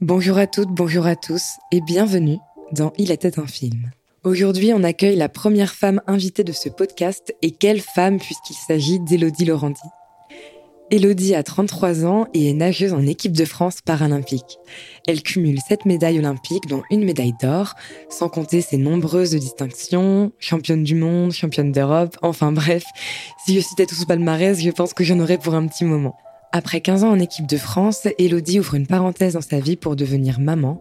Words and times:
Bonjour 0.00 0.38
à 0.38 0.46
toutes, 0.46 0.68
bonjour 0.68 1.06
à 1.06 1.16
tous 1.16 1.56
et 1.72 1.80
bienvenue 1.80 2.38
dans 2.70 2.92
Il 2.98 3.10
était 3.10 3.40
un 3.40 3.48
film. 3.48 3.90
Aujourd'hui, 4.22 4.72
on 4.72 4.84
accueille 4.84 5.16
la 5.16 5.28
première 5.28 5.74
femme 5.74 6.00
invitée 6.06 6.44
de 6.44 6.52
ce 6.52 6.68
podcast 6.68 7.34
et 7.42 7.50
quelle 7.50 7.80
femme 7.80 8.18
puisqu'il 8.18 8.54
s'agit 8.54 9.00
d'Élodie 9.00 9.44
Laurenti. 9.44 9.88
Élodie 10.92 11.34
a 11.34 11.42
33 11.42 12.06
ans 12.06 12.28
et 12.32 12.48
est 12.48 12.54
nageuse 12.54 12.92
en 12.92 13.04
équipe 13.08 13.36
de 13.36 13.44
France 13.44 13.80
paralympique. 13.80 14.58
Elle 15.08 15.20
cumule 15.20 15.58
7 15.60 15.84
médailles 15.84 16.20
olympiques 16.20 16.68
dont 16.68 16.84
une 16.92 17.04
médaille 17.04 17.34
d'or, 17.42 17.74
sans 18.08 18.28
compter 18.28 18.60
ses 18.60 18.76
nombreuses 18.76 19.34
distinctions, 19.34 20.30
championne 20.38 20.84
du 20.84 20.94
monde, 20.94 21.32
championne 21.32 21.72
d'Europe, 21.72 22.16
enfin 22.22 22.52
bref, 22.52 22.84
si 23.44 23.56
je 23.56 23.60
citais 23.60 23.86
tout 23.86 23.96
ce 23.96 24.06
palmarès, 24.06 24.62
je 24.62 24.70
pense 24.70 24.94
que 24.94 25.02
j'en 25.02 25.18
aurais 25.18 25.38
pour 25.38 25.56
un 25.56 25.66
petit 25.66 25.84
moment. 25.84 26.16
Après 26.50 26.80
15 26.80 27.04
ans 27.04 27.10
en 27.10 27.18
équipe 27.18 27.46
de 27.46 27.58
France, 27.58 28.08
Elodie 28.18 28.58
ouvre 28.58 28.74
une 28.74 28.86
parenthèse 28.86 29.34
dans 29.34 29.42
sa 29.42 29.60
vie 29.60 29.76
pour 29.76 29.96
devenir 29.96 30.40
maman. 30.40 30.80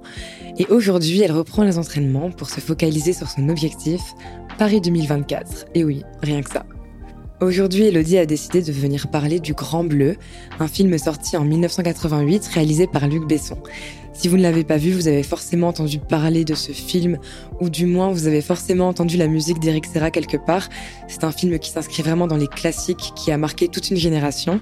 Et 0.58 0.66
aujourd'hui, 0.68 1.22
elle 1.22 1.34
reprend 1.34 1.64
les 1.64 1.78
entraînements 1.78 2.32
pour 2.32 2.50
se 2.50 2.62
focaliser 2.62 3.12
sur 3.12 3.30
son 3.30 3.50
objectif, 3.50 4.02
Paris 4.58 4.80
2024. 4.80 5.66
Et 5.76 5.84
oui, 5.84 6.04
rien 6.24 6.42
que 6.42 6.50
ça. 6.50 6.66
Aujourd'hui, 7.42 7.84
Elodie 7.84 8.18
a 8.18 8.26
décidé 8.26 8.62
de 8.62 8.72
venir 8.72 9.10
parler 9.10 9.42
du 9.42 9.54
Grand 9.54 9.84
Bleu, 9.84 10.16
un 10.60 10.70
film 10.70 10.98
sorti 10.98 11.36
en 11.36 11.44
1988 11.44 12.48
réalisé 12.48 12.88
par 12.88 13.08
Luc 13.08 13.28
Besson. 13.28 13.58
Si 14.14 14.30
vous 14.30 14.38
ne 14.38 14.44
l'avez 14.44 14.64
pas 14.64 14.78
vu, 14.78 14.92
vous 14.92 15.08
avez 15.10 15.22
forcément 15.22 15.68
entendu 15.68 16.00
parler 16.00 16.46
de 16.46 16.56
ce 16.56 16.72
film, 16.72 17.20
ou 17.60 17.70
du 17.70 17.86
moins 17.86 18.10
vous 18.10 18.26
avez 18.26 18.42
forcément 18.42 18.88
entendu 18.88 19.18
la 19.18 19.28
musique 19.28 19.60
d'Eric 19.60 19.86
Serra 19.86 20.12
quelque 20.12 20.38
part. 20.38 20.70
C'est 21.10 21.26
un 21.26 21.32
film 21.32 21.60
qui 21.60 21.70
s'inscrit 21.70 22.02
vraiment 22.02 22.26
dans 22.26 22.38
les 22.38 22.48
classiques, 22.48 23.12
qui 23.16 23.32
a 23.32 23.38
marqué 23.38 23.68
toute 23.68 23.92
une 23.92 23.98
génération. 23.98 24.62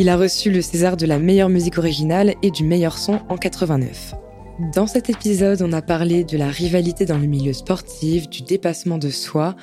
Il 0.00 0.08
a 0.08 0.16
reçu 0.16 0.52
le 0.52 0.62
César 0.62 0.96
de 0.96 1.06
la 1.06 1.18
meilleure 1.18 1.48
musique 1.48 1.76
originale 1.76 2.36
et 2.42 2.52
du 2.52 2.62
meilleur 2.62 2.96
son 2.96 3.18
en 3.28 3.36
89. 3.36 4.14
Dans 4.72 4.86
cet 4.86 5.10
épisode, 5.10 5.60
on 5.60 5.72
a 5.72 5.82
parlé 5.82 6.22
de 6.22 6.38
la 6.38 6.46
rivalité 6.46 7.04
dans 7.04 7.18
le 7.18 7.26
milieu 7.26 7.52
sportif, 7.52 8.28
du 8.28 8.42
dépassement 8.42 8.96
de 8.96 9.10
soi, 9.10 9.56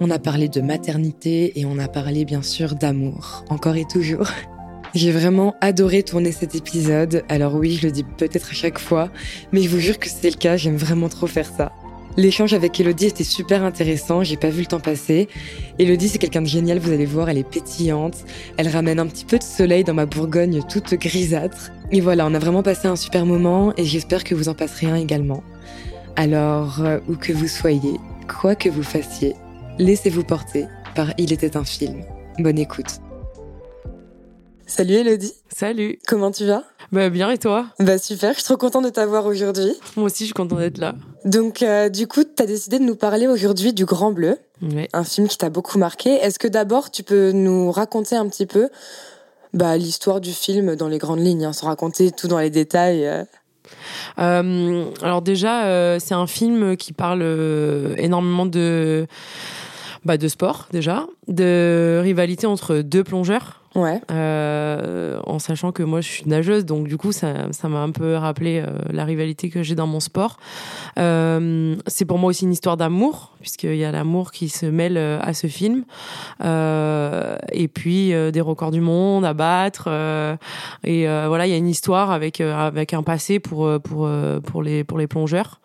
on 0.00 0.10
a 0.10 0.18
parlé 0.18 0.48
de 0.48 0.60
maternité 0.60 1.52
et 1.60 1.66
on 1.66 1.78
a 1.78 1.86
parlé 1.86 2.24
bien 2.24 2.42
sûr 2.42 2.74
d'amour, 2.74 3.44
encore 3.48 3.76
et 3.76 3.84
toujours. 3.84 4.26
J'ai 4.96 5.12
vraiment 5.12 5.54
adoré 5.60 6.02
tourner 6.02 6.32
cet 6.32 6.56
épisode, 6.56 7.22
alors 7.28 7.54
oui, 7.54 7.78
je 7.80 7.86
le 7.86 7.92
dis 7.92 8.02
peut-être 8.02 8.50
à 8.50 8.54
chaque 8.54 8.80
fois, 8.80 9.08
mais 9.52 9.62
je 9.62 9.68
vous 9.68 9.78
jure 9.78 10.00
que 10.00 10.08
c'est 10.08 10.30
le 10.30 10.36
cas, 10.36 10.56
j'aime 10.56 10.78
vraiment 10.78 11.08
trop 11.08 11.28
faire 11.28 11.46
ça. 11.46 11.70
L'échange 12.20 12.52
avec 12.52 12.78
Elodie 12.78 13.06
était 13.06 13.24
super 13.24 13.64
intéressant, 13.64 14.22
j'ai 14.22 14.36
pas 14.36 14.50
vu 14.50 14.60
le 14.60 14.66
temps 14.66 14.78
passer. 14.78 15.26
Elodie, 15.78 16.10
c'est 16.10 16.18
quelqu'un 16.18 16.42
de 16.42 16.46
génial, 16.46 16.78
vous 16.78 16.92
allez 16.92 17.06
voir, 17.06 17.30
elle 17.30 17.38
est 17.38 17.48
pétillante. 17.48 18.26
Elle 18.58 18.68
ramène 18.68 19.00
un 19.00 19.06
petit 19.06 19.24
peu 19.24 19.38
de 19.38 19.42
soleil 19.42 19.84
dans 19.84 19.94
ma 19.94 20.04
Bourgogne 20.04 20.60
toute 20.68 20.92
grisâtre. 20.92 21.70
Et 21.90 22.02
voilà, 22.02 22.26
on 22.26 22.34
a 22.34 22.38
vraiment 22.38 22.62
passé 22.62 22.88
un 22.88 22.96
super 22.96 23.24
moment 23.24 23.72
et 23.78 23.86
j'espère 23.86 24.22
que 24.22 24.34
vous 24.34 24.50
en 24.50 24.54
passerez 24.54 24.88
un 24.88 24.96
également. 24.96 25.42
Alors, 26.16 26.82
euh, 26.82 26.98
où 27.08 27.16
que 27.16 27.32
vous 27.32 27.48
soyez, 27.48 27.98
quoi 28.28 28.54
que 28.54 28.68
vous 28.68 28.82
fassiez, 28.82 29.34
laissez-vous 29.78 30.24
porter 30.24 30.66
par 30.94 31.14
Il 31.16 31.32
était 31.32 31.56
un 31.56 31.64
film. 31.64 32.02
Bonne 32.38 32.58
écoute. 32.58 33.00
Salut 34.70 34.94
Elodie. 34.94 35.32
Salut. 35.48 35.98
Comment 36.06 36.30
tu 36.30 36.46
vas? 36.46 36.62
Bah 36.92 37.10
bien 37.10 37.28
et 37.28 37.38
toi? 37.38 37.66
Bah 37.80 37.98
super, 37.98 38.30
je 38.30 38.36
suis 38.36 38.44
trop 38.44 38.56
contente 38.56 38.84
de 38.84 38.90
t'avoir 38.90 39.26
aujourd'hui. 39.26 39.72
Moi 39.96 40.06
aussi, 40.06 40.22
je 40.22 40.26
suis 40.26 40.32
contente 40.32 40.60
d'être 40.60 40.78
là. 40.78 40.94
Donc 41.24 41.62
euh, 41.62 41.88
du 41.88 42.06
coup, 42.06 42.22
tu 42.22 42.40
as 42.40 42.46
décidé 42.46 42.78
de 42.78 42.84
nous 42.84 42.94
parler 42.94 43.26
aujourd'hui 43.26 43.72
du 43.72 43.84
Grand 43.84 44.12
Bleu, 44.12 44.38
un 44.92 45.02
film 45.02 45.26
qui 45.26 45.36
t'a 45.36 45.50
beaucoup 45.50 45.76
marqué. 45.76 46.10
Est-ce 46.10 46.38
que 46.38 46.46
d'abord 46.46 46.92
tu 46.92 47.02
peux 47.02 47.32
nous 47.32 47.72
raconter 47.72 48.14
un 48.14 48.28
petit 48.28 48.46
peu 48.46 48.68
bah, 49.54 49.76
l'histoire 49.76 50.20
du 50.20 50.30
film 50.30 50.76
dans 50.76 50.86
les 50.86 50.98
grandes 50.98 51.20
lignes, 51.20 51.46
hein, 51.46 51.52
sans 51.52 51.66
raconter 51.66 52.12
tout 52.12 52.28
dans 52.28 52.38
les 52.38 52.50
détails 52.50 53.08
euh. 53.08 53.24
Euh, 54.20 54.84
alors 55.02 55.20
déjà, 55.20 55.98
c'est 55.98 56.14
un 56.14 56.28
film 56.28 56.76
qui 56.76 56.92
parle 56.92 57.22
énormément 57.98 58.46
de 58.46 59.08
bah, 60.04 60.16
de 60.16 60.28
sport 60.28 60.68
déjà, 60.70 61.08
de 61.26 61.98
rivalité 62.04 62.46
entre 62.46 62.76
deux 62.76 63.02
plongeurs. 63.02 63.59
Ouais, 63.76 64.00
euh, 64.10 65.20
en 65.26 65.38
sachant 65.38 65.70
que 65.70 65.84
moi 65.84 66.00
je 66.00 66.08
suis 66.08 66.28
nageuse, 66.28 66.64
donc 66.64 66.88
du 66.88 66.96
coup 66.96 67.12
ça 67.12 67.46
m'a 67.64 67.78
un 67.78 67.92
peu 67.92 68.16
rappelé 68.16 68.60
euh, 68.66 68.72
la 68.90 69.04
rivalité 69.04 69.48
que 69.48 69.62
j'ai 69.62 69.76
dans 69.76 69.86
mon 69.86 70.00
sport. 70.00 70.38
Euh, 70.98 71.76
c'est 71.86 72.04
pour 72.04 72.18
moi 72.18 72.30
aussi 72.30 72.46
une 72.46 72.52
histoire 72.52 72.76
d'amour, 72.76 73.36
puisqu'il 73.40 73.76
y 73.76 73.84
a 73.84 73.92
l'amour 73.92 74.32
qui 74.32 74.48
se 74.48 74.66
mêle 74.66 74.96
euh, 74.96 75.20
à 75.22 75.34
ce 75.34 75.46
film. 75.46 75.84
Euh, 76.42 77.36
et 77.52 77.68
puis 77.68 78.12
des 78.32 78.40
records 78.40 78.72
du 78.72 78.80
monde 78.80 79.24
à 79.24 79.34
battre. 79.34 79.88
et 80.82 81.06
voilà, 81.06 81.46
il 81.46 81.50
y 81.50 81.54
a 81.54 81.58
une 81.58 81.68
histoire 81.68 82.10
avec 82.10 82.40
avec 82.40 82.92
un 82.92 83.04
passé 83.04 83.38
pour 83.38 83.80
pour 83.82 84.10
pour 84.44 84.62
les 84.62 84.82
pour 84.82 84.98
les 84.98 85.06
plongeurs. 85.06 85.60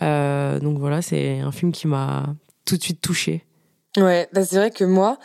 Donc 0.00 0.78
voilà, 0.78 1.02
c'est 1.02 1.40
un 1.40 1.52
film 1.52 1.72
qui 1.72 1.88
m'a 1.88 2.24
tout 2.64 2.78
de 2.78 2.82
suite 2.82 3.02
touchée. 3.02 3.44
Ouais. 3.96 4.28
Bah, 4.32 4.44
c'est 4.44 4.56
vrai 4.56 4.70
que 4.70 4.84
moi, 4.84 5.18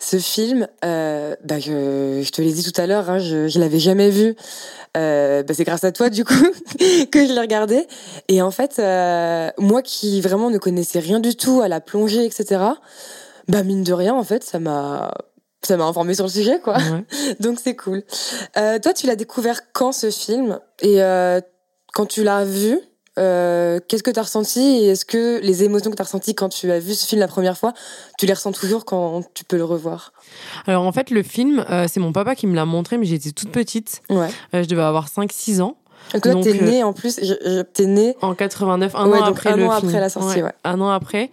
ce 0.00 0.18
film, 0.18 0.66
euh, 0.84 1.34
bah, 1.44 1.58
je, 1.58 2.22
je 2.24 2.30
te 2.30 2.42
l'ai 2.42 2.52
dit 2.52 2.70
tout 2.70 2.80
à 2.80 2.86
l'heure, 2.86 3.08
hein, 3.10 3.18
je, 3.18 3.48
je 3.48 3.58
l'avais 3.58 3.78
jamais 3.78 4.10
vu. 4.10 4.34
Euh, 4.96 5.42
bah, 5.42 5.54
c'est 5.54 5.64
grâce 5.64 5.84
à 5.84 5.92
toi 5.92 6.10
du 6.10 6.24
coup 6.24 6.34
que 7.10 7.26
je 7.26 7.32
l'ai 7.32 7.40
regardé. 7.40 7.86
Et 8.28 8.42
en 8.42 8.50
fait, 8.50 8.78
euh, 8.78 9.50
moi 9.58 9.82
qui 9.82 10.20
vraiment 10.20 10.50
ne 10.50 10.58
connaissais 10.58 10.98
rien 10.98 11.20
du 11.20 11.34
tout 11.34 11.60
à 11.60 11.68
la 11.68 11.80
plongée, 11.80 12.24
etc. 12.24 12.62
Bah 13.48 13.62
mine 13.62 13.82
de 13.82 13.92
rien, 13.92 14.14
en 14.14 14.24
fait, 14.24 14.44
ça 14.44 14.58
m'a 14.58 15.12
ça 15.62 15.76
m'a 15.76 15.84
informé 15.84 16.14
sur 16.14 16.24
le 16.24 16.30
sujet, 16.30 16.60
quoi. 16.60 16.76
Ouais. 16.76 17.36
Donc 17.40 17.58
c'est 17.62 17.76
cool. 17.76 18.02
Euh, 18.56 18.78
toi, 18.78 18.92
tu 18.92 19.06
l'as 19.06 19.16
découvert 19.16 19.72
quand 19.72 19.92
ce 19.92 20.10
film? 20.10 20.58
Et 20.80 21.02
euh, 21.02 21.40
quand 21.94 22.06
tu 22.06 22.24
l'as 22.24 22.44
vu, 22.44 22.78
euh, 23.18 23.78
qu'est-ce 23.88 24.02
que 24.02 24.10
tu 24.10 24.18
as 24.18 24.22
ressenti 24.22 24.60
Et 24.60 24.86
est-ce 24.88 25.04
que 25.04 25.40
les 25.42 25.64
émotions 25.64 25.90
que 25.90 25.96
tu 25.96 26.02
as 26.02 26.04
ressenties 26.04 26.34
quand 26.34 26.48
tu 26.48 26.70
as 26.70 26.78
vu 26.78 26.94
ce 26.94 27.06
film 27.06 27.20
la 27.20 27.28
première 27.28 27.58
fois, 27.58 27.72
tu 28.18 28.26
les 28.26 28.32
ressens 28.32 28.52
toujours 28.52 28.84
quand 28.84 29.22
tu 29.34 29.44
peux 29.44 29.56
le 29.56 29.64
revoir? 29.64 30.12
Alors 30.66 30.84
en 30.86 30.92
fait, 30.92 31.10
le 31.10 31.22
film, 31.22 31.64
euh, 31.70 31.86
c'est 31.88 32.00
mon 32.00 32.12
papa 32.12 32.34
qui 32.34 32.46
me 32.46 32.54
l'a 32.54 32.64
montré, 32.64 32.96
mais 32.98 33.04
j'étais 33.06 33.32
toute 33.32 33.50
petite. 33.50 34.02
Ouais. 34.10 34.28
Euh, 34.54 34.62
je 34.62 34.68
devais 34.68 34.82
avoir 34.82 35.08
5-6 35.08 35.60
ans. 35.60 35.76
Donc 36.14 36.26
là, 36.26 36.32
Donc, 36.32 36.42
t'es 36.44 36.60
euh, 36.60 36.64
né 36.70 36.82
en 36.82 36.92
plus, 36.92 37.20
je- 37.22 37.26
je- 37.44 37.62
t'es 37.62 37.86
né. 37.86 38.16
En 38.22 38.34
89, 38.34 38.94
un 38.96 39.08
Ouais, 39.08 39.18
an 39.18 39.24
après 39.24 39.50
un 39.50 39.56
le 39.56 39.66
an 39.66 39.70
film. 39.78 39.88
après 39.88 40.00
la 40.00 40.08
sortie, 40.08 40.42
ouais. 40.42 40.52
Un 40.64 40.80
an 40.80 40.90
après. 40.90 41.30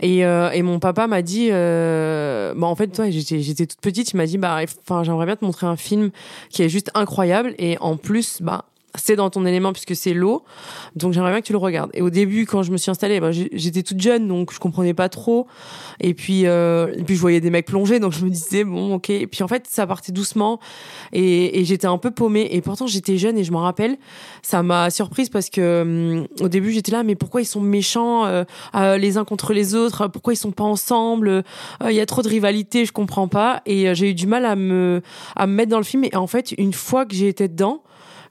Et, 0.00 0.24
euh, 0.24 0.48
et 0.52 0.62
mon 0.62 0.78
papa 0.78 1.06
m'a 1.06 1.22
dit, 1.22 1.48
euh, 1.50 2.54
bah 2.56 2.66
en 2.68 2.76
fait, 2.76 2.86
toi, 2.88 3.10
j'étais, 3.10 3.40
j'étais 3.40 3.66
toute 3.66 3.80
petite. 3.80 4.12
Il 4.12 4.16
m'a 4.16 4.26
dit, 4.26 4.38
bah, 4.38 4.58
j'aimerais 5.02 5.26
bien 5.26 5.36
te 5.36 5.44
montrer 5.44 5.66
un 5.66 5.76
film 5.76 6.10
qui 6.50 6.62
est 6.62 6.68
juste 6.68 6.90
incroyable. 6.94 7.54
Et 7.58 7.76
en 7.80 7.96
plus, 7.96 8.40
bah, 8.40 8.64
c'est 8.94 9.16
dans 9.16 9.30
ton 9.30 9.46
élément 9.46 9.72
puisque 9.72 9.96
c'est 9.96 10.14
l'eau. 10.14 10.42
Donc 10.96 11.12
j'aimerais 11.12 11.30
bien 11.32 11.40
que 11.40 11.46
tu 11.46 11.52
le 11.52 11.58
regardes. 11.58 11.90
Et 11.94 12.02
au 12.02 12.10
début, 12.10 12.46
quand 12.46 12.62
je 12.62 12.70
me 12.72 12.76
suis 12.76 12.90
installée, 12.90 13.20
j'ai- 13.30 13.48
j'étais 13.52 13.82
toute 13.82 14.00
jeune, 14.00 14.28
donc 14.28 14.52
je 14.52 14.58
comprenais 14.58 14.94
pas 14.94 15.08
trop. 15.08 15.46
Et 16.00 16.14
puis, 16.14 16.46
euh, 16.46 16.92
et 16.96 17.02
puis 17.02 17.14
je 17.16 17.20
voyais 17.20 17.40
des 17.40 17.50
mecs 17.50 17.66
plonger, 17.66 18.00
donc 18.00 18.12
je 18.12 18.24
me 18.24 18.30
disais 18.30 18.64
bon, 18.64 18.94
ok. 18.94 19.10
Et 19.10 19.26
puis 19.26 19.42
en 19.42 19.48
fait, 19.48 19.66
ça 19.68 19.86
partait 19.86 20.12
doucement, 20.12 20.60
et, 21.12 21.60
et 21.60 21.64
j'étais 21.64 21.86
un 21.86 21.98
peu 21.98 22.10
paumée. 22.10 22.48
Et 22.50 22.60
pourtant, 22.60 22.86
j'étais 22.86 23.16
jeune 23.18 23.38
et 23.38 23.44
je 23.44 23.52
m'en 23.52 23.60
rappelle. 23.62 23.96
Ça 24.42 24.62
m'a 24.62 24.90
surprise 24.90 25.28
parce 25.28 25.48
que 25.50 25.82
hum, 25.82 26.26
au 26.40 26.48
début, 26.48 26.72
j'étais 26.72 26.92
là, 26.92 27.02
mais 27.02 27.14
pourquoi 27.14 27.40
ils 27.40 27.46
sont 27.46 27.60
méchants 27.60 28.26
euh, 28.26 28.44
euh, 28.74 28.98
les 28.98 29.16
uns 29.16 29.24
contre 29.24 29.52
les 29.52 29.74
autres? 29.74 30.08
Pourquoi 30.08 30.32
ils 30.34 30.36
sont 30.36 30.52
pas 30.52 30.64
ensemble? 30.64 31.28
Euh, 31.28 31.42
Il 31.90 31.94
y 31.94 32.00
a 32.00 32.06
trop 32.06 32.22
de 32.22 32.28
rivalité, 32.28 32.84
je 32.84 32.92
comprends 32.92 33.28
pas. 33.28 33.62
Et 33.66 33.88
euh, 33.88 33.94
j'ai 33.94 34.10
eu 34.10 34.14
du 34.14 34.26
mal 34.26 34.44
à 34.44 34.56
me 34.56 35.00
à 35.36 35.46
me 35.46 35.54
mettre 35.54 35.70
dans 35.70 35.78
le 35.78 35.84
film. 35.84 36.04
Et 36.04 36.14
en 36.16 36.26
fait, 36.26 36.52
une 36.58 36.72
fois 36.72 37.06
que 37.06 37.14
j'ai 37.14 37.28
été 37.28 37.48
dedans 37.48 37.82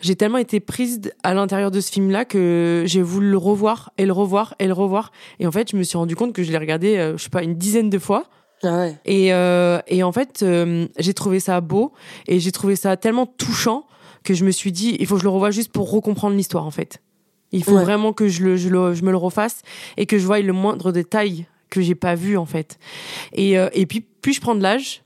j'ai 0.02 0.16
tellement 0.16 0.38
été 0.38 0.60
prise 0.60 1.02
à 1.24 1.34
l'intérieur 1.34 1.72
de 1.72 1.80
ce 1.80 1.92
film-là 1.92 2.26
que 2.26 2.84
j'ai 2.86 3.02
voulu 3.02 3.30
le 3.32 3.38
revoir 3.38 3.92
et 3.98 4.06
le 4.06 4.14
revoir 4.14 4.56
et 4.60 4.68
le 4.68 4.74
revoir. 4.74 5.12
Et 5.40 5.48
en 5.48 5.52
fait, 5.52 5.72
je 5.72 5.78
me 5.78 5.84
suis 5.84 5.98
rendu 5.98 6.16
compte 6.16 6.34
que 6.34 6.44
je 6.44 6.52
l'ai 6.52 6.58
regardé, 6.58 6.98
euh, 6.98 7.18
je 7.18 7.24
sais 7.24 7.30
pas, 7.30 7.44
une 7.44 7.56
dizaine 7.56 7.90
de 7.90 8.00
fois. 8.00 8.26
Ah 8.64 8.78
ouais. 8.78 8.96
Et, 9.06 9.34
euh, 9.34 9.80
et 9.88 10.04
en 10.04 10.12
fait, 10.12 10.42
euh, 10.44 10.88
j'ai 11.00 11.14
trouvé 11.14 11.40
ça 11.40 11.62
beau 11.62 11.94
et 12.28 12.40
j'ai 12.40 12.52
trouvé 12.52 12.76
ça 12.76 12.98
tellement 12.98 13.26
touchant 13.26 13.86
que 14.24 14.34
je 14.34 14.46
me 14.46 14.52
suis 14.52 14.72
dit, 14.72 14.96
il 15.00 15.08
faut 15.08 15.16
que 15.16 15.22
je 15.22 15.26
le 15.26 15.32
revoie 15.32 15.50
juste 15.52 15.72
pour 15.72 15.90
recomprendre 15.90 16.36
l'histoire, 16.36 16.66
en 16.66 16.72
fait. 16.72 17.02
Il 17.52 17.64
faut 17.64 17.76
Ouais. 17.76 17.84
vraiment 17.84 18.14
que 18.14 18.28
je, 18.28 18.44
le, 18.44 18.56
je, 18.58 18.70
le- 18.70 18.94
je 18.94 19.04
me 19.04 19.12
le 19.12 19.18
refasse 19.18 19.62
et 19.98 20.06
que 20.06 20.18
je 20.20 20.26
voie 20.26 20.40
le 20.40 20.54
moindre 20.54 20.92
détail 20.92 21.48
que 21.70 21.82
j'ai 21.82 21.96
pas 21.96 22.16
vu, 22.16 22.38
en 22.38 22.46
fait. 22.46 22.78
Et, 23.34 23.58
euh, 23.58 23.68
et 23.74 23.86
puis, 23.88 24.02
plus 24.02 24.34
je 24.34 24.42
prends 24.42 24.56
de 24.56 24.62
l'âge 24.62 25.02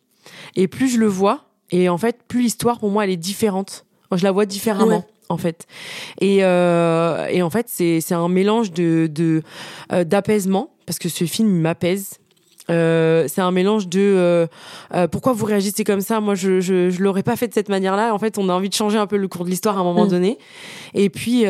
et 0.55 0.67
plus 0.67 0.89
je 0.89 0.99
le 0.99 1.07
vois, 1.07 1.45
et 1.71 1.87
en 1.89 1.97
fait, 1.97 2.17
plus 2.27 2.41
l'histoire, 2.41 2.77
pour 2.79 2.89
moi, 2.91 3.05
elle 3.05 3.09
est 3.11 3.17
différente. 3.17 3.84
Je 4.11 4.23
la 4.23 4.31
vois 4.31 4.45
différemment. 4.45 4.97
Ouais. 4.97 5.03
En 5.27 5.37
fait, 5.37 5.65
et, 6.21 6.43
euh, 6.43 7.25
et 7.31 7.41
en 7.41 7.49
fait, 7.49 7.65
c'est 7.67 7.99
c'est 7.99 8.13
un 8.13 8.27
mélange 8.29 8.71
de 8.71 9.07
de 9.11 9.41
euh, 9.91 10.03
d'apaisement 10.03 10.69
parce 10.85 10.99
que 10.99 11.09
ce 11.09 11.23
film 11.25 11.49
il 11.49 11.61
m'apaise, 11.61 12.19
Euh, 12.71 13.27
c'est 13.27 13.41
un 13.41 13.51
mélange 13.51 13.87
de 13.87 13.99
euh, 14.01 14.47
euh, 14.95 15.07
pourquoi 15.07 15.33
vous 15.33 15.45
réagissez 15.45 15.83
comme 15.83 16.01
ça? 16.01 16.19
Moi 16.19 16.33
je 16.35 16.61
je, 16.61 16.89
je 16.89 16.99
l'aurais 17.03 17.21
pas 17.21 17.35
fait 17.35 17.47
de 17.47 17.53
cette 17.53 17.69
manière 17.69 17.95
là 17.95 18.11
en 18.11 18.17
fait 18.17 18.39
on 18.39 18.49
a 18.49 18.53
envie 18.53 18.69
de 18.69 18.73
changer 18.73 18.97
un 18.97 19.05
peu 19.05 19.17
le 19.17 19.27
cours 19.27 19.45
de 19.45 19.51
l'histoire 19.51 19.77
à 19.77 19.81
un 19.81 19.83
moment 19.83 20.05
Mm. 20.05 20.09
donné 20.09 20.37
et 20.95 21.09
puis 21.11 21.45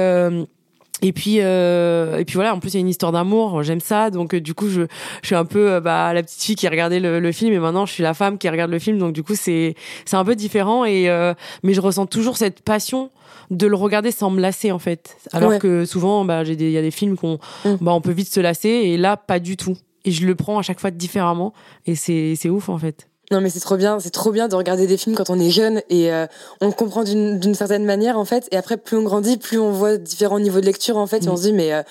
et 1.01 1.12
puis 1.12 1.38
euh, 1.42 2.19
et 2.19 2.25
puis 2.25 2.36
voilà 2.36 2.56
en 2.56 2.59
plus 2.59 2.69
il 2.69 2.74
y 2.75 2.77
a 2.77 2.80
une 2.80 2.88
histoire 2.88 3.12
d'amour 3.12 3.63
j'aime 3.63 3.81
ça 3.81 4.09
donc 4.12 4.33
euh, 4.33 4.39
du 4.39 4.53
coup 4.53 4.69
je 4.69 4.83
je 5.21 5.25
suis 5.27 5.36
un 5.36 5.44
peu 5.44 5.74
euh, 5.74 5.81
bah 5.81 6.13
la 6.13 6.24
petite 6.24 6.42
fille 6.42 6.56
qui 6.56 6.68
regardait 6.69 7.01
le, 7.01 7.19
le, 7.19 7.31
film 7.33 7.51
et 7.53 7.59
maintenant 7.59 7.86
je 7.86 7.92
suis 7.92 8.01
la 8.03 8.13
femme 8.13 8.38
qui 8.38 8.47
regarde 8.50 8.71
le 8.71 8.80
film 8.80 8.97
donc 8.97 9.12
du 9.13 9.21
coup 9.21 9.36
c'est 9.36 9.75
c'est 10.06 10.15
un 10.15 10.24
peu 10.24 10.36
différent 10.36 10.86
et 10.86 11.09
euh, 11.09 11.33
mais 11.63 11.74
je 11.74 11.81
ressens 11.81 12.06
toujours 12.06 12.38
cette 12.38 12.62
passion 12.62 13.12
de 13.51 13.68
le 13.68 13.75
regarder 13.75 14.12
sans 14.12 14.30
me 14.31 14.39
lasser 14.39 14.71
en 14.71 14.80
fait 14.80 15.18
alors 15.33 15.50
Ouais. 15.51 15.59
que 15.59 15.83
souvent 15.86 16.24
bah 16.24 16.44
j'ai 16.45 16.56
des 16.56 16.68
il 16.68 16.71
y 16.71 16.77
a 16.77 16.81
des 16.81 16.92
films 16.92 17.18
qu'on 17.18 17.39
Mm. 17.65 17.75
bah 17.81 17.91
on 17.91 18.00
peut 18.01 18.12
vite 18.13 18.30
se 18.33 18.39
lasser 18.39 18.69
et 18.69 18.98
là 18.98 19.18
pas 19.18 19.39
du 19.39 19.57
tout 19.57 19.75
et 20.06 20.12
je 20.12 20.25
le 20.25 20.33
prends 20.36 20.57
à 20.59 20.62
chaque 20.62 20.80
fois 20.80 20.91
différemment 20.91 21.53
et 21.86 21.95
c'est 21.95 22.36
c'est 22.38 22.50
ouf 22.50 22.69
en 22.69 22.77
fait 22.77 23.09
Non 23.31 23.42
mais 23.42 23.50
c'est 23.50 23.60
trop 23.60 23.75
bien, 23.75 24.00
c'est 24.00 24.12
trop 24.12 24.31
bien 24.31 24.48
de 24.48 24.56
regarder 24.56 24.86
des 24.86 24.98
films 24.98 25.16
quand 25.16 25.31
on 25.31 25.39
est 25.39 25.50
jeune 25.50 25.81
et 25.89 26.13
euh, 26.13 26.27
on 26.62 26.68
le 26.68 26.72
comprend 26.74 27.04
d'une 27.04 27.56
certaine 27.56 27.83
manière 27.83 28.19
en 28.19 28.25
fait 28.25 28.48
et 28.51 28.57
après 28.57 28.77
plus 28.77 28.98
on 28.98 29.01
grandit, 29.04 29.38
plus 29.38 29.57
on 29.57 29.72
voit 29.72 29.98
différents 29.98 30.39
niveaux 30.39 30.60
de 30.62 30.66
lecture 30.66 30.98
en 30.98 31.07
fait 31.07 31.24
et 31.24 31.27
Mm. 31.27 31.31
on 31.31 31.38
se 31.38 31.42
dit 31.42 31.54
mais 31.54 31.74
euh, 31.74 31.81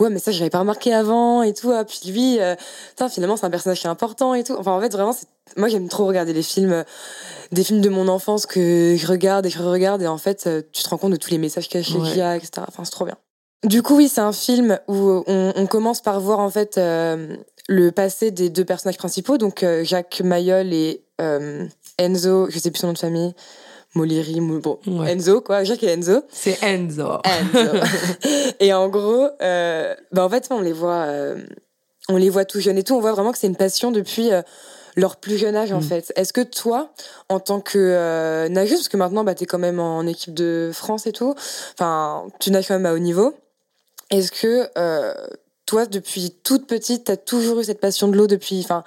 ouais 0.00 0.10
mais 0.10 0.18
ça 0.18 0.32
j'avais 0.32 0.50
pas 0.50 0.58
remarqué 0.58 0.92
avant 0.92 1.42
et 1.42 1.54
tout 1.54 1.70
ah, 1.70 1.84
puis 1.84 2.00
lui 2.10 2.40
euh, 2.40 2.56
finalement 3.08 3.36
c'est 3.36 3.46
un 3.46 3.50
personnage 3.50 3.80
qui 3.80 3.86
est 3.86 3.90
important 3.90 4.34
et 4.34 4.42
tout. 4.42 4.56
Enfin 4.58 4.72
en 4.72 4.80
fait 4.80 4.90
vraiment 4.92 5.14
moi 5.56 5.68
j'aime 5.68 5.88
trop 5.88 6.06
regarder 6.06 6.32
les 6.32 6.42
films 6.42 6.72
euh, 6.72 6.82
des 7.52 7.62
films 7.62 7.80
de 7.82 7.88
mon 7.88 8.08
enfance 8.08 8.46
que 8.46 8.96
je 8.98 9.06
regarde 9.06 9.46
et 9.46 9.50
je 9.50 9.62
regarde 9.62 10.02
et 10.02 10.08
en 10.08 10.18
fait 10.18 10.48
tu 10.72 10.82
te 10.82 10.88
rends 10.88 10.98
compte 10.98 11.12
de 11.12 11.16
tous 11.16 11.30
les 11.30 11.38
messages 11.38 11.68
cachés 11.68 11.98
Ouais. 11.98 12.08
qu'il 12.08 12.18
y 12.18 12.22
a 12.22 12.36
etc. 12.36 12.50
Enfin 12.66 12.84
c'est 12.84 12.90
trop 12.90 13.04
bien. 13.04 13.16
Du 13.64 13.82
coup 13.82 13.94
oui 13.96 14.08
c'est 14.08 14.22
un 14.22 14.32
film 14.32 14.78
où 14.88 15.22
on, 15.28 15.52
on 15.54 15.66
commence 15.66 16.00
par 16.00 16.18
voir 16.20 16.40
en 16.40 16.50
fait 16.50 16.78
euh, 16.78 17.36
le 17.72 17.92
passé 17.92 18.32
des 18.32 18.50
deux 18.50 18.64
personnages 18.64 18.98
principaux, 18.98 19.38
donc 19.38 19.62
euh, 19.62 19.84
Jacques 19.84 20.22
Mayol 20.24 20.72
et 20.72 21.04
euh, 21.20 21.64
Enzo, 21.98 22.50
je 22.50 22.58
sais 22.58 22.72
plus 22.72 22.80
son 22.80 22.88
nom 22.88 22.92
de 22.94 22.98
famille, 22.98 23.32
Moliri, 23.94 24.40
bon, 24.40 24.80
Ouais. 24.88 25.12
Enzo, 25.12 25.40
quoi, 25.40 25.62
Jacques 25.62 25.84
et 25.84 25.90
Enzo. 25.92 26.22
c'est 26.30 26.60
Enzo 26.64 27.18
Enzo. 27.24 27.70
et 28.60 28.72
en 28.74 28.88
gros, 28.88 29.28
euh, 29.40 29.94
bah 30.10 30.24
en 30.24 30.28
fait, 30.28 30.48
on 30.50 30.60
les 30.60 30.72
voit, 30.72 31.06
on 32.08 32.16
les 32.16 32.28
voit 32.28 32.44
tout 32.44 32.58
jeunes 32.60 32.76
et 32.78 32.82
tout, 32.82 32.94
on 32.96 33.00
voit 33.00 33.12
vraiment 33.12 33.30
que 33.30 33.38
c'est 33.38 33.46
une 33.46 33.54
passion 33.56 33.92
depuis 33.92 34.30
leur 34.96 35.16
plus 35.18 35.38
jeune 35.38 35.54
âge, 35.54 35.72
en 35.72 35.78
Mm. 35.78 35.82
fait. 35.82 36.12
Est-ce 36.16 36.32
que 36.32 36.40
toi, 36.40 36.92
en 37.28 37.38
tant 37.38 37.60
que 37.60 38.48
nageuse, 38.48 38.78
parce 38.78 38.88
que 38.88 38.96
maintenant, 38.96 39.22
bah, 39.22 39.36
t'es 39.36 39.46
quand 39.46 39.58
même 39.60 39.78
en 39.78 40.04
équipe 40.08 40.34
de 40.34 40.72
France 40.74 41.06
et 41.06 41.12
tout, 41.12 41.36
enfin, 41.74 42.24
tu 42.40 42.50
nages 42.50 42.66
quand 42.66 42.74
même 42.74 42.86
à 42.86 42.94
haut 42.94 42.98
niveau, 42.98 43.32
est-ce 44.10 44.32
que 44.32 44.66
toi, 45.70 45.86
depuis 45.86 46.34
toute 46.42 46.66
petite, 46.66 47.04
t'as 47.04 47.16
toujours 47.16 47.60
eu 47.60 47.64
cette 47.64 47.80
passion 47.80 48.08
de 48.08 48.16
l'eau 48.16 48.26
depuis, 48.26 48.58
enfin, 48.58 48.82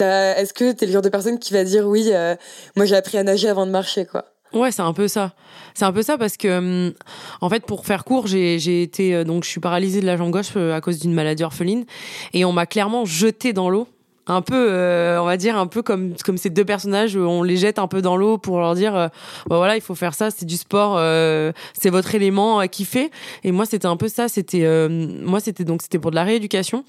est-ce 0.00 0.54
que 0.54 0.72
t'es 0.72 0.86
le 0.86 0.92
genre 0.92 1.02
de 1.02 1.10
personne 1.10 1.38
qui 1.38 1.52
va 1.52 1.64
dire 1.64 1.86
oui, 1.86 2.08
euh, 2.14 2.34
moi 2.76 2.86
j'ai 2.86 2.96
appris 2.96 3.18
à 3.18 3.22
nager 3.22 3.46
avant 3.46 3.66
de 3.66 3.70
marcher, 3.70 4.06
quoi? 4.06 4.24
Ouais, 4.54 4.72
c'est 4.72 4.80
un 4.80 4.94
peu 4.94 5.06
ça. 5.06 5.34
C'est 5.74 5.84
un 5.84 5.92
peu 5.92 6.00
ça 6.00 6.16
parce 6.16 6.38
que, 6.38 6.48
hum, 6.48 6.94
en 7.42 7.50
fait, 7.50 7.66
pour 7.66 7.84
faire 7.84 8.04
court, 8.04 8.26
j'ai 8.26 8.58
j'ai 8.58 8.82
été 8.82 9.14
euh, 9.14 9.24
donc 9.24 9.44
je 9.44 9.50
suis 9.50 9.60
paralysée 9.60 10.00
de 10.00 10.06
la 10.06 10.16
jambe 10.16 10.30
gauche 10.30 10.52
euh, 10.56 10.74
à 10.74 10.80
cause 10.80 10.98
d'une 10.98 11.12
maladie 11.12 11.44
orpheline 11.44 11.84
et 12.32 12.46
on 12.46 12.52
m'a 12.52 12.64
clairement 12.64 13.04
jetée 13.04 13.52
dans 13.52 13.68
l'eau. 13.68 13.86
Un 14.26 14.40
peu, 14.40 14.68
euh, 14.70 15.20
on 15.20 15.26
va 15.26 15.36
dire 15.36 15.58
un 15.58 15.66
peu 15.66 15.82
comme 15.82 16.14
comme 16.24 16.38
ces 16.38 16.48
deux 16.48 16.64
personnages, 16.64 17.14
on 17.14 17.42
les 17.42 17.58
jette 17.58 17.78
un 17.78 17.88
peu 17.88 18.00
dans 18.00 18.16
l'eau 18.16 18.38
pour 18.38 18.58
leur 18.58 18.74
dire, 18.74 18.96
euh, 18.96 19.08
bah 19.48 19.58
voilà, 19.58 19.76
il 19.76 19.82
faut 19.82 19.94
faire 19.94 20.14
ça, 20.14 20.30
c'est 20.30 20.46
du 20.46 20.56
sport, 20.56 20.94
euh, 20.96 21.52
c'est 21.78 21.90
votre 21.90 22.14
élément 22.14 22.58
à 22.58 22.66
kiffer. 22.66 23.10
Et 23.42 23.52
moi, 23.52 23.66
c'était 23.66 23.86
un 23.86 23.98
peu 23.98 24.08
ça. 24.08 24.28
C'était 24.28 24.88
moi, 24.88 25.40
c'était 25.40 25.64
donc 25.64 25.82
c'était 25.82 25.98
pour 25.98 26.10
de 26.10 26.16
la 26.16 26.24
rééducation. 26.24 26.84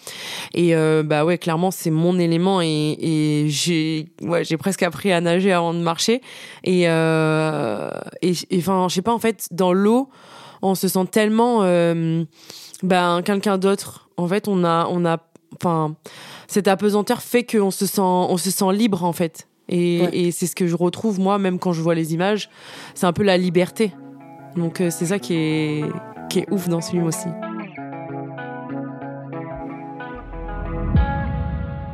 Et 0.53 0.73
bah 1.03 1.25
ouais, 1.25 1.37
clairement, 1.37 1.71
c'est 1.71 1.91
mon 1.91 2.17
élément 2.19 2.61
et, 2.61 3.45
j'ai 3.49 4.07
ouais, 4.21 4.45
j'ai 4.45 4.55
presque 4.57 4.83
appris 4.83 5.11
à 5.11 5.19
nager 5.19 5.51
avant 5.51 5.73
de 5.73 5.79
marcher. 5.79 6.21
Et 6.63 6.83
et 6.83 6.87
enfin, 8.59 8.87
je 8.89 8.93
sais 8.93 9.01
pas, 9.01 9.13
en 9.13 9.19
fait, 9.19 9.47
dans 9.51 9.73
l'eau, 9.73 10.09
on 10.61 10.73
se 10.73 10.87
sent 10.87 11.05
tellement 11.11 11.63
ben 12.81 13.21
quelqu'un 13.23 13.57
d'autre. 13.57 14.09
En 14.15 14.27
fait, 14.29 14.47
on 14.47 14.63
a 14.63 14.87
on 14.89 15.05
a 15.05 15.17
enfin 15.55 15.95
cette 16.47 16.67
apesanteur 16.67 17.21
fait 17.21 17.43
qu'on 17.43 17.71
se 17.71 17.85
sent 17.85 18.01
on 18.01 18.37
se 18.37 18.51
sent 18.51 18.73
libre 18.73 19.03
en 19.03 19.13
fait. 19.13 19.47
Et, 19.67 20.01
Ouais. 20.01 20.09
et 20.13 20.31
c'est 20.31 20.45
ce 20.47 20.55
que 20.55 20.67
je 20.67 20.75
retrouve 20.75 21.19
moi 21.19 21.37
même 21.39 21.57
quand 21.59 21.73
je 21.73 21.81
vois 21.81 21.95
les 21.95 22.13
images, 22.13 22.49
c'est 22.93 23.05
un 23.07 23.13
peu 23.13 23.23
la 23.23 23.37
liberté. 23.37 23.91
Donc 24.55 24.79
euh, 24.81 24.89
c'est 24.91 25.07
ça 25.07 25.19
qui 25.19 25.33
est 25.33 25.83
qui 26.29 26.39
est 26.39 26.51
ouf 26.51 26.67
dans 26.69 26.81
ce 26.81 26.91
film 26.91 27.05
aussi. 27.05 27.27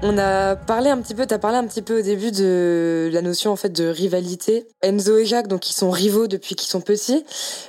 On 0.04 0.18
a 0.18 0.56
parlé 0.56 0.90
un 0.90 0.98
petit 1.00 1.14
peu, 1.14 1.28
t'as 1.28 1.38
parlé 1.38 1.58
un 1.58 1.68
petit 1.68 1.84
peu 1.84 2.00
au 2.00 2.02
début 2.02 2.32
de 2.32 3.12
la 3.14 3.22
notion 3.22 3.52
en 3.52 3.56
fait 3.56 3.70
de 3.70 3.86
rivalité. 3.86 4.66
Enzo 4.82 5.20
et 5.20 5.26
Jacques, 5.26 5.48
donc 5.48 5.70
ils 5.70 5.74
sont 5.74 5.92
rivaux 5.92 6.26
depuis 6.26 6.56
qu'ils 6.56 6.70
sont 6.70 6.82
petits, 6.82 7.24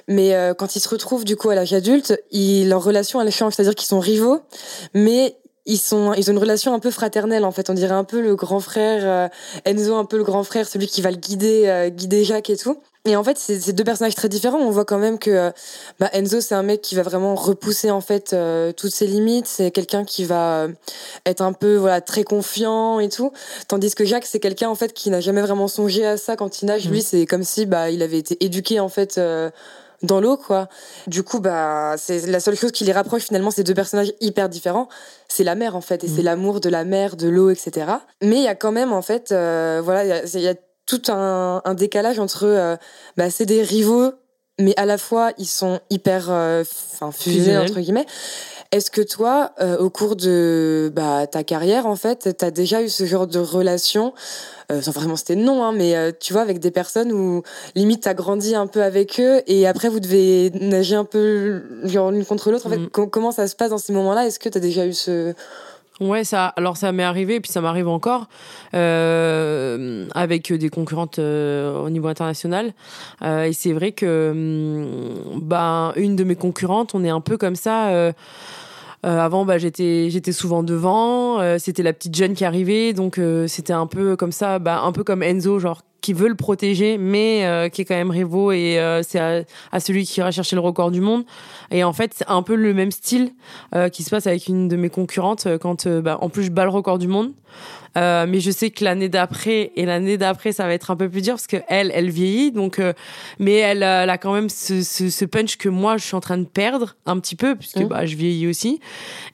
mais 0.09 0.35
euh, 0.35 0.55
quand 0.55 0.75
ils 0.75 0.81
se 0.81 0.89
retrouvent 0.89 1.27
du 1.27 1.37
coup 1.37 1.51
à 1.51 1.55
l'âge 1.55 1.75
adulte, 1.75 2.19
ils, 2.31 2.71
leur 2.71 2.83
relation 2.83 3.21
elle 3.21 3.31
change, 3.31 3.53
c'est-à-dire 3.55 3.75
qu'ils 3.75 3.87
sont 3.89 4.01
rivaux, 4.01 4.41
mais 4.95 5.37
ils 5.67 5.79
sont, 5.79 6.13
ils 6.15 6.31
ont 6.31 6.33
une 6.33 6.39
relation 6.39 6.75
un 6.75 6.79
peu 6.79 6.91
fraternelle 6.91 7.45
en 7.45 7.53
fait. 7.53 7.71
On 7.71 7.75
dirait 7.75 7.95
un 7.95 8.05
peu 8.05 8.21
le 8.21 8.35
grand 8.35 8.61
frère 8.61 9.03
euh, 9.05 9.29
Enzo, 9.65 9.95
un 9.97 10.05
peu 10.05 10.17
le 10.17 10.25
grand 10.25 10.45
frère, 10.45 10.69
celui 10.69 10.87
qui 10.87 11.03
va 11.03 11.11
le 11.11 11.17
guider, 11.17 11.65
euh, 11.67 11.89
guider 11.89 12.25
Jacques 12.25 12.51
et 12.51 12.57
tout. 12.57 12.79
Et 13.05 13.17
en 13.17 13.25
fait, 13.25 13.37
c'est 13.37 13.73
deux 13.73 13.83
personnages 13.83 14.15
très 14.15 14.29
différents. 14.29 14.59
On 14.59 14.71
voit 14.71 14.85
quand 14.85 14.99
même 14.99 15.19
que 15.19 15.31
euh, 15.31 15.51
bah, 15.99 16.09
Enzo, 16.13 16.41
c'est 16.41 16.55
un 16.55 16.63
mec 16.63 16.83
qui 16.83 16.95
va 16.95 17.03
vraiment 17.03 17.35
repousser 17.35 17.91
en 17.91 18.01
fait 18.01 18.33
euh, 18.33 18.73
toutes 18.73 18.95
ses 18.95 19.09
limites. 19.09 19.49
C'est 19.49 19.73
quelqu'un 19.73 20.05
qui 20.05 20.25
va 20.25 20.63
euh, 20.63 20.69
être 21.27 21.41
un 21.41 21.53
peu 21.53 21.75
voilà 21.75 22.01
très 22.01 22.23
confiant 22.23 23.01
et 23.01 23.09
tout. 23.09 23.33
Tandis 23.67 23.93
que 23.97 24.05
Jacques, 24.05 24.27
c'est 24.27 24.39
quelqu'un 24.39 24.69
en 24.69 24.77
fait 24.77 24.93
qui 24.93 25.11
n'a 25.11 25.21
jamais 25.21 25.41
vraiment 25.41 25.67
songé 25.67 26.07
à 26.07 26.17
ça 26.17 26.37
quand 26.37 26.63
il 26.63 26.67
nage. 26.67 26.87
Mhm. 26.87 26.93
Lui, 26.93 27.03
c'est 27.03 27.27
comme 27.27 27.43
si 27.43 27.67
bah 27.67 27.91
il 27.91 28.03
avait 28.03 28.19
été 28.19 28.37
éduqué 28.45 28.79
en 28.79 28.89
fait. 28.89 29.21
Dans 30.03 30.21
l'eau 30.21 30.37
quoi. 30.37 30.69
Du 31.07 31.23
coup 31.23 31.41
bah 31.41 31.95
c'est 31.99 32.27
la 32.27 32.41
seule 32.41 32.57
chose 32.57 32.73
qui 32.73 32.85
les 32.85 32.93
rapproche 32.93 33.23
finalement 33.25 33.51
ces 33.51 33.65
deux 33.65 33.75
personnages 33.75 34.13
hyper 34.21 34.49
différents, 34.49 34.89
c'est 35.29 35.45
la 35.45 35.55
mer 35.55 35.77
en 35.77 35.81
fait 35.81 36.05
et 36.05 36.09
Mhm. 36.09 36.17
c'est 36.17 36.23
l'amour 36.23 36.61
de 36.61 36.69
la 36.69 36.85
mer, 36.85 37.17
de 37.17 37.29
l'eau 37.29 37.51
etc. 37.51 37.87
Mais 38.23 38.37
il 38.39 38.43
y 38.43 38.49
a 38.49 38.55
quand 38.55 38.73
même 38.73 38.93
en 38.93 39.03
fait 39.03 39.33
euh, 39.33 39.81
voilà 39.85 40.05
il 40.05 40.41
y 40.41 40.47
a- 40.49 40.53
y, 40.53 40.57
tout 40.87 41.03
un, 41.09 41.63
un 41.65 41.75
décalage 41.75 42.19
entre 42.19 42.45
euh, 42.45 42.77
bah 43.17 43.31
c'est 43.31 43.47
des 43.47 43.63
rivaux 43.63 44.13
mais 44.59 44.75
à 44.77 44.85
la 44.85 44.99
fois 44.99 45.31
ils 45.39 45.47
sont 45.47 45.81
hyper 45.91 46.27
euh, 46.31 46.65
enfin 46.93 47.11
Fusionnels. 47.13 47.63
entre 47.71 47.81
guillemets. 47.81 48.07
Est-ce 48.73 48.91
que 48.91 49.03
toi, 49.03 49.53
euh, 49.61 49.77
au 49.79 49.91
cours 49.91 50.17
de 50.17 50.91
bah, 50.97 51.27
ta 51.27 51.45
carrière, 51.45 51.85
en 51.87 51.95
fait, 51.95 52.35
t'as 52.39 52.51
déjà 52.51 52.83
eu 52.83 52.89
ce 52.89 53.05
genre 53.05 53.27
de 53.27 53.39
relation, 53.39 54.15
euh, 54.71 54.81
sans 54.81 54.93
vraiment 54.93 55.17
c'était 55.17 55.37
non, 55.37 55.63
hein, 55.63 55.73
mais 55.73 55.95
euh, 55.95 56.11
tu 56.19 56.33
vois, 56.33 56.41
avec 56.41 56.59
des 56.59 56.71
personnes 56.71 57.13
où 57.13 57.43
limite 57.75 58.05
t'as 58.05 58.15
grandi 58.15 58.55
un 58.55 58.67
peu 58.67 58.83
avec 58.83 59.21
eux 59.21 59.43
et 59.47 59.67
après 59.67 59.91
vous 59.91 60.01
devez 60.01 60.51
nager 60.59 60.97
un 60.97 61.05
peu 61.05 61.63
l'une 61.85 62.25
contre 62.25 62.51
l'autre. 62.51 62.67
En 62.67 62.71
fait, 62.71 62.87
com- 62.91 63.11
comment 63.11 63.31
ça 63.31 63.47
se 63.47 63.55
passe 63.55 63.71
dans 63.71 63.79
ces 63.79 63.93
moments-là? 63.93 64.27
Est-ce 64.27 64.39
que 64.39 64.49
t'as 64.49 64.61
déjà 64.61 64.87
eu 64.87 64.95
ce 64.95 65.35
Ouais, 66.01 66.25
ça. 66.25 66.47
Alors 66.57 66.79
ça 66.79 66.91
m'est 66.91 67.03
arrivé 67.03 67.37
et 67.37 67.41
puis 67.41 67.53
ça 67.53 67.61
m'arrive 67.61 67.87
encore 67.87 68.27
euh, 68.75 70.07
avec 70.15 70.53
des 70.53 70.69
concurrentes 70.71 71.19
euh, 71.19 71.79
au 71.79 71.91
niveau 71.91 72.09
international. 72.09 72.73
Euh, 73.23 73.45
et 73.45 73.53
c'est 73.53 73.73
vrai 73.73 73.93
que 73.93 74.31
hum, 74.31 75.41
ben 75.43 75.93
une 75.97 76.17
de 76.17 76.25
mes 76.25 76.35
concurrentes, 76.35 76.95
on 76.95 77.05
est 77.05 77.11
un 77.11 77.21
peu 77.21 77.37
comme 77.37 77.57
ça. 77.57 78.13
Euh, 79.05 79.19
avant, 79.19 79.45
bah, 79.45 79.59
j'étais 79.59 80.11
j'étais 80.11 80.33
souvent 80.33 80.63
devant. 80.63 81.41
euh, 81.41 81.59
c'était 81.59 81.83
la 81.83 81.93
petite 81.93 82.15
jeune 82.15 82.35
qui 82.35 82.45
arrivait, 82.45 82.93
donc 82.93 83.19
euh, 83.19 83.49
c'était 83.49 83.73
un 83.73 83.87
peu 83.87 84.17
comme 84.17 84.33
ça, 84.33 84.59
bah, 84.59 84.81
un 84.83 84.93
peu 84.93 85.03
comme 85.03 85.23
Enzo, 85.23 85.59
genre 85.59 85.83
qui 86.03 86.13
veut 86.13 86.29
le 86.29 86.35
protéger, 86.35 86.99
mais 86.99 87.47
euh, 87.47 87.69
qui 87.71 87.81
est 87.81 87.85
quand 87.87 87.95
même 87.95 88.11
rivaux 88.11 88.53
et 88.53 88.79
euh, 88.79 89.03
c'est 89.03 89.19
à, 89.21 89.45
à 89.71 89.81
celui 89.81 90.05
qui 90.05 90.21
ira 90.21 90.31
chercher 90.31 90.57
le 90.57 90.61
record 90.61 90.91
du 90.91 91.01
monde. 91.01 91.25
Et 91.71 91.85
en 91.85 91.95
fait, 91.95 92.13
c'est 92.15 92.29
un 92.29 92.43
peu 92.43 92.55
le 92.57 92.75
même 92.75 92.91
style 92.91 93.31
euh, 93.75 93.89
qui 93.89 94.03
se 94.03 94.11
passe 94.11 94.27
avec 94.27 94.49
une 94.49 94.69
de 94.69 94.77
mes 94.77 94.91
concurrentes 94.91 95.49
quand, 95.59 95.89
bah, 95.89 96.19
en 96.21 96.29
plus, 96.29 96.45
je 96.45 96.51
bats 96.51 96.65
le 96.65 96.71
record 96.71 96.99
du 96.99 97.09
monde. 97.09 97.33
Mais 97.95 98.41
je 98.41 98.51
sais 98.51 98.71
que 98.71 98.83
l'année 98.85 99.11
d'après 99.11 99.71
et 99.77 99.85
l'année 99.85 100.17
d'après, 100.17 100.53
ça 100.53 100.67
va 100.67 100.73
être 100.73 100.91
un 100.91 100.97
peu 100.97 101.11
plus 101.11 101.21
dur 101.21 101.35
parce 101.35 101.47
que 101.47 101.59
elle, 101.69 101.93
elle 101.95 102.09
vieillit. 102.09 102.51
Donc, 102.51 102.81
mais 103.39 103.57
elle, 103.57 103.83
elle 103.83 104.09
a 104.09 104.17
quand 104.17 104.33
même 104.33 104.49
ce, 104.49 104.83
ce, 104.83 105.11
ce 105.11 105.25
punch 105.27 105.59
que 105.59 105.69
moi, 105.69 105.99
je 105.99 106.05
suis 106.07 106.15
en 106.15 106.21
train 106.21 106.39
de 106.39 106.47
perdre 106.47 106.97
un 107.05 107.21
petit 107.21 107.37
peu 107.37 107.55
puisque 107.55 107.77
Mhm. 107.81 107.89
bah, 107.89 108.07
je 108.07 108.17
vieillis 108.17 108.47
aussi. 108.47 108.81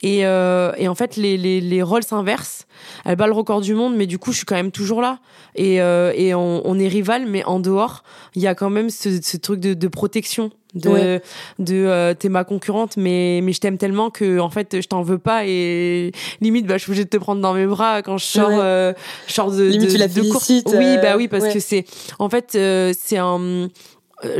Et, 0.02 0.18
et 0.22 0.88
en 0.88 0.94
fait, 0.96 1.14
les, 1.14 1.36
les, 1.36 1.60
les 1.60 1.82
rôles 1.82 2.02
s'inversent. 2.02 2.66
Elle 3.04 3.14
bat 3.14 3.26
le 3.28 3.32
record 3.32 3.60
du 3.60 3.74
monde, 3.74 3.94
mais 3.96 4.06
du 4.06 4.18
coup, 4.18 4.32
je 4.32 4.38
suis 4.38 4.46
quand 4.46 4.56
même 4.56 4.72
toujours 4.72 5.02
là. 5.02 5.20
Et, 5.54 5.76
et 5.76 6.34
on, 6.34 6.57
on 6.64 6.78
est 6.78 6.88
rival, 6.88 7.26
mais 7.26 7.44
en 7.44 7.60
dehors, 7.60 8.02
il 8.34 8.42
y 8.42 8.46
a 8.46 8.54
quand 8.54 8.70
même 8.70 8.90
ce, 8.90 9.20
ce 9.22 9.36
truc 9.36 9.60
de, 9.60 9.74
de 9.74 9.88
protection. 9.88 10.50
De, 10.74 10.90
Ouais. 10.90 11.22
de 11.58 11.74
euh, 11.74 12.12
t'es 12.12 12.28
ma 12.28 12.44
concurrente, 12.44 12.98
mais, 12.98 13.40
mais 13.42 13.54
je 13.54 13.60
t'aime 13.60 13.78
tellement 13.78 14.10
que 14.10 14.38
en 14.38 14.50
fait, 14.50 14.82
je 14.82 14.86
t'en 14.86 15.00
veux 15.00 15.16
pas 15.16 15.46
et 15.46 16.12
limite, 16.42 16.66
bah, 16.66 16.76
je 16.76 16.82
suis 16.82 16.90
obligée 16.90 17.04
de 17.06 17.08
te 17.08 17.16
prendre 17.16 17.40
dans 17.40 17.54
mes 17.54 17.64
bras 17.66 18.02
quand 18.02 18.18
je 18.18 18.26
sors, 18.26 18.50
Ouais. 18.50 18.58
euh, 18.60 18.92
je 19.28 19.32
sors 19.32 19.50
de, 19.50 19.62
Limite, 19.64 19.86
de, 19.88 19.92
tu 19.92 19.96
la 19.96 20.08
de 20.08 20.20
course. 20.30 20.46
félicites, 20.46 20.68
Oui, 20.76 20.84
euh, 20.84 20.98
bah 21.00 21.16
oui, 21.16 21.26
parce 21.26 21.44
ouais. 21.44 21.54
que 21.54 21.58
c'est 21.60 21.86
en 22.18 22.28
fait, 22.28 22.52
euh, 22.54 22.92
c'est 22.98 23.16
un 23.16 23.40
euh, 23.40 23.68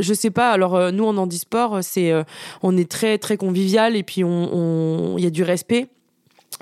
je 0.01 0.13
sais 0.13 0.29
pas. 0.29 0.51
Alors 0.51 0.75
euh, 0.75 0.91
nous 0.91 1.05
en 1.05 1.17
handisport, 1.17 1.79
c'est 1.81 2.11
euh, 2.11 2.23
on 2.61 2.77
est 2.77 2.89
très 2.89 3.17
très 3.17 3.35
convivial 3.37 3.95
et 3.95 4.03
puis 4.03 4.23
on 4.23 4.29
on- 4.53 5.17
il 5.17 5.23
y 5.23 5.27
a 5.27 5.31
du 5.31 5.41
respect. 5.43 5.87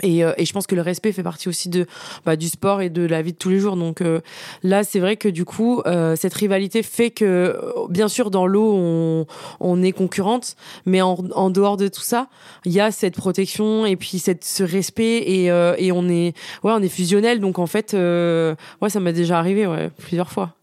Et, 0.04 0.24
euh, 0.24 0.34
et, 0.38 0.46
je 0.46 0.54
pense 0.54 0.68
que 0.68 0.76
le 0.76 0.82
respect 0.82 1.12
fait 1.12 1.24
partie 1.24 1.50
aussi 1.50 1.70
de 1.70 1.88
bah, 2.26 2.36
du 2.36 2.50
sport 2.50 2.82
et 2.82 2.90
de 2.90 3.06
la 3.06 3.22
vie 3.22 3.34
de 3.34 3.38
tous 3.38 3.50
les 3.50 3.60
jours. 3.60 3.76
Donc 3.76 4.02
euh, 4.02 4.22
là, 4.64 4.84
c'est 4.84 5.00
vrai 5.00 5.18
que 5.18 5.28
du 5.28 5.44
coup, 5.44 5.82
euh, 5.86 6.16
cette 6.16 6.34
rivalité 6.34 6.84
fait 6.84 7.10
que, 7.10 7.58
bien 7.90 8.08
sûr, 8.08 8.30
dans 8.30 8.46
l'eau, 8.46 8.74
on, 8.76 9.26
on 9.60 9.82
est 9.82 9.92
concurrente, 9.92 10.56
mais 10.86 11.02
en, 11.02 11.18
en 11.34 11.50
dehors 11.50 11.78
de 11.78 11.88
tout 11.88 12.02
ça, 12.02 12.28
il 12.66 12.74
y 12.74 12.80
a 12.80 12.92
cette 12.92 13.16
protection 13.16 13.86
et 13.86 13.96
puis 13.96 14.20
cette, 14.20 14.44
ce 14.44 14.64
respect 14.64 15.18
et, 15.18 15.46
et 15.46 15.92
on 15.92 16.08
est 16.10 16.34
ouais, 16.64 16.74
on 16.74 16.82
est 16.82 16.90
fusionnel. 16.90 17.40
Donc 17.40 17.58
en 17.60 17.68
fait, 17.68 17.94
ouais, 17.94 18.90
ça 18.90 19.00
m'est 19.00 19.14
déjà 19.14 19.40
arrivé 19.40 19.66
ouais, 19.66 19.90
plusieurs 19.98 20.32
fois. 20.32 20.54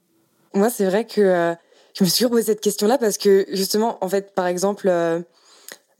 Moi, 0.54 0.70
c'est 0.70 0.86
vrai 0.86 1.04
que 1.04 1.54
je 1.98 2.04
me 2.04 2.08
suis 2.08 2.18
toujours 2.18 2.30
posé 2.30 2.44
cette 2.44 2.60
question-là 2.60 2.98
parce 2.98 3.18
que 3.18 3.46
justement, 3.52 3.98
en 4.00 4.08
fait, 4.08 4.32
par 4.34 4.46
exemple 4.46 4.88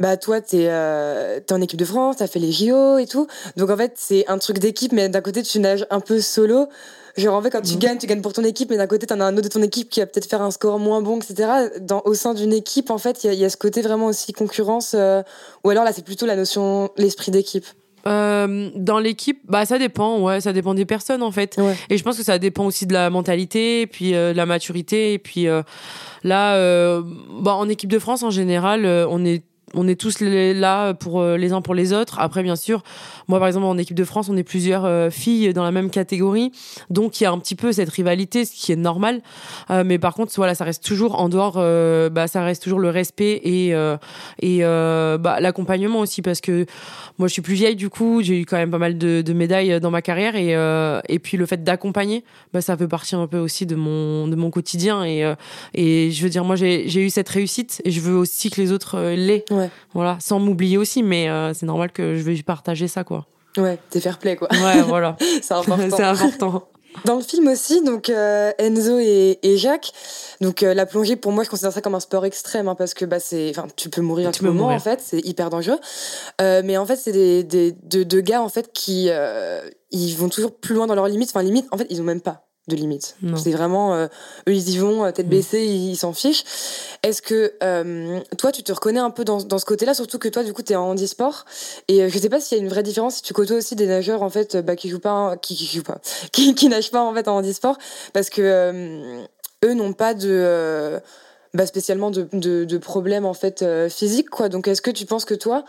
bah 0.00 0.16
toi 0.16 0.40
t'es 0.40 0.66
euh, 0.68 1.38
es 1.38 1.52
en 1.52 1.60
équipe 1.60 1.78
de 1.78 1.84
France, 1.84 2.16
t'as 2.18 2.26
fait 2.26 2.38
les 2.38 2.52
JO 2.52 2.98
et 2.98 3.06
tout, 3.06 3.26
donc 3.56 3.70
en 3.70 3.76
fait 3.76 3.92
c'est 3.96 4.26
un 4.28 4.38
truc 4.38 4.58
d'équipe, 4.58 4.92
mais 4.92 5.08
d'un 5.08 5.20
côté 5.20 5.42
tu 5.42 5.58
nages 5.60 5.86
un 5.90 6.00
peu 6.00 6.20
solo. 6.20 6.68
Genre 7.16 7.34
en 7.34 7.42
fait 7.42 7.50
quand 7.50 7.62
tu 7.62 7.74
mhm. 7.74 7.78
gagnes, 7.78 7.98
tu 7.98 8.06
gagnes 8.06 8.22
pour 8.22 8.32
ton 8.32 8.42
équipe, 8.42 8.70
mais 8.70 8.76
d'un 8.76 8.88
côté 8.88 9.06
t'en 9.06 9.20
as 9.20 9.24
un 9.24 9.32
autre 9.34 9.44
de 9.44 9.48
ton 9.48 9.62
équipe 9.62 9.88
qui 9.88 10.00
va 10.00 10.06
peut-être 10.06 10.28
faire 10.28 10.42
un 10.42 10.50
score 10.50 10.78
moins 10.80 11.00
bon, 11.00 11.18
etc. 11.18 11.70
Dans, 11.80 12.02
au 12.04 12.14
sein 12.14 12.34
d'une 12.34 12.52
équipe, 12.52 12.90
en 12.90 12.98
fait, 12.98 13.22
il 13.22 13.28
y 13.28 13.30
a, 13.30 13.34
y 13.34 13.44
a, 13.44 13.50
ce 13.50 13.56
côté 13.56 13.82
vraiment 13.82 14.06
aussi 14.06 14.32
concurrence, 14.32 14.94
euh, 14.94 15.22
ou 15.62 15.70
alors 15.70 15.84
là 15.84 15.92
c'est 15.92 16.04
plutôt 16.04 16.26
la 16.26 16.34
notion, 16.34 16.90
l'esprit 16.96 17.30
d'équipe. 17.30 17.66
Euh, 18.06 18.70
dans 18.74 18.98
l'équipe, 18.98 19.40
bah 19.44 19.64
ça 19.64 19.78
dépend, 19.78 20.20
ouais, 20.20 20.40
ça 20.40 20.52
dépend 20.52 20.74
des 20.74 20.84
personnes 20.84 21.22
en 21.22 21.30
fait. 21.30 21.58
Et 21.88 21.96
je 21.96 22.04
pense 22.04 22.16
que 22.16 22.22
ça 22.22 22.38
dépend 22.38 22.66
aussi 22.66 22.86
de 22.86 22.92
la 22.92 23.08
mentalité, 23.10 23.86
puis 23.86 24.14
euh, 24.14 24.32
de 24.32 24.36
la 24.36 24.46
maturité, 24.46 25.14
et 25.14 25.18
puis 25.18 25.48
euh, 25.48 25.62
là, 26.22 27.00
bah, 27.40 27.54
en 27.54 27.68
équipe 27.68 27.90
de 27.90 27.98
France 27.98 28.22
en 28.22 28.30
général, 28.30 28.84
on 28.86 29.24
est 29.24 29.42
on 29.74 29.88
est 29.88 30.00
tous 30.00 30.20
là 30.20 30.94
pour 30.94 31.20
euh, 31.20 31.36
les 31.36 31.52
uns 31.52 31.60
pour 31.60 31.74
les 31.74 31.92
autres. 31.92 32.18
Après, 32.20 32.42
bien 32.42 32.56
sûr, 32.56 32.82
moi, 33.28 33.38
par 33.38 33.48
exemple, 33.48 33.66
en 33.66 33.78
équipe 33.78 33.96
de 33.96 34.04
France, 34.04 34.28
on 34.28 34.36
est 34.36 34.44
plusieurs 34.44 34.84
euh, 34.84 35.10
filles 35.10 35.52
dans 35.52 35.64
la 35.64 35.72
même 35.72 35.90
catégorie. 35.90 36.52
Donc, 36.90 37.20
il 37.20 37.24
y 37.24 37.26
a 37.26 37.32
un 37.32 37.38
petit 37.38 37.54
peu 37.54 37.72
cette 37.72 37.90
rivalité, 37.90 38.44
ce 38.44 38.52
qui 38.52 38.72
est 38.72 38.76
normal. 38.76 39.22
Euh, 39.70 39.82
mais 39.84 39.98
par 39.98 40.14
contre, 40.14 40.32
voilà, 40.36 40.54
ça 40.54 40.64
reste 40.64 40.84
toujours 40.84 41.20
en 41.20 41.28
dehors, 41.28 41.54
bah, 42.10 42.26
ça 42.28 42.42
reste 42.44 42.62
toujours 42.62 42.78
le 42.78 42.90
respect 42.90 43.40
et, 43.44 43.68
et 44.40 44.60
bah, 44.62 45.40
l'accompagnement 45.40 46.00
aussi. 46.00 46.22
Parce 46.22 46.40
que 46.40 46.66
moi, 47.18 47.28
je 47.28 47.32
suis 47.32 47.42
plus 47.42 47.54
vieille, 47.54 47.76
du 47.76 47.90
coup, 47.90 48.22
j'ai 48.22 48.40
eu 48.40 48.46
quand 48.46 48.56
même 48.56 48.70
pas 48.70 48.78
mal 48.78 48.98
de, 48.98 49.32
médailles 49.32 49.80
dans 49.80 49.90
ma 49.90 50.02
carrière. 50.02 50.36
Et, 50.36 50.52
et 51.12 51.18
puis, 51.18 51.36
le 51.36 51.46
fait 51.46 51.62
d'accompagner, 51.62 52.24
bah, 52.52 52.60
ça 52.60 52.76
fait 52.76 52.88
partie 52.88 53.14
un 53.14 53.26
peu 53.26 53.38
aussi 53.38 53.66
de 53.66 53.74
mon, 53.74 54.28
de 54.28 54.36
mon 54.36 54.50
quotidien. 54.50 55.04
Et, 55.04 55.32
et 55.74 56.10
je 56.10 56.22
veux 56.22 56.30
dire, 56.30 56.44
moi, 56.44 56.56
j'ai 56.56 57.00
eu 57.00 57.10
cette 57.10 57.28
réussite 57.28 57.82
et 57.84 57.90
je 57.90 58.00
veux 58.00 58.14
aussi 58.14 58.50
que 58.50 58.60
les 58.60 58.72
autres 58.72 58.98
l'aient. 59.14 59.44
Voilà, 59.92 60.16
sans 60.20 60.38
m'oublier 60.38 60.78
aussi, 60.78 61.02
mais 61.02 61.28
euh, 61.28 61.54
c'est 61.54 61.66
normal 61.66 61.92
que 61.92 62.16
je 62.16 62.22
vais 62.22 62.40
partager 62.42 62.88
ça, 62.88 63.04
quoi. 63.04 63.26
Ouais, 63.56 63.78
t'es 63.90 64.00
fair 64.00 64.18
play, 64.18 64.36
quoi. 64.36 64.48
Ouais, 64.50 64.82
voilà. 64.82 65.16
c'est 65.42 65.52
important. 65.54 65.96
c'est 65.96 66.02
important. 66.02 66.68
Dans 67.04 67.16
le 67.16 67.22
film 67.22 67.48
aussi, 67.48 67.82
donc 67.82 68.08
euh, 68.08 68.52
Enzo 68.58 69.00
et, 69.00 69.56
Jacques, 69.56 69.92
donc 70.40 70.62
euh, 70.62 70.74
la 70.74 70.86
plongée 70.86 71.16
pour 71.16 71.32
moi 71.32 71.42
je 71.42 71.50
considère 71.50 71.72
ça 71.72 71.80
comme 71.80 71.96
un 71.96 72.00
sport 72.00 72.24
extrême 72.24 72.68
hein, 72.68 72.76
parce 72.76 72.94
que 72.94 73.04
bah 73.04 73.18
c'est, 73.18 73.50
enfin 73.50 73.66
tu 73.74 73.88
peux 73.90 74.00
mourir 74.00 74.28
à 74.28 74.32
tout 74.32 74.44
moment 74.44 74.68
en 74.68 74.78
fait, 74.78 75.00
c'est 75.00 75.18
hyper 75.18 75.50
dangereux. 75.50 75.80
mais 76.38 76.76
en 76.76 76.86
fait 76.86 76.94
c'est 76.94 77.10
des, 77.10 77.42
des 77.42 77.72
deux, 77.72 78.20
gars 78.20 78.42
en 78.42 78.48
fait 78.48 78.72
qui 78.72 79.10
ils 79.90 80.14
vont 80.14 80.28
toujours 80.28 80.54
plus 80.54 80.76
loin 80.76 80.86
dans 80.86 80.94
leurs 80.94 81.08
limites. 81.08 81.30
Enfin 81.30 81.42
limite 81.42 81.66
en 81.72 81.78
fait 81.78 81.88
ils 81.90 82.00
ont 82.00 82.04
même 82.04 82.20
pas 82.20 82.46
de 82.68 82.76
limite. 82.76 83.16
C'est 83.36 83.50
vraiment 83.50 83.94
euh, 83.94 84.06
eux 84.48 84.54
ils 84.54 84.70
y 84.70 84.78
vont 84.78 85.10
tête 85.12 85.26
mm. 85.26 85.30
baissée, 85.30 85.64
ils 85.66 85.96
s'en 85.96 86.14
fichent. 86.14 86.44
Est-ce 87.02 87.20
que 87.20 87.52
euh, 87.62 88.20
toi 88.38 88.52
tu 88.52 88.62
te 88.62 88.72
reconnais 88.72 89.00
un 89.00 89.10
peu 89.10 89.24
dans, 89.24 89.42
dans 89.42 89.58
ce 89.58 89.66
côté-là, 89.66 89.92
surtout 89.92 90.18
que 90.18 90.28
toi 90.28 90.42
du 90.42 90.54
coup 90.54 90.62
tu 90.62 90.72
es 90.72 90.76
en 90.76 90.88
handisport 90.90 91.44
et 91.88 92.02
euh, 92.02 92.08
je 92.08 92.18
sais 92.18 92.30
pas 92.30 92.40
s'il 92.40 92.56
y 92.56 92.60
a 92.60 92.64
une 92.64 92.70
vraie 92.70 92.82
différence 92.82 93.16
si 93.16 93.22
tu 93.22 93.34
côtoies 93.34 93.58
aussi 93.58 93.76
des 93.76 93.86
nageurs 93.86 94.22
en 94.22 94.30
fait 94.30 94.56
bah, 94.56 94.76
qui 94.76 94.88
jouent 94.88 94.98
pas 94.98 95.36
qui, 95.36 95.54
qui 95.54 95.66
jouent 95.66 95.82
pas 95.82 96.00
qui, 96.32 96.54
qui 96.54 96.68
nagent 96.68 96.90
pas 96.90 97.02
en 97.02 97.12
fait 97.12 97.28
en 97.28 97.36
handisport 97.36 97.76
parce 98.14 98.30
que 98.30 99.24
eux 99.64 99.74
n'ont 99.74 99.92
pas 99.92 100.14
de 100.14 100.98
bah, 101.52 101.66
spécialement 101.66 102.10
de, 102.10 102.28
de, 102.32 102.64
de 102.64 102.78
problèmes 102.78 103.26
en 103.26 103.34
fait 103.34 103.64
physiques 103.90 104.30
quoi. 104.30 104.48
Donc 104.48 104.68
est-ce 104.68 104.82
que 104.82 104.90
tu 104.90 105.04
penses 105.04 105.26
que 105.26 105.34
toi 105.34 105.64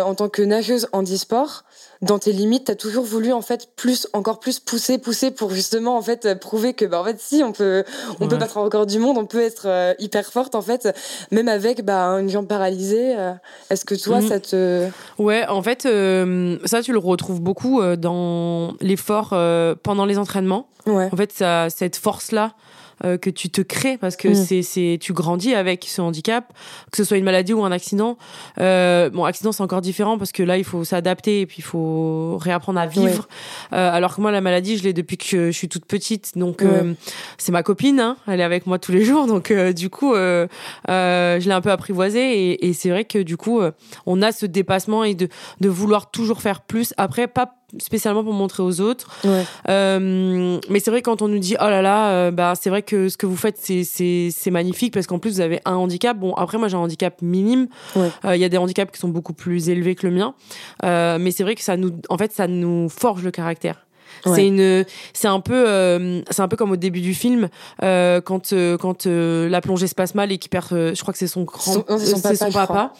en 0.00 0.14
tant 0.14 0.28
que 0.28 0.42
nageuse 0.42 0.88
handisport, 0.92 1.64
dans 2.00 2.18
tes 2.18 2.32
limites, 2.32 2.64
t'as 2.64 2.74
toujours 2.74 3.04
voulu 3.04 3.32
en 3.32 3.42
fait 3.42 3.68
plus, 3.76 4.08
encore 4.12 4.40
plus 4.40 4.58
pousser, 4.58 4.98
pousser 4.98 5.30
pour 5.30 5.50
justement 5.50 5.96
en 5.96 6.02
fait 6.02 6.38
prouver 6.40 6.72
que 6.74 6.84
bah 6.84 7.00
en 7.00 7.04
fait 7.04 7.20
si 7.20 7.42
on 7.44 7.52
peut, 7.52 7.84
on 8.18 8.26
peut 8.26 8.36
battre 8.36 8.58
un 8.58 8.62
record 8.62 8.86
du 8.86 8.98
monde, 8.98 9.18
on 9.18 9.26
peut 9.26 9.40
être 9.40 9.66
euh, 9.66 9.94
hyper 9.98 10.26
forte 10.26 10.54
en 10.54 10.62
fait, 10.62 10.88
même 11.30 11.48
avec 11.48 11.84
bah 11.84 12.06
une 12.18 12.28
jambe 12.28 12.46
paralysée. 12.46 13.14
Euh, 13.16 13.32
est-ce 13.70 13.84
que 13.84 13.94
toi 13.94 14.20
mhm. 14.20 14.28
ça 14.28 14.40
te 14.40 14.88
Ouais, 15.18 15.46
en 15.46 15.62
fait 15.62 15.86
euh, 15.86 16.58
ça 16.64 16.82
tu 16.82 16.92
le 16.92 16.98
retrouves 16.98 17.40
beaucoup 17.40 17.80
dans 17.96 18.74
l'effort 18.80 19.36
pendant 19.82 20.06
les 20.06 20.18
entraînements. 20.18 20.68
Ouais. 20.86 21.08
En 21.12 21.16
fait 21.16 21.32
ça, 21.32 21.68
cette 21.70 21.96
force 21.96 22.32
là 22.32 22.54
euh, 23.04 23.18
que 23.18 23.30
tu 23.30 23.50
te 23.50 23.60
crées 23.60 23.98
parce 23.98 24.16
que 24.16 24.28
mm. 24.28 24.34
c'est 24.34 24.62
c'est 24.62 24.98
tu 25.00 25.12
grandis 25.12 25.54
avec 25.54 25.84
ce 25.88 26.00
handicap, 26.00 26.52
que 26.90 26.96
ce 26.96 27.04
soit 27.04 27.16
une 27.16 27.24
maladie 27.24 27.52
ou 27.52 27.64
un 27.64 27.72
accident. 27.72 28.16
Euh, 28.60 29.10
bon, 29.10 29.24
accident 29.24 29.52
c'est 29.52 29.62
encore 29.62 29.80
différent 29.80 30.18
parce 30.18 30.32
que 30.32 30.42
là 30.42 30.58
il 30.58 30.64
faut 30.64 30.84
s'adapter 30.84 31.40
et 31.40 31.46
puis 31.46 31.56
il 31.58 31.64
faut 31.64 32.38
réapprendre 32.38 32.80
à 32.80 32.86
vivre. 32.86 33.28
Euh, 33.72 33.90
alors 33.92 34.16
que 34.16 34.20
moi 34.20 34.30
la 34.30 34.40
maladie 34.40 34.76
je 34.76 34.84
l'ai 34.84 34.92
depuis 34.92 35.16
que 35.16 35.50
je 35.50 35.50
suis 35.50 35.68
toute 35.68 35.86
petite, 35.86 36.36
donc 36.36 36.62
euh, 36.62 36.94
c'est 37.38 37.52
ma 37.52 37.62
copine, 37.62 38.00
hein, 38.00 38.16
elle 38.26 38.40
est 38.40 38.44
avec 38.44 38.66
moi 38.66 38.78
tous 38.78 38.92
les 38.92 39.04
jours, 39.04 39.26
donc 39.26 39.50
euh, 39.50 39.72
du 39.72 39.90
coup 39.90 40.14
je 40.14 40.48
l'ai 41.46 41.52
un 41.52 41.60
peu 41.60 41.70
apprivoisée 41.70 42.50
et, 42.50 42.68
et 42.68 42.72
c'est 42.72 42.90
vrai 42.90 43.04
que 43.04 43.18
du 43.18 43.36
coup 43.36 43.60
on 44.06 44.22
a 44.22 44.32
ce 44.32 44.46
dépassement 44.46 45.04
et 45.04 45.14
de 45.14 45.28
de 45.60 45.68
vouloir 45.68 46.10
toujours 46.10 46.40
faire 46.40 46.60
plus. 46.60 46.94
Après 46.96 47.26
pas 47.26 47.61
spécialement 47.78 48.22
pour 48.22 48.32
montrer 48.32 48.62
aux 48.62 48.80
autres. 48.80 49.08
Euh, 49.68 50.58
mais 50.68 50.80
c'est 50.80 50.90
vrai 50.90 51.02
quand 51.02 51.22
on 51.22 51.28
nous 51.28 51.38
dit 51.38 51.56
oh 51.60 51.64
là 51.64 51.82
là, 51.82 52.10
euh, 52.10 52.30
bah 52.30 52.54
c'est 52.60 52.70
vrai 52.70 52.82
que 52.82 53.08
ce 53.08 53.16
que 53.16 53.26
vous 53.26 53.36
faites 53.36 53.58
c'est 53.58 53.84
c'est 53.84 54.50
magnifique 54.50 54.92
parce 54.92 55.06
qu'en 55.06 55.18
plus 55.18 55.34
vous 55.34 55.40
avez 55.40 55.60
un 55.64 55.74
handicap. 55.74 56.18
Bon 56.18 56.34
après 56.34 56.58
moi 56.58 56.68
j'ai 56.68 56.76
un 56.76 56.80
handicap 56.80 57.20
minime. 57.22 57.68
Euh, 57.96 58.08
il 58.24 58.28
ouais. 58.28 58.38
y 58.38 58.44
a 58.44 58.48
des 58.48 58.58
handicaps 58.58 58.92
qui 58.92 58.98
sont 58.98 59.08
beaucoup 59.08 59.32
plus 59.32 59.68
élevés 59.68 59.94
que 59.94 60.06
le 60.06 60.12
mien. 60.12 60.34
mais 60.82 61.30
c'est 61.30 61.42
vrai 61.42 61.54
que 61.54 61.62
ça 61.62 61.76
nous 61.76 61.92
en 62.08 62.18
fait 62.18 62.32
ça 62.32 62.46
nous 62.46 62.88
forge 62.88 63.22
le 63.22 63.30
caractère. 63.30 63.86
C'est 64.24 64.46
une, 64.46 64.84
c'est 65.12 65.28
un 65.28 65.40
peu, 65.40 65.68
euh, 65.68 66.22
c'est 66.30 66.42
un 66.42 66.48
peu 66.48 66.56
comme 66.56 66.70
au 66.70 66.76
début 66.76 67.00
du 67.00 67.14
film 67.14 67.48
euh, 67.82 68.20
quand 68.20 68.52
euh, 68.52 68.76
quand 68.76 69.06
la 69.06 69.60
plongée 69.60 69.86
se 69.86 69.94
passe 69.94 70.14
mal 70.14 70.32
et 70.32 70.38
qu'il 70.38 70.50
perd, 70.50 70.68
je 70.70 71.00
crois 71.00 71.12
que 71.12 71.18
c'est 71.18 71.26
son 71.26 71.42
grand, 71.42 71.84
c'est 71.98 72.36
son 72.36 72.52
papa. 72.52 72.92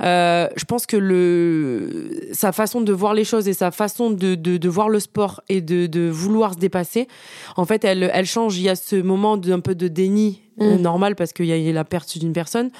je 0.00 0.64
pense 0.64 0.86
que 0.86 0.96
le 0.96 2.28
sa 2.32 2.52
façon 2.52 2.80
de 2.80 2.92
voir 2.92 3.14
les 3.14 3.24
choses 3.24 3.48
et 3.48 3.52
sa 3.52 3.70
façon 3.70 4.10
de 4.10 4.34
de, 4.34 4.56
de 4.56 4.68
voir 4.68 4.88
le 4.88 5.00
sport 5.00 5.42
et 5.48 5.60
de 5.60 5.86
de 5.86 6.08
vouloir 6.08 6.54
se 6.54 6.58
dépasser, 6.58 7.08
en 7.56 7.64
fait, 7.64 7.84
elle 7.84 8.10
elle 8.12 8.26
change. 8.26 8.56
Il 8.58 8.62
y 8.62 8.68
a 8.68 8.76
ce 8.76 8.96
moment 8.96 9.36
d'un 9.36 9.60
peu 9.60 9.74
de 9.74 9.88
déni 9.88 10.42
mm. 10.58 10.76
normal 10.76 11.16
parce 11.16 11.32
qu'il 11.32 11.46
y 11.46 11.68
a 11.68 11.72
la 11.72 11.84
perte 11.84 12.18
d'une 12.18 12.32
personne, 12.32 12.70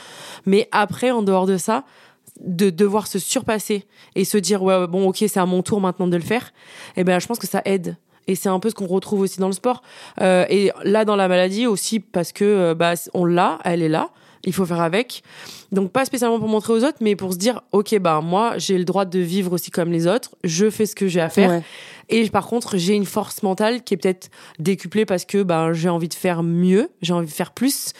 mais 0.45 0.69
après, 0.73 1.11
en 1.11 1.23
dehors 1.23 1.47
de 1.47 1.57
ça 1.57 1.85
de 2.40 2.71
devoir 2.71 3.07
se 3.07 3.19
surpasser 3.19 3.85
et 4.14 4.25
se 4.25 4.38
dire 4.38 4.62
ouais 4.62 4.87
bon 4.87 5.09
ok 5.09 5.16
c'est 5.19 5.38
à 5.38 5.47
mon 5.47 5.62
tour 5.62 5.81
maintenant 5.81 6.07
de 6.07 6.16
le 6.16 6.23
faire 6.23 6.52
et 6.97 7.00
eh 7.00 7.05
ben 7.05 7.19
je 7.19 7.26
pense 7.26 7.38
que 7.38 7.47
ça 7.47 7.62
aide. 7.64 7.97
Et 8.28 8.35
c'est 8.35 8.49
un 8.49 8.59
peu 8.59 8.71
ce 8.71 8.75
qu'on 8.75 8.87
retrouve 8.87 9.21
aussi 9.21 9.38
dans 9.38 9.47
le 9.47 9.52
sport. 9.52 9.83
Euh, 10.21 10.45
et 10.49 10.73
là 10.83 11.05
dans 11.05 11.14
la 11.14 11.28
maladie 11.28 11.66
aussi 11.66 12.00
parce 12.00 12.33
que 12.33 12.45
euh, 12.45 12.75
bah 12.75 12.95
on 13.14 13.25
l'a 13.25 13.59
elle 13.64 13.83
est 13.83 13.88
là 13.88 14.11
il 14.47 14.53
faut 14.53 14.65
faire 14.65 14.81
avec. 14.81 15.23
Donc 15.73 15.91
pas 15.91 16.05
spécialement 16.05 16.38
pour 16.38 16.49
montrer 16.49 16.73
aux 16.73 16.85
autres, 16.85 16.99
mais 17.00 17.17
pour 17.17 17.33
se 17.33 17.38
dire, 17.38 17.61
ok, 17.73 17.99
bah 17.99 18.21
moi 18.23 18.55
j'ai 18.57 18.79
le 18.79 18.85
droit 18.85 19.05
de 19.05 19.19
vivre 19.19 19.53
aussi 19.53 19.71
comme 19.71 19.93
les 19.93 20.07
autres, 20.07 20.31
je 20.45 20.71
fais 20.71 20.87
ce 20.87 20.95
que 20.95 21.09
j'ai 21.09 21.21
à 21.21 21.29
faire. 21.29 21.62
Et 22.09 22.31
par 22.31 22.47
contre, 22.47 22.76
j'ai 22.76 22.95
une 22.95 23.05
force 23.05 23.43
mentale 23.43 23.83
qui 23.83 23.95
est 23.95 23.97
peut-être 23.97 24.31
décuplée 24.59 25.05
parce 25.05 25.25
que 25.25 25.43
bah, 25.43 25.73
j'ai 25.73 25.88
envie 25.88 26.09
de 26.09 26.15
faire 26.15 26.45
mieux, 26.45 26.88
j'ai 27.03 27.12
envie 27.12 27.26
de 27.26 27.33
faire 27.33 27.50
plus, 27.50 27.93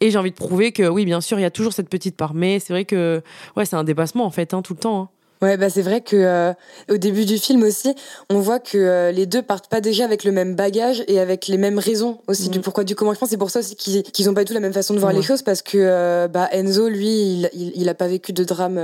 et 0.00 0.10
j'ai 0.10 0.18
envie 0.18 0.30
de 0.30 0.36
prouver 0.36 0.72
que 0.72 0.86
oui, 0.86 1.06
bien 1.06 1.22
sûr, 1.22 1.38
il 1.38 1.42
y 1.42 1.46
a 1.46 1.50
toujours 1.50 1.72
cette 1.72 1.88
petite 1.88 2.16
part. 2.16 2.34
Mais 2.34 2.58
c'est 2.58 2.72
vrai 2.74 2.84
que 2.84 3.22
ouais, 3.56 3.64
c'est 3.64 3.76
un 3.76 3.84
dépassement 3.84 4.26
en 4.26 4.30
fait, 4.30 4.52
hein, 4.52 4.62
tout 4.62 4.74
le 4.74 4.80
temps. 4.80 5.00
Hein. 5.00 5.08
Ouais, 5.44 5.58
bah 5.58 5.68
c'est 5.68 5.82
vrai 5.82 6.00
que 6.00 6.16
euh, 6.16 6.54
au 6.88 6.96
début 6.96 7.26
du 7.26 7.36
film 7.36 7.64
aussi, 7.64 7.94
on 8.30 8.40
voit 8.40 8.60
que 8.60 8.78
euh, 8.78 9.12
les 9.12 9.26
deux 9.26 9.42
partent 9.42 9.68
pas 9.68 9.82
déjà 9.82 10.06
avec 10.06 10.24
le 10.24 10.32
même 10.32 10.54
bagage 10.54 11.04
et 11.06 11.20
avec 11.20 11.48
les 11.48 11.58
mêmes 11.58 11.78
raisons 11.78 12.16
aussi 12.28 12.48
du 12.48 12.60
mm. 12.60 12.62
pourquoi 12.62 12.82
du 12.82 12.94
comment. 12.94 13.12
Je 13.12 13.18
pense 13.18 13.28
c'est 13.28 13.36
pour 13.36 13.50
ça 13.50 13.58
aussi 13.58 13.76
qu'ils 13.76 14.04
qu'ils 14.04 14.30
ont 14.30 14.32
pas 14.32 14.44
du 14.44 14.48
tout 14.48 14.54
la 14.54 14.60
même 14.60 14.72
façon 14.72 14.94
de 14.94 15.00
voir 15.00 15.12
les 15.12 15.20
choses 15.20 15.42
parce 15.42 15.60
que 15.60 15.76
euh, 15.76 16.28
bah 16.28 16.48
Enzo 16.52 16.88
lui, 16.88 17.10
il, 17.10 17.50
il, 17.74 17.88
a 17.90 17.94
pas 17.94 18.06
vécu 18.06 18.32
de 18.32 18.42
drame 18.42 18.80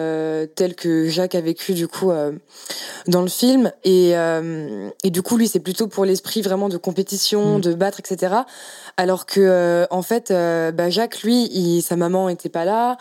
tel 0.55 0.75
que 0.75 1.09
Jacques 1.09 1.35
a 1.35 1.40
vécu 1.40 1.73
du 1.73 1.88
coup 1.88 2.12
dans 3.07 3.23
le 3.23 3.29
film 3.29 3.73
et 3.85 4.11
et 4.11 5.11
du 5.11 5.23
coup 5.23 5.38
lui 5.38 5.49
c'est 5.49 5.61
plutôt 5.61 5.87
pour 5.87 6.05
l'esprit 6.05 6.43
vraiment 6.43 6.69
de 6.69 6.76
compétition, 6.76 7.57
mm. 7.57 7.61
de 7.62 7.73
battre 7.73 8.00
etc. 8.00 8.35
Alors 8.99 9.25
que 9.25 9.87
en 9.90 10.02
fait 10.02 10.31
bah 10.31 10.90
Jacques 10.90 11.23
lui, 11.23 11.49
il, 11.55 11.81
sa 11.81 11.97
maman 11.97 12.29
était 12.29 12.50
pas 12.50 12.67
là, 12.67 12.99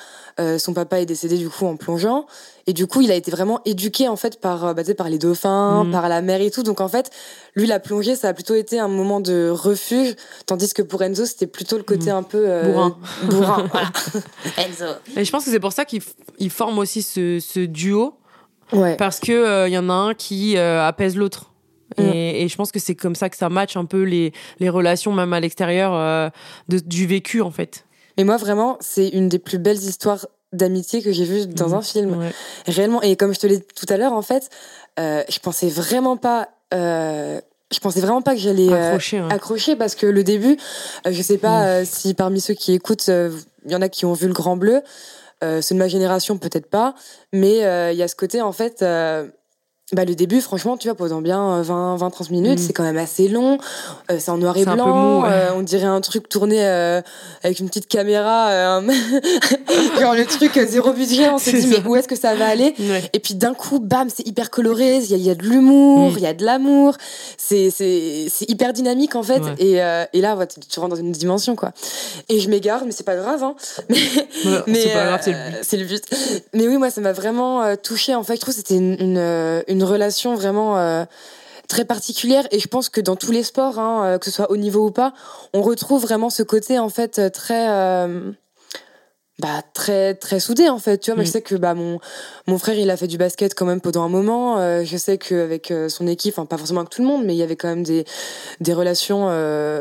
son 0.57 0.73
papa 0.73 1.01
est 1.01 1.05
décédé 1.05 1.37
du 1.37 1.49
coup 1.49 1.65
en 1.65 1.75
plongeant 1.75 2.25
et 2.69 2.73
du 2.73 2.85
coup, 2.85 3.01
il 3.01 3.09
a 3.09 3.15
été 3.15 3.31
vraiment 3.31 3.61
éduqué 3.65 4.07
en 4.07 4.15
fait 4.15 4.39
par 4.39 4.63
euh, 4.63 4.73
bah, 4.75 4.83
par 4.95 5.09
les 5.09 5.17
dauphins, 5.17 5.85
mm. 5.85 5.91
par 5.91 6.07
la 6.07 6.21
mer 6.21 6.39
et 6.39 6.51
tout. 6.51 6.61
Donc 6.61 6.81
en 6.81 6.87
fait, 6.87 7.09
lui 7.55 7.65
la 7.65 7.79
plongée, 7.79 8.15
ça 8.15 8.27
a 8.27 8.33
plutôt 8.35 8.53
été 8.53 8.79
un 8.79 8.87
moment 8.87 9.19
de 9.19 9.49
refuge, 9.49 10.15
tandis 10.45 10.71
que 10.71 10.83
pour 10.83 11.01
Enzo, 11.01 11.25
c'était 11.25 11.47
plutôt 11.47 11.77
le 11.77 11.83
côté 11.83 12.11
mm. 12.11 12.15
un 12.15 12.21
peu 12.21 12.43
euh, 12.45 12.71
bourrin. 12.71 12.97
Bourrin, 13.23 13.67
voilà. 13.71 13.91
Enzo. 14.57 14.85
Et 15.17 15.25
je 15.25 15.31
pense 15.31 15.45
que 15.45 15.49
c'est 15.49 15.59
pour 15.59 15.73
ça 15.73 15.83
qu'il 15.83 16.51
forme 16.51 16.77
aussi 16.77 17.01
ce, 17.01 17.39
ce 17.39 17.61
duo 17.61 18.13
parce 18.99 19.19
que 19.19 19.67
il 19.67 19.73
y 19.73 19.77
en 19.79 19.89
a 19.89 19.93
un 19.93 20.13
qui 20.13 20.55
apaise 20.55 21.15
l'autre. 21.15 21.51
Mm. 21.97 22.03
Et, 22.03 22.47
je 22.47 22.55
pense 22.55 22.71
que 22.71 22.77
c'est 22.77 22.93
comme 22.93 23.15
ça 23.15 23.31
que 23.31 23.35
ça 23.35 23.49
match 23.49 23.77
un 23.77 23.85
peu 23.85 24.03
les, 24.03 24.31
les 24.59 24.69
relations, 24.69 25.11
même 25.11 25.33
à 25.33 25.39
l'extérieur, 25.39 26.31
du 26.67 27.07
vécu, 27.07 27.41
en 27.41 27.49
fait. 27.49 27.85
Mais 28.15 28.25
moi, 28.25 28.37
vraiment, 28.37 28.77
c'est 28.79 29.07
une 29.07 29.27
des 29.27 29.39
plus 29.39 29.57
belles 29.57 29.79
histoires 29.79 30.27
d'amitié 30.53 31.01
que 31.01 31.11
j'ai 31.11 31.25
vues 31.25 31.47
dans 31.47 31.69
mm. 31.69 31.73
un 31.73 31.81
film. 31.81 32.31
Réellement. 32.67 33.01
Et 33.01 33.15
comme 33.15 33.33
je 33.33 33.39
te 33.39 33.47
l'ai 33.47 33.57
dit 33.57 33.65
tout 33.75 33.85
à 33.89 33.97
l'heure, 33.97 34.13
en 34.13 34.21
fait, 34.21 34.49
je 34.97 35.39
pensais 35.39 35.69
vraiment 35.69 36.17
pas 36.17 36.49
je 37.71 37.79
pensais 37.79 38.01
vraiment 38.01 38.21
pas 38.21 38.33
que 38.33 38.39
j'allais 38.39 38.71
euh, 38.71 38.97
accrocher, 39.29 39.75
parce 39.75 39.95
que 39.95 40.07
le 40.07 40.23
début, 40.23 40.57
euh, 41.05 41.11
je 41.11 41.21
sais 41.21 41.37
pas 41.37 41.61
mm. 41.61 41.67
euh, 41.67 41.85
si 41.85 42.13
parmi 42.13 42.41
ceux 42.41 42.53
qui 42.53 42.73
écoutent, 42.73 43.07
il 43.07 43.71
y 43.71 43.75
en 43.75 43.81
a 43.81 43.89
qui 43.89 44.05
ont 44.05 44.13
vu 44.13 44.27
le 44.27 44.33
Grand 44.33 44.57
Bleu. 44.57 44.81
c'est 45.41 45.73
de 45.73 45.79
ma 45.79 45.87
génération, 45.87 46.37
peut-être 46.37 46.69
pas, 46.69 46.95
mais 47.31 47.57
il 47.91 47.97
y 47.97 48.03
a 48.03 48.07
ce 48.07 48.15
côté 48.15 48.41
en 48.41 48.51
fait 48.51 48.83
bah, 49.91 50.05
le 50.05 50.13
début, 50.13 50.39
franchement, 50.39 50.77
tu 50.77 50.87
vois, 50.87 50.95
pendant 50.95 51.19
bien 51.19 51.61
20, 51.61 51.95
20 51.95 52.09
30 52.11 52.29
minutes, 52.29 52.59
mm. 52.59 52.61
c'est 52.61 52.73
quand 52.73 52.83
même 52.83 52.97
assez 52.97 53.27
long. 53.27 53.57
Euh, 54.11 54.17
c'est 54.19 54.29
en 54.29 54.37
noir 54.37 54.55
et 54.57 54.63
blanc. 54.63 55.25
Euh, 55.25 55.49
on 55.55 55.61
dirait 55.61 55.85
un 55.85 56.01
truc 56.01 56.29
tourné 56.29 56.63
euh, 56.63 57.01
avec 57.43 57.59
une 57.59 57.67
petite 57.67 57.87
caméra. 57.87 58.81
genre 59.99 60.13
le 60.13 60.25
truc 60.25 60.59
zéro 60.67 60.93
budget. 60.93 61.29
On 61.29 61.39
s'est 61.39 61.53
dit, 61.53 61.67
mais 61.67 61.83
où 61.87 61.95
est-ce 61.95 62.07
que 62.07 62.15
ça 62.15 62.35
va 62.35 62.47
aller 62.47 62.75
Et 63.13 63.19
puis 63.19 63.33
d'un 63.33 63.55
coup, 63.55 63.79
bam, 63.79 64.09
c'est 64.13 64.27
hyper 64.27 64.51
coloré. 64.51 64.97
Il 64.97 65.09
y 65.09 65.15
a, 65.15 65.17
y 65.17 65.29
a, 65.31 65.35
de 65.35 65.43
l'humour, 65.43 66.11
mm. 66.11 66.17
il 66.17 66.23
y 66.23 66.27
a 66.27 66.33
de 66.33 66.45
l'amour. 66.45 66.95
C'est 67.37 67.71
hyper 68.47 68.73
dynamique, 68.73 69.15
en 69.15 69.23
fait. 69.23 69.41
Et, 69.57 69.77
et 70.13 70.21
là, 70.21 70.37
tu 70.69 70.79
rentres 70.79 70.95
dans 70.95 71.01
une 71.01 71.11
dimension, 71.11 71.55
quoi. 71.55 71.71
Et 72.29 72.39
je 72.39 72.49
m'égare, 72.49 72.85
mais 72.85 72.91
c'est 72.91 73.03
pas 73.03 73.15
grave. 73.15 73.43
Hein. 73.43 73.55
mais 74.67 74.81
c'est 74.81 74.93
pas 74.93 75.05
grave, 75.05 75.35
c'est 75.63 75.77
le 75.77 75.85
but. 75.85 76.03
Mais 76.53 76.67
oui, 76.67 76.77
moi, 76.77 76.91
ça 76.91 77.01
m'a 77.01 77.13
vraiment 77.13 77.75
touché 77.75 78.13
En 78.13 78.23
fait, 78.23 78.35
je 78.35 78.41
trouve 78.41 78.53
que 78.53 78.59
c'était 78.59 78.75
une, 78.75 78.95
une, 78.99 79.63
une 79.67 79.78
une 79.79 79.85
relation 79.85 80.35
vraiment 80.35 80.77
euh, 80.77 81.05
très 81.69 81.85
particulière. 81.85 82.45
Et 82.51 82.59
je 82.59 82.67
pense 82.67 82.89
que 82.89 82.99
dans 82.99 83.15
tous 83.15 83.31
les 83.31 83.43
sports, 83.43 83.79
hein, 83.79 84.03
euh, 84.03 84.17
que 84.17 84.25
ce 84.25 84.31
soit 84.31 84.51
au 84.51 84.57
niveau 84.57 84.87
ou 84.87 84.91
pas, 84.91 85.13
on 85.53 85.61
retrouve 85.61 86.01
vraiment 86.01 86.29
ce 86.29 86.43
côté 86.43 86.77
en 86.77 86.89
fait 86.89 87.17
euh, 87.17 87.29
très 87.29 87.65
bah 89.41 89.61
très 89.73 90.15
très 90.15 90.41
soudé 90.41 90.67
en 90.67 90.79
fait. 90.79 90.97
Tu 90.97 91.11
vois 91.11 91.15
moi 91.15 91.23
je 91.23 91.29
mm. 91.29 91.31
sais 91.31 91.41
que 91.41 91.55
bah 91.55 91.73
mon 91.73 91.97
mon 92.45 92.57
frère 92.57 92.77
il 92.77 92.89
a 92.89 92.97
fait 92.97 93.07
du 93.07 93.17
basket 93.17 93.55
quand 93.55 93.65
même 93.65 93.79
pendant 93.79 94.03
un 94.03 94.09
moment. 94.09 94.57
Je 94.83 94.97
sais 94.97 95.17
qu'avec 95.17 95.73
son 95.87 96.07
équipe 96.07 96.33
enfin 96.33 96.45
pas 96.45 96.57
forcément 96.57 96.81
avec 96.81 96.89
tout 96.89 97.01
le 97.01 97.07
monde 97.07 97.23
mais 97.23 97.35
il 97.35 97.37
y 97.37 97.43
avait 97.43 97.55
quand 97.55 97.69
même 97.69 97.83
des 97.83 98.03
des 98.59 98.73
relations 98.73 99.27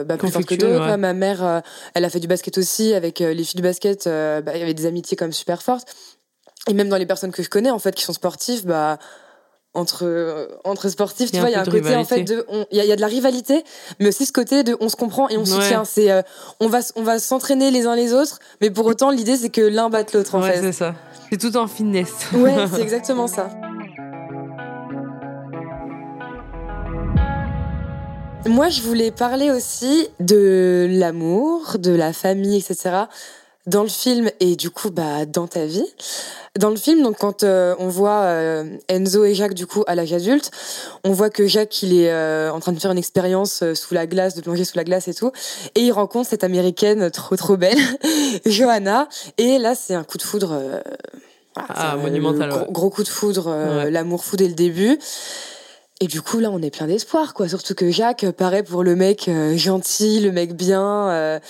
bah, 0.05 0.17
plus 0.17 0.31
fortes 0.31 0.47
que 0.47 0.55
d'autres. 0.55 0.95
ma 0.95 1.13
mère 1.13 1.65
elle 1.95 2.05
a 2.05 2.09
fait 2.09 2.21
du 2.21 2.29
basket 2.29 2.57
aussi 2.57 2.95
avec 2.95 3.19
les 3.19 3.43
filles 3.43 3.57
du 3.57 3.63
basket. 3.63 4.05
Bah, 4.05 4.53
il 4.55 4.61
y 4.61 4.63
avait 4.63 4.75
des 4.75 4.87
amitiés 4.87 5.17
quand 5.17 5.25
même 5.25 5.33
super 5.33 5.61
fortes. 5.61 5.93
Et 6.69 6.73
même 6.73 6.89
dans 6.89 6.97
les 6.97 7.07
personnes 7.07 7.33
que 7.33 7.43
je 7.43 7.51
connais 7.51 7.73
en 7.73 7.81
fait 7.81 7.97
qui 7.97 8.05
sont 8.05 8.13
sportives 8.13 8.65
bah 8.65 9.01
entre 9.79 10.05
euh, 10.05 10.47
entre 10.65 10.89
sportifs 10.89 11.31
tu 11.31 11.39
vois 11.39 11.49
il 11.49 11.53
y 11.53 11.57
a 11.57 11.61
un, 11.61 11.65
côté 11.65 11.95
en 11.95 12.05
fait 12.05 12.25
de 12.25 12.45
il 12.71 12.77
y, 12.77 12.93
a 12.93 12.97
de 12.97 13.01
la 13.01 13.07
rivalité 13.07 13.65
mais 14.01 14.09
aussi 14.09 14.27
ce 14.27 14.33
côté 14.33 14.65
de 14.65 14.77
on 14.81 14.89
se 14.89 14.97
comprend 14.97 15.29
et 15.29 15.37
on 15.37 15.45
se 15.45 15.55
soutient. 15.55 15.85
C'est 15.85 16.11
euh, 16.11 16.23
on 16.61 16.69
va 16.69 16.81
on 16.97 17.03
va 17.03 17.19
s'entraîner 17.19 17.71
les 17.71 17.87
uns 17.87 17.95
les 17.95 18.13
autres 18.13 18.39
mais 18.61 18.71
pour 18.71 18.87
autant 18.87 19.11
l'idée 19.11 19.37
c'est 19.37 19.51
que 19.51 19.61
l'un 19.61 19.89
batte 19.89 20.13
l'autre 20.13 20.35
en 20.35 20.43
ouais, 20.43 20.53
fait. 20.53 20.61
c'est 20.61 20.73
ça. 20.73 20.95
C'est 21.31 21.39
tout 21.39 21.57
en 21.57 21.69
finesse. 21.69 22.13
Ouais 22.35 22.55
c'est 22.73 22.81
exactement 22.83 23.27
ça. 23.27 23.51
Moi 28.47 28.69
je 28.69 28.83
voulais 28.83 29.11
parler 29.11 29.51
aussi 29.51 30.09
de 30.21 30.87
l'amour 30.91 31.77
de 31.79 31.93
la 31.93 32.13
famille 32.13 32.57
etc 32.57 33.07
dans 33.69 33.83
le 33.83 33.89
film 33.89 34.31
et 34.41 34.57
du 34.57 34.71
coup 34.71 34.91
bah 34.91 35.27
dans 35.27 35.47
ta 35.47 35.67
vie. 35.67 35.85
Dans 36.59 36.71
le 36.71 36.77
film, 36.77 37.03
donc 37.03 37.19
quand 37.19 37.45
euh, 37.45 37.75
on 37.79 37.89
voit 37.89 38.23
euh, 38.23 38.65
Enzo 38.89 39.25
et 39.25 39.35
Jacques 39.35 39.55
du 39.55 39.67
coup 39.67 39.85
à 39.87 39.95
l'âge 39.95 40.13
adulte, 40.13 40.51
on 41.05 41.13
voit 41.13 41.31
que 41.31 41.47
Jacques 41.47 41.83
il 41.83 41.93
est 41.93 42.11
euh, 42.11 42.51
en 42.51 42.59
train 42.61 42.73
de 42.73 42.81
faire 42.81 42.91
une 42.91 42.99
expérience 42.99 43.63
sous 43.75 43.95
la 43.95 44.07
glace, 44.07 44.35
de 44.35 44.41
plonger 44.41 44.65
sous 44.65 44.77
la 44.77 44.85
glace 44.85 45.07
et 45.07 45.15
tout, 45.15 45.31
et 45.75 45.83
il 45.83 45.93
rencontre 45.93 46.29
cette 46.29 46.45
américaine 46.45 47.11
trop 47.11 47.37
trop 47.37 47.57
belle, 47.57 47.79
Johanna, 48.47 49.09
et 49.37 49.59
là 49.59 49.75
c'est 49.75 49.95
un 49.95 50.03
coup 50.05 50.19
de 50.19 50.23
foudre. 50.23 50.83
ah, 51.55 51.97
monumental. 51.97 52.67
Gros, 52.71 52.91
coup 52.91 53.03
de 53.03 53.09
foudre, 53.09 53.55
l'amour 53.91 54.25
fou 54.25 54.37
dès 54.37 54.49
le 54.49 54.55
début. 54.55 54.99
Et 56.01 56.07
du 56.07 56.23
coup, 56.23 56.39
là, 56.39 56.51
on 56.53 56.63
est 56.63 56.71
plein 56.71 56.87
d'espoir, 56.87 57.35
quoi. 57.35 57.49
Surtout 57.49 57.75
que 57.75 57.91
Jacques 57.91 58.25
paraît 58.31 58.63
pour 58.63 58.85
le 58.85 58.95
mec 58.95 59.29
gentil, 59.57 60.21
le 60.21 60.31
mec 60.31 60.55
bien, 60.55 61.41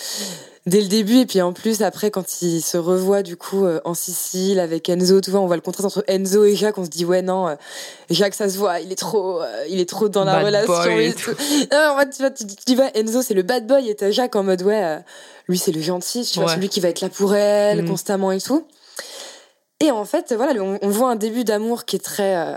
dès 0.69 0.81
le 0.81 0.87
début 0.87 1.19
et 1.19 1.27
puis 1.27 1.41
en 1.41 1.53
plus 1.53 1.83
après 1.83 2.11
quand 2.11 2.43
il 2.43 2.61
se 2.61 2.77
revoit 2.77 3.23
du 3.23 3.37
coup 3.37 3.65
euh, 3.65 3.81
en 3.85 3.95
Sicile 3.95 4.61
avec 4.61 4.89
Enzo 4.89 5.21
tu 5.21 5.31
vois 5.31 5.41
on 5.41 5.47
voit 5.47 5.57
le 5.57 5.63
contraste 5.63 5.87
entre 5.87 6.05
Enzo 6.07 6.45
et 6.45 6.55
Jacques 6.55 6.79
on 6.79 6.85
se 6.85 6.91
dit 6.91 7.05
ouais 7.05 7.23
non 7.23 7.49
euh, 7.49 7.55
Jacques 8.11 8.35
ça 8.35 8.49
se 8.49 8.59
voit 8.59 8.81
il 8.81 8.93
est 8.93 8.97
trop 8.97 9.41
euh, 9.41 9.65
il 9.69 9.81
est 9.81 9.89
trop 9.89 10.09
dans 10.09 10.25
la 10.25 10.41
relation 10.41 10.99
et 10.99 11.13
tout. 11.13 11.31
Non, 11.73 11.97
tu, 12.11 12.23
vois, 12.23 12.31
tu, 12.31 12.45
tu, 12.47 12.75
vois 12.75 12.91
Enzo 12.95 13.23
c'est 13.23 13.35
le 13.35 13.43
bad 13.43 13.67
boy 13.67 13.89
et 13.89 13.95
t'as 13.95 14.11
Jacques 14.11 14.37
en 14.37 14.43
mode 14.43 14.63
ouais 14.63 14.99
lui 15.49 15.59
c'est 15.59 15.73
le 15.73 15.81
gentil 15.81 16.25
tu 16.25 16.41
vois 16.41 16.55
celui 16.55 16.69
qui 16.69 16.81
va 16.81 16.89
être 16.89 17.01
là 17.01 17.09
pour 17.09 17.35
elle 17.35 17.83
mm. 17.83 17.89
constamment 17.89 18.31
et 18.33 18.41
tout 18.41 18.67
et 19.81 19.91
en 19.91 20.05
fait 20.05 20.33
voilà 20.35 20.53
on, 20.61 20.89
voit 20.89 21.11
un 21.11 21.17
début 21.17 21.45
d'amour 21.45 21.85
qui 21.85 21.97
est 21.97 22.05
très 22.05 22.57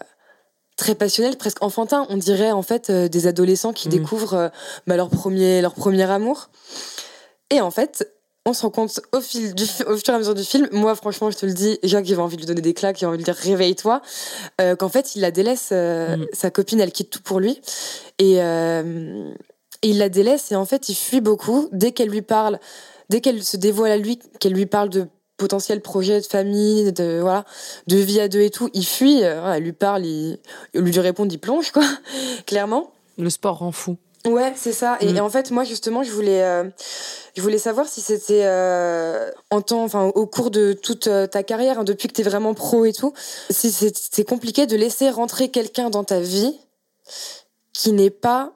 très 0.77 0.95
passionnel, 0.95 1.38
presque 1.38 1.62
enfantin. 1.62 2.07
On 2.09 2.17
dirait 2.17 2.51
en 2.51 2.63
fait 2.63 2.89
des 2.89 3.27
adolescents 3.27 3.71
qui 3.71 3.88
mm. 3.88 3.91
découvrent 3.91 4.51
bah, 4.88 4.95
leur 4.97 5.09
premier 5.09 5.62
leur 5.62 5.75
premier 5.75 6.09
amour. 6.09 6.49
Et 7.51 7.61
en 7.61 7.69
fait, 7.69 8.07
on 8.45 8.53
se 8.53 8.63
rend 8.63 8.71
compte 8.71 8.99
au 9.11 9.21
fil 9.21 9.53
du 9.53 9.63
au 9.85 9.97
fur 9.97 10.09
et 10.09 10.15
à 10.15 10.17
mesure 10.17 10.33
du 10.33 10.43
film, 10.43 10.67
moi 10.71 10.95
franchement 10.95 11.29
je 11.29 11.37
te 11.37 11.45
le 11.45 11.53
dis, 11.53 11.77
Jacques 11.83 12.09
il 12.09 12.15
va 12.15 12.23
envie 12.23 12.37
de 12.37 12.41
lui 12.41 12.47
donner 12.47 12.61
des 12.61 12.73
claques, 12.73 12.99
il 13.01 13.05
a 13.05 13.07
envie 13.07 13.17
de 13.17 13.23
lui 13.23 13.31
dire 13.31 13.35
réveille-toi, 13.35 14.01
euh, 14.59 14.75
qu'en 14.75 14.89
fait 14.89 15.15
il 15.15 15.21
la 15.21 15.29
délaisse, 15.29 15.69
euh, 15.71 16.17
mm. 16.17 16.27
sa 16.33 16.49
copine 16.49 16.79
elle 16.81 16.91
quitte 16.91 17.11
tout 17.11 17.21
pour 17.21 17.39
lui 17.39 17.61
et, 18.17 18.41
euh, 18.41 19.31
et, 19.83 19.89
il 19.89 19.99
la 19.99 20.09
délaisse 20.09 20.51
et 20.51 20.55
en 20.55 20.65
fait 20.65 20.89
il 20.89 20.95
fuit 20.95 21.21
beaucoup 21.21 21.69
dès 21.71 21.91
qu'elle 21.91 22.09
lui 22.09 22.23
parle, 22.23 22.59
dès 23.09 23.21
qu'elle 23.21 23.43
se 23.43 23.57
dévoile 23.57 23.91
à 23.91 23.97
lui, 23.97 24.17
qu'elle 24.39 24.53
lui 24.53 24.65
parle 24.65 24.89
de 24.89 25.05
potentiels 25.37 25.81
projets 25.81 26.19
de 26.19 26.25
famille, 26.25 26.91
de 26.93 27.19
voilà, 27.21 27.45
de 27.85 27.97
vie 27.97 28.19
à 28.19 28.27
deux 28.27 28.41
et 28.41 28.49
tout, 28.49 28.69
il 28.73 28.85
fuit, 28.85 29.19
elle 29.19 29.63
lui 29.63 29.73
parle, 29.73 30.05
il, 30.05 30.39
au 30.75 30.81
lieu 30.81 30.91
de 30.91 30.99
répondre 30.99 31.31
il 31.31 31.39
plonge 31.39 31.71
quoi, 31.71 31.83
clairement. 32.47 32.91
Le 33.19 33.29
sport 33.29 33.59
rend 33.59 33.71
fou. 33.71 33.97
Ouais, 34.25 34.53
c'est 34.55 34.73
ça. 34.73 34.97
Et, 35.01 35.13
mm. 35.13 35.19
en 35.19 35.29
fait, 35.29 35.51
moi, 35.51 35.63
justement, 35.63 36.03
je 36.03 36.12
voulais, 36.12 36.43
euh, 36.43 36.63
je 37.36 37.41
voulais 37.41 37.57
savoir 37.57 37.88
si 37.88 38.01
c'était 38.01 38.43
euh, 38.43 39.31
en 39.49 39.62
temps, 39.62 39.84
enfin, 39.84 40.05
au 40.13 40.27
cours 40.27 40.51
de 40.51 40.73
toute 40.73 41.07
euh, 41.07 41.27
ta 41.27 41.43
carrière, 41.43 41.79
hein, 41.79 41.84
depuis 41.84 42.07
que 42.07 42.13
t'es 42.13 42.23
vraiment 42.23 42.53
pro 42.53 42.86
et 42.86 42.93
tout, 42.93 43.13
si 43.49 43.71
c'est 43.71 44.23
compliqué 44.23 44.67
de 44.67 44.75
laisser 44.75 45.10
rentrer 45.10 45.49
quelqu'un 45.49 45.89
dans 45.89 46.03
ta 46.03 46.19
vie 46.19 46.60
qui 47.73 47.93
n'est 47.93 48.12
pas 48.12 48.53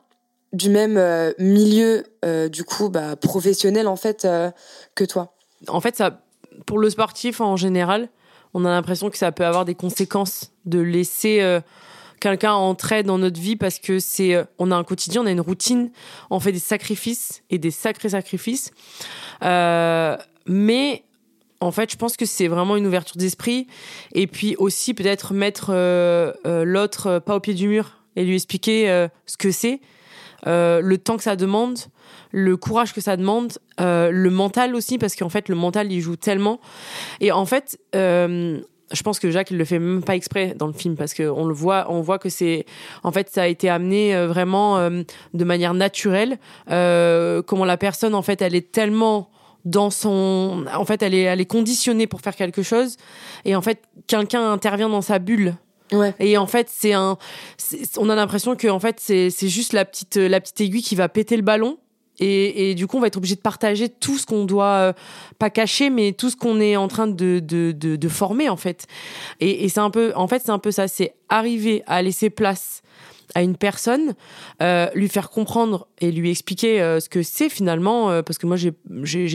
du 0.53 0.69
même 0.69 1.33
milieu, 1.37 2.05
du 2.49 2.63
coup, 2.63 2.89
bah, 2.89 3.15
professionnel 3.17 3.87
en 3.87 3.97
fait 3.97 4.25
que 4.93 5.03
toi. 5.03 5.33
En 5.67 5.81
fait, 5.81 5.97
ça, 5.97 6.21
pour 6.65 6.77
le 6.77 6.89
sportif 6.89 7.41
en 7.41 7.57
général, 7.57 8.07
on 8.53 8.63
a 8.63 8.69
l'impression 8.69 9.09
que 9.09 9.17
ça 9.17 9.33
peut 9.33 9.45
avoir 9.45 9.65
des 9.65 9.75
conséquences 9.75 10.51
de 10.63 10.79
laisser 10.79 11.59
quelqu'un 12.29 12.53
entrer 12.53 13.03
dans 13.03 13.19
notre 13.19 13.39
vie 13.39 13.55
parce 13.55 13.77
que 13.77 13.99
c'est, 13.99 14.33
euh, 14.33 14.45
on 14.57 14.71
a 14.71 14.75
un 14.75 14.83
quotidien, 14.83 15.21
on 15.21 15.27
a 15.27 15.31
une 15.31 15.41
routine, 15.41 15.91
on 16.31 16.39
fait 16.39 16.51
des 16.51 16.59
sacrifices 16.59 17.43
et 17.51 17.59
des 17.59 17.69
sacrés 17.69 18.09
sacrifices. 18.09 18.71
Euh, 19.43 20.17
mais 20.47 21.03
en 21.61 21.71
fait, 21.71 21.91
je 21.91 21.97
pense 21.97 22.17
que 22.17 22.25
c'est 22.25 22.47
vraiment 22.47 22.77
une 22.77 22.87
ouverture 22.87 23.17
d'esprit 23.17 23.67
et 24.13 24.25
puis 24.25 24.55
aussi 24.57 24.95
peut-être 24.95 25.35
mettre 25.35 25.67
euh, 25.69 26.33
l'autre 26.43 27.19
pas 27.19 27.35
au 27.35 27.39
pied 27.39 27.53
du 27.53 27.67
mur 27.67 27.91
et 28.15 28.25
lui 28.25 28.33
expliquer 28.33 29.07
ce 29.25 29.37
que 29.37 29.51
c'est, 29.51 29.79
le 30.45 30.95
temps 30.95 31.17
que 31.17 31.23
ça 31.23 31.35
demande, 31.35 31.77
le 32.31 32.57
courage 32.57 32.93
que 32.93 33.01
ça 33.01 33.17
demande, 33.17 33.53
le 33.77 34.29
mental 34.29 34.73
aussi 34.73 34.97
parce 34.97 35.15
qu'en 35.15 35.29
fait 35.29 35.49
le 35.49 35.55
mental 35.55 35.91
il 35.91 36.01
joue 36.01 36.15
tellement 36.15 36.59
et 37.19 37.31
en 37.31 37.45
fait 37.45 37.77
je 38.91 39.01
pense 39.01 39.19
que 39.19 39.31
Jacques 39.31 39.51
il 39.51 39.57
le 39.57 39.65
fait 39.65 39.79
même 39.79 40.03
pas 40.03 40.15
exprès 40.15 40.53
dans 40.55 40.67
le 40.67 40.73
film 40.73 40.95
parce 40.95 41.13
que 41.13 41.23
on 41.23 41.45
le 41.45 41.53
voit 41.53 41.87
on 41.89 42.01
voit 42.01 42.19
que 42.19 42.29
c'est 42.29 42.65
en 43.03 43.11
fait 43.11 43.29
ça 43.29 43.43
a 43.43 43.47
été 43.47 43.69
amené 43.69 44.15
euh, 44.15 44.27
vraiment 44.27 44.77
euh, 44.77 45.03
de 45.33 45.43
manière 45.43 45.73
naturelle. 45.73 46.37
Euh, 46.69 47.41
comment 47.41 47.65
la 47.65 47.77
personne 47.77 48.13
en 48.13 48.21
fait 48.21 48.41
elle 48.41 48.55
est 48.55 48.71
tellement 48.71 49.29
dans 49.63 49.89
son 49.89 50.65
en 50.73 50.85
fait 50.85 51.01
elle 51.01 51.15
est 51.15 51.23
elle 51.23 51.41
est 51.41 51.45
conditionnée 51.45 52.07
pour 52.07 52.21
faire 52.21 52.35
quelque 52.35 52.61
chose 52.61 52.97
et 53.43 53.55
en 53.55 53.61
fait 53.61 53.81
quelqu'un 54.07 54.51
intervient 54.51 54.89
dans 54.89 55.01
sa 55.01 55.19
bulle. 55.19 55.55
Ouais. 55.91 56.15
Et 56.19 56.35
en 56.35 56.47
fait, 56.47 56.67
c'est 56.67 56.93
un, 56.93 57.15
on 57.97 58.09
a 58.09 58.15
l'impression 58.15 58.55
que 58.55 58.67
en 58.67 58.79
fait 58.79 58.95
c'est 58.99 59.29
c'est 59.29 59.49
juste 59.49 59.71
la 59.71 59.85
petite 59.85 60.17
la 60.17 60.41
petite 60.41 60.59
aiguille 60.61 60.81
qui 60.81 60.95
va 60.95 61.09
péter 61.09 61.37
le 61.37 61.43
ballon 61.43 61.77
et, 62.19 62.75
du 62.75 62.87
coup, 62.87 62.97
on 62.97 63.01
va 63.01 63.07
être 63.07 63.17
obligé 63.17 63.35
de 63.35 63.41
partager 63.41 63.89
tout 63.89 64.17
ce 64.17 64.25
qu'on 64.25 64.45
doit 64.45 64.65
euh, 64.65 64.93
pas 65.37 65.49
cacher, 65.49 65.89
mais 65.89 66.13
tout 66.13 66.29
ce 66.29 66.35
qu'on 66.35 66.59
est 66.59 66.77
en 66.77 66.87
train 66.87 67.07
de, 67.07 67.39
de, 67.39 67.71
de, 67.71 68.07
former 68.07 68.49
en 68.49 68.57
fait. 68.57 68.87
Et, 69.39 69.67
c'est 69.69 69.79
un 69.79 69.89
peu, 69.89 70.13
en 70.15 70.27
fait, 70.27 70.41
c'est 70.45 70.51
un 70.51 70.59
peu 70.59 70.71
ça, 70.71 70.87
c'est 70.87 71.13
arriver 71.29 71.83
à 71.87 72.01
laisser 72.01 72.29
place 72.29 72.81
à 73.33 73.41
une 73.41 73.57
personne, 73.57 74.13
euh, 74.61 74.87
lui 74.93 75.09
faire 75.09 75.29
comprendre 75.29 75.87
et 75.99 76.11
lui 76.11 76.29
expliquer 76.29 76.81
euh, 76.81 77.01
ce 77.01 77.09
que 77.09 77.21
c'est 77.21 77.49
finalement, 77.49 78.21
parce 78.23 78.37
que 78.37 78.45
moi 78.45 78.55
j'ai 78.55 78.71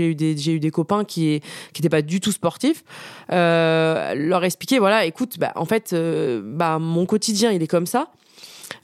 eu 0.07 0.15
des 0.15 0.39
j'ai 0.39 0.53
eu 0.53 0.61
des 0.61 0.71
copains 0.71 1.05
qui 1.05 1.41
qui 1.75 1.83
n'étaient 1.83 1.91
pas 1.91 2.01
du 2.01 2.21
tout 2.21 2.33
sportifs, 2.33 2.83
leur 3.29 4.45
expliquer 4.45 4.79
voilà, 4.79 5.05
écoute, 5.05 5.39
bah 5.39 5.53
en 5.57 5.67
fait, 5.67 5.95
bah 6.43 6.79
mon 6.79 7.05
quotidien 7.05 7.51
il 7.51 7.63
est 7.63 7.67
comme 7.67 7.87
ça, 7.87 8.11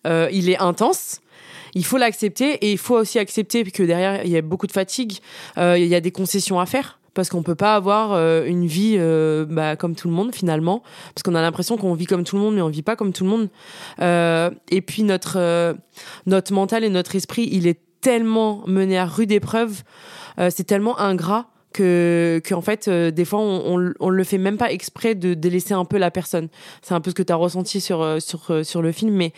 il 0.05 0.51
est 0.51 0.59
intense. 0.59 1.21
Il 1.75 1.85
faut 1.85 1.99
l'accepter 1.99 2.55
et 2.55 2.73
il 2.73 2.79
faut 2.79 2.97
aussi 2.97 3.19
accepter 3.19 3.65
que 3.65 3.83
derrière 3.83 4.25
il 4.25 4.31
y 4.31 4.37
a 4.37 4.43
beaucoup 4.43 4.67
de 4.67 4.73
fatigue, 4.73 5.19
il 5.57 5.87
y 5.87 5.95
a 5.95 6.01
des 6.01 6.11
concessions 6.11 6.61
à 6.61 6.67
faire 6.67 6.99
parce 7.17 7.31
qu'on 7.31 7.43
peut 7.43 7.57
pas 7.57 7.75
avoir 7.75 8.13
euh, 8.13 8.45
une 8.45 8.67
vie 8.67 8.95
euh, 8.99 9.45
bah, 9.49 9.75
comme 9.75 9.97
tout 9.97 10.07
le 10.07 10.15
monde 10.15 10.33
finalement 10.33 10.85
parce 11.15 11.25
qu'on 11.25 11.35
a 11.35 11.43
l'impression 11.43 11.77
qu'on 11.77 11.95
vit 11.95 12.05
comme 12.05 12.23
tout 12.23 12.37
le 12.37 12.43
monde 12.43 12.55
mais 12.55 12.61
on 12.61 12.69
vit 12.69 12.83
pas 12.83 12.95
comme 12.95 13.13
tout 13.13 13.25
le 13.25 13.31
monde. 13.31 13.49
Euh, 14.01 14.51
et 14.71 14.83
puis 14.83 15.03
notre 15.03 15.75
notre 16.27 16.53
mental 16.53 16.85
et 16.85 16.91
notre 16.91 17.17
esprit 17.17 17.49
il 17.51 17.67
est 17.67 17.81
tellement 18.01 18.63
mené 18.67 18.99
à 18.99 19.07
rude 19.07 19.33
épreuve 19.33 19.83
c'est 20.51 20.65
tellement 20.65 21.01
ingrat 21.01 21.49
que, 21.77 22.41
que 22.45 22.55
en 22.55 22.61
fait 22.61 22.89
des 22.89 23.25
fois 23.25 23.41
on, 23.41 23.93
on, 23.99 24.09
le 24.09 24.25
fait 24.25 24.39
même 24.39 24.57
pas 24.57 24.73
exprès 24.73 25.15
de 25.15 25.35
délaisser 25.35 25.75
un 25.75 25.85
peu 25.85 25.99
la 25.99 26.11
personne. 26.11 26.49
C'est 26.83 26.95
un 26.95 27.01
peu 27.01 27.11
ce 27.11 27.15
que 27.15 27.23
tu 27.23 27.33
as 27.33 27.37
ressenti 27.37 27.81
sur 27.81 28.21
sur 28.21 28.65
sur 28.65 28.83
le 28.83 28.93
film 28.93 29.15
mais 29.15 29.33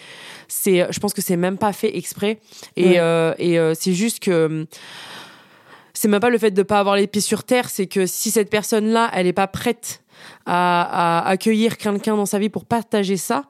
c'est 0.49 0.87
je 0.91 1.01
pense 1.01 1.15
que 1.15 1.23
c'est 1.23 1.37
même 1.37 1.59
pas 1.59 1.73
fait 1.73 1.97
exprès. 1.97 2.41
Et 2.77 2.97
et 2.97 3.59
c'est 3.75 3.93
juste 3.93 4.21
que 4.21 4.67
c'est 5.99 6.07
même 6.07 6.21
pas 6.21 6.31
le 6.31 6.39
fait 6.39 6.53
de 6.53 6.63
pas 6.63 6.79
avoir 6.79 6.95
les 6.95 7.09
pieds 7.09 7.21
sur 7.21 7.43
terre, 7.43 7.69
c'est 7.69 7.89
que 7.89 8.07
si 8.07 8.31
cette 8.31 8.51
personne-là, 8.51 9.11
elle 9.15 9.27
est 9.27 9.33
pas 9.33 9.49
prête 9.49 10.05
à, 10.47 11.27
accueillir 11.27 11.77
quelqu'un 11.77 12.15
dans 12.17 12.25
sa 12.25 12.39
vie 12.39 12.51
pour 12.51 12.67
partager 12.67 13.17
ça, 13.17 13.47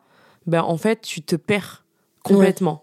ben 0.46 0.62
en 0.62 0.78
fait, 0.78 1.02
tu 1.02 1.20
te 1.20 1.36
perds 1.36 1.84
complètement. 2.22 2.82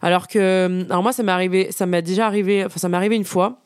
Alors 0.00 0.28
que, 0.28 0.86
alors 0.88 1.02
moi, 1.02 1.12
ça 1.12 1.22
m'est 1.22 1.32
arrivé, 1.32 1.70
ça 1.72 1.84
m'est 1.84 2.00
déjà 2.00 2.26
arrivé, 2.26 2.64
enfin 2.64 2.78
ça 2.78 2.88
m'est 2.88 2.96
arrivé 2.96 3.14
une 3.14 3.26
fois, 3.26 3.61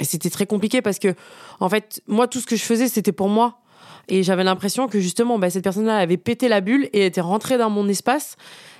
et 0.00 0.04
c'était 0.04 0.30
très 0.30 0.46
compliqué 0.46 0.82
parce 0.82 0.98
que, 0.98 1.14
en 1.60 1.68
fait, 1.68 2.02
moi, 2.06 2.28
tout 2.28 2.40
ce 2.40 2.46
que 2.46 2.56
je 2.56 2.62
faisais, 2.62 2.88
c'était 2.88 3.12
pour 3.12 3.28
moi. 3.28 3.60
Et 4.08 4.22
j'avais 4.22 4.44
l'impression 4.44 4.88
que 4.88 5.00
justement, 5.00 5.38
bah, 5.38 5.50
cette 5.50 5.64
personne-là 5.64 5.98
avait 5.98 6.16
pété 6.16 6.48
la 6.48 6.60
bulle 6.60 6.88
et 6.92 7.06
était 7.06 7.20
rentrée 7.20 7.58
dans 7.58 7.70
mon 7.70 7.88
espace. 7.88 8.36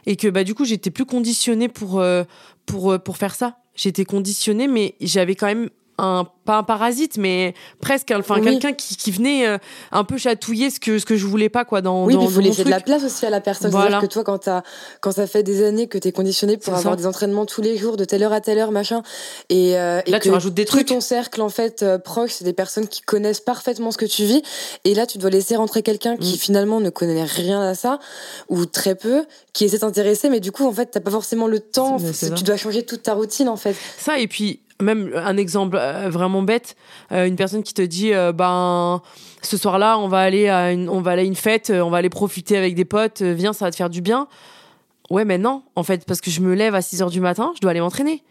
Et 0.07 0.17
que 0.17 0.29
bah, 0.29 0.45
du 0.45 0.55
coup, 0.55 0.65
j'étais 0.65 0.91
plus 0.91 1.05
conditionnée 1.05 1.69
pour, 1.69 2.01
euh, 2.01 2.25
pour, 2.67 2.93
euh, 2.93 2.99
pour 2.99 3.17
faire 3.19 3.35
ça. 3.35 3.59
J'étais 3.75 4.05
conditionnée, 4.05 4.69
mais 4.69 4.95
j'avais 5.01 5.35
quand 5.35 5.47
même 5.47 5.69
un 5.99 6.27
pas 6.45 6.59
un 6.59 6.63
parasite 6.63 7.19
mais 7.19 7.55
presque 7.81 8.13
enfin 8.17 8.41
quelqu'un 8.41 8.73
qui, 8.73 8.97
qui 8.97 9.11
venait 9.11 9.47
euh, 9.47 9.59
un 9.93 10.05
peu 10.05 10.17
chatouiller 10.17 10.71
ce 10.71 10.81
que 10.81 10.99
ce 10.99 11.05
que 11.05 11.17
je 11.17 11.27
voulais 11.27 11.51
pas 11.51 11.65
quoi 11.65 11.83
dans 11.83 12.07
oui 12.07 12.17
il 12.19 12.29
faut 12.31 12.41
laisser 12.41 12.65
de 12.65 12.71
la 12.71 12.81
place 12.81 13.05
aussi 13.05 13.27
à 13.27 13.31
la 13.31 13.41
personne. 13.41 13.71
C'est 13.71 13.77
à 13.77 13.89
dire 13.89 14.01
que 14.01 14.07
toi 14.07 14.25
quand 14.25 14.39
t'as 14.39 14.63
quand 15.01 15.13
ça 15.13 15.27
fait 15.27 15.43
des 15.43 15.65
années 15.65 15.89
que 15.89 15.99
t'es 15.99 16.13
conditionné 16.13 16.57
pour 16.57 16.75
avoir 16.75 16.97
des 16.97 17.07
entraînements 17.07 17.45
tous 17.45 17.61
les 17.61 17.77
jours 17.77 17.97
de 17.97 18.05
telle 18.05 18.23
heure 18.23 18.33
à 18.33 18.41
telle 18.41 18.59
heure 18.59 18.71
machin 18.71 19.03
et, 19.51 19.77
euh, 19.77 20.01
là 20.07 20.21
tu 20.21 20.31
rajoutes 20.31 20.55
des 20.55 20.65
trucs. 20.65 20.87
ton 20.87 21.01
cercle 21.01 21.43
en 21.43 21.49
fait 21.49 21.83
euh, 21.83 21.99
proche 21.99 22.31
c'est 22.33 22.45
des 22.45 22.53
personnes 22.53 22.89
qui 22.89 23.03
connaissent 23.03 23.41
parfaitement 23.41 23.91
ce 23.91 23.99
que 23.99 24.07
tu 24.07 24.25
vis 24.25 24.43
et 24.85 24.95
là 24.95 25.07
tu 25.07 25.19
dois 25.19 25.31
laisser 25.31 25.57
rentrer 25.57 25.83
quelqu'un 25.83 26.17
qui 26.17 26.35
mm. 26.35 26.39
finalement 26.39 26.81
ne 26.81 26.91
connaît 26.91 27.25
rien 27.25 27.61
à 27.61 27.75
ça 27.75 27.99
ou 28.49 28.65
très 28.65 28.95
peu 28.95 29.27
qui 29.53 29.65
essaie 29.65 29.77
de 29.77 29.83
t'intéresser 29.83 30.31
mais 30.31 30.41
du 30.41 30.53
coup 30.53 30.67
en 30.67 30.73
fait 30.73 30.87
t'as 30.87 31.01
pas 31.01 31.11
forcément 31.11 31.47
le 31.47 31.61
temps 31.61 31.99
tu 32.37 32.45
dois 32.45 32.57
changer 32.57 32.85
toute 32.85 33.03
ta 33.03 33.15
routine 33.15 33.49
en 33.49 33.57
fait. 33.57 33.77
Ça 33.99 34.19
et 34.19 34.29
puis 34.29 34.61
même 34.81 35.11
un 35.15 35.37
exemple 35.37 35.77
euh, 35.79 36.09
vraiment 36.09 36.43
bête, 36.43 36.77
euh, 37.13 37.27
une 37.27 37.37
personne 37.37 37.63
qui 37.63 37.75
te 37.75 37.83
dit 37.83 38.13
euh, 38.13 38.33
ben 38.33 39.03
ce 39.43 39.57
soir-là, 39.57 39.99
on 39.99 40.09
va 40.09 40.21
aller 40.21 40.49
à 40.49 40.73
une 40.73 40.89
on 40.89 41.01
va 41.01 41.13
aller 41.13 41.23
à 41.23 41.25
une 41.25 41.35
fête, 41.35 41.71
on 41.71 41.91
va 41.91 41.99
aller 41.99 42.11
profiter 42.11 42.57
avec 42.57 42.75
des 42.75 42.85
potes, 42.85 43.23
viens, 43.23 43.53
ça 43.53 43.65
va 43.65 43.71
te 43.71 43.77
faire 43.77 43.91
du 43.91 44.01
bien. 44.01 44.29
Ouais, 45.11 45.25
mais 45.25 45.39
non, 45.39 45.63
en 45.75 45.83
fait, 45.85 46.05
parce 46.05 46.21
que 46.21 46.31
je 46.31 46.41
me 46.41 46.55
lève 46.55 46.75
à 46.75 46.83
6 46.83 47.03
heures 47.03 47.11
du 47.11 47.21
matin, 47.21 47.53
je 47.57 47.61
dois 47.61 47.71
aller 47.71 47.81
m'entraîner. 47.81 48.23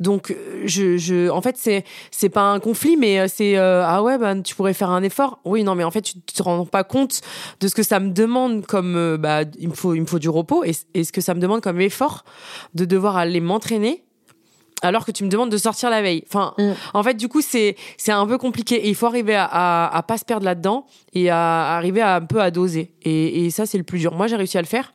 Donc, 0.00 0.36
je, 0.64 0.98
je, 0.98 1.30
en 1.30 1.40
fait, 1.40 1.56
c'est, 1.56 1.84
c'est 2.10 2.28
pas 2.28 2.50
un 2.50 2.58
conflit, 2.58 2.96
mais 2.96 3.28
c'est 3.28 3.56
ah 3.56 4.02
ouais, 4.02 4.18
ben 4.18 4.42
tu 4.42 4.54
pourrais 4.54 4.74
faire 4.74 4.90
un 4.90 5.02
effort. 5.02 5.38
Oui, 5.44 5.62
non, 5.62 5.74
mais 5.74 5.84
en 5.84 5.90
fait, 5.90 6.02
tu 6.02 6.20
te 6.20 6.42
rends 6.42 6.66
pas 6.66 6.84
compte 6.84 7.20
de 7.60 7.68
ce 7.68 7.74
que 7.74 7.82
ça 7.82 8.00
me 8.00 8.10
demande 8.10 8.66
comme 8.66 9.16
bah 9.16 9.42
il 9.58 9.68
me 9.68 9.74
faut, 9.74 9.94
il 9.94 10.00
me 10.00 10.06
faut 10.06 10.18
du 10.18 10.28
repos 10.28 10.64
et, 10.64 10.72
et 10.94 11.04
ce 11.04 11.12
que 11.12 11.20
ça 11.20 11.32
me 11.32 11.40
demande 11.40 11.60
comme 11.60 11.80
effort 11.80 12.24
de 12.74 12.84
devoir 12.84 13.16
aller 13.16 13.40
m'entraîner 13.40 14.05
alors 14.82 15.04
que 15.04 15.10
tu 15.10 15.24
me 15.24 15.28
demandes 15.28 15.50
de 15.50 15.56
sortir 15.56 15.90
la 15.90 16.02
veille. 16.02 16.24
Enfin, 16.28 16.54
mm. 16.58 16.72
en 16.94 17.02
fait, 17.02 17.14
du 17.14 17.28
coup, 17.28 17.40
c'est 17.40 17.76
c'est 17.96 18.12
un 18.12 18.26
peu 18.26 18.38
compliqué. 18.38 18.86
Et 18.86 18.88
il 18.88 18.94
faut 18.94 19.06
arriver 19.06 19.34
à, 19.34 19.86
à, 19.86 20.02
pas 20.02 20.18
se 20.18 20.24
perdre 20.24 20.44
là-dedans 20.44 20.86
et 21.14 21.30
à, 21.30 21.76
arriver 21.76 22.02
à 22.02 22.16
un 22.16 22.20
peu 22.20 22.40
à 22.40 22.50
doser. 22.50 22.92
Et, 23.02 23.46
et 23.46 23.50
ça, 23.50 23.66
c'est 23.66 23.78
le 23.78 23.84
plus 23.84 23.98
dur. 23.98 24.14
Moi, 24.14 24.26
j'ai 24.26 24.36
réussi 24.36 24.58
à 24.58 24.62
le 24.62 24.66
faire 24.66 24.92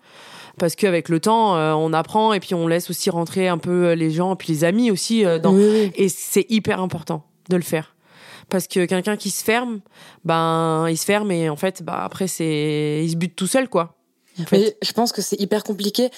parce 0.58 0.76
qu'avec 0.76 1.10
le 1.10 1.20
temps, 1.20 1.56
euh, 1.56 1.74
on 1.74 1.94
apprend 1.94 2.34
et 2.34 2.40
puis 2.40 2.54
on 2.54 2.68
laisse 2.68 2.90
aussi 2.90 3.10
rentrer 3.10 3.48
un 3.48 3.58
peu 3.58 3.94
les 3.94 4.12
gens, 4.12 4.36
puis 4.36 4.54
les 4.54 4.64
amis 4.64 4.92
aussi. 4.92 5.26
Euh, 5.26 5.40
dans... 5.40 5.58
Et 5.58 6.10
c'est 6.10 6.46
hyper 6.50 6.82
important 6.82 7.26
de 7.50 7.56
le 7.56 7.64
faire. 7.64 7.96
Parce 8.50 8.68
que 8.68 8.86
quelqu'un 8.86 9.16
qui 9.16 9.30
se 9.30 9.44
ferme, 9.44 9.80
ben, 10.26 10.88
il 10.90 10.98
se 10.98 11.06
ferme 11.06 11.32
et 11.32 11.50
en 11.50 11.56
fait, 11.56 11.84
bah, 11.84 12.02
après, 12.04 12.28
c'est, 12.28 13.02
il 13.04 13.10
se 13.10 13.16
bute 13.16 13.36
tout 13.36 13.48
seul, 13.48 13.70
quoi. 13.70 13.96
Mais 14.52 14.78
je 14.82 14.92
pense 14.94 15.12
que 15.12 15.22
c'est 15.22 15.40
hyper 15.40 15.64
compliqué 15.64 16.10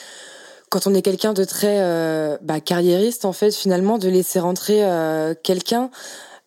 quand 0.73 0.88
on 0.88 0.95
est 0.95 1.03
quelqu'un 1.03 1.33
de 1.33 1.43
très 1.43 1.81
euh, 1.81 2.36
bah, 2.41 2.59
carriériste, 2.59 3.25
en 3.25 3.31
fait, 3.31 3.53
finalement, 3.53 3.99
de 3.99 4.09
laisser 4.09 4.39
rentrer 4.39 4.83
euh, 4.83 5.36
quelqu'un. 5.43 5.91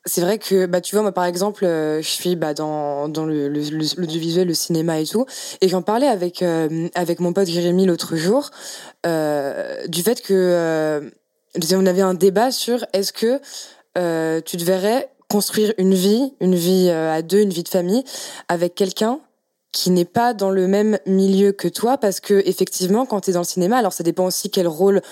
C'est 0.05 0.21
vrai 0.21 0.39
que, 0.39 0.67
bah, 0.67 0.81
tu 0.81 0.97
vois, 0.97 1.03
moi, 1.03 1.13
par 1.13 1.27
exemple, 1.27 1.65
euh, 1.65 2.03
je 2.03 2.09
suis 2.09 2.35
bah, 2.35 2.53
dans, 2.53 3.09
dans 3.09 3.25
le, 3.25 3.49
le, 3.49 3.61
l'audiovisuel, 3.97 4.49
le 4.49 4.55
cinéma 4.55 4.99
et 4.99 5.07
tout, 5.07 5.27
et 5.61 5.69
j'en 5.69 5.81
parlais 5.81 6.09
avec, 6.09 6.43
avec 6.43 7.21
mon 7.21 7.33
pote 7.33 7.47
Jérémy 7.47 7.87
l'autre 7.87 8.17
jour, 8.17 8.51
du 9.05 10.03
fait 10.03 10.21
que 10.23 11.09
on 11.73 11.87
avait 11.87 12.03
un 12.03 12.15
débat 12.15 12.51
sur 12.51 12.85
est-ce 12.93 13.13
que 13.13 13.39
tu 14.41 14.57
devrais 14.57 15.09
construire 15.29 15.73
une 15.79 15.95
vie, 15.95 16.33
une 16.41 16.57
vie 16.57 16.91
à 16.91 17.23
deux, 17.23 17.43
une 17.43 17.51
vie 17.51 17.63
de 17.63 17.69
famille, 17.69 18.03
avec 18.49 18.75
quelqu'un 18.75 19.21
qui 19.73 19.91
n'est 19.91 20.05
pas 20.05 20.33
dans 20.33 20.51
le 20.51 20.67
même 20.67 20.99
milieu 21.07 21.53
que 21.53 21.69
toi 21.69 21.99
parce 21.99 22.21
que 22.21 22.43
effectivement 22.47 23.05
quand 23.05 23.21
tu 23.21 23.31
es 23.31 23.33
dans 23.35 23.41
le 23.41 23.47
cinéma 23.47 23.77
alors 23.77 23.93
ça 23.93 24.05
dépend 24.05 24.25
aussi 24.25 24.51
quel 24.51 24.67
rôle 24.67 25.03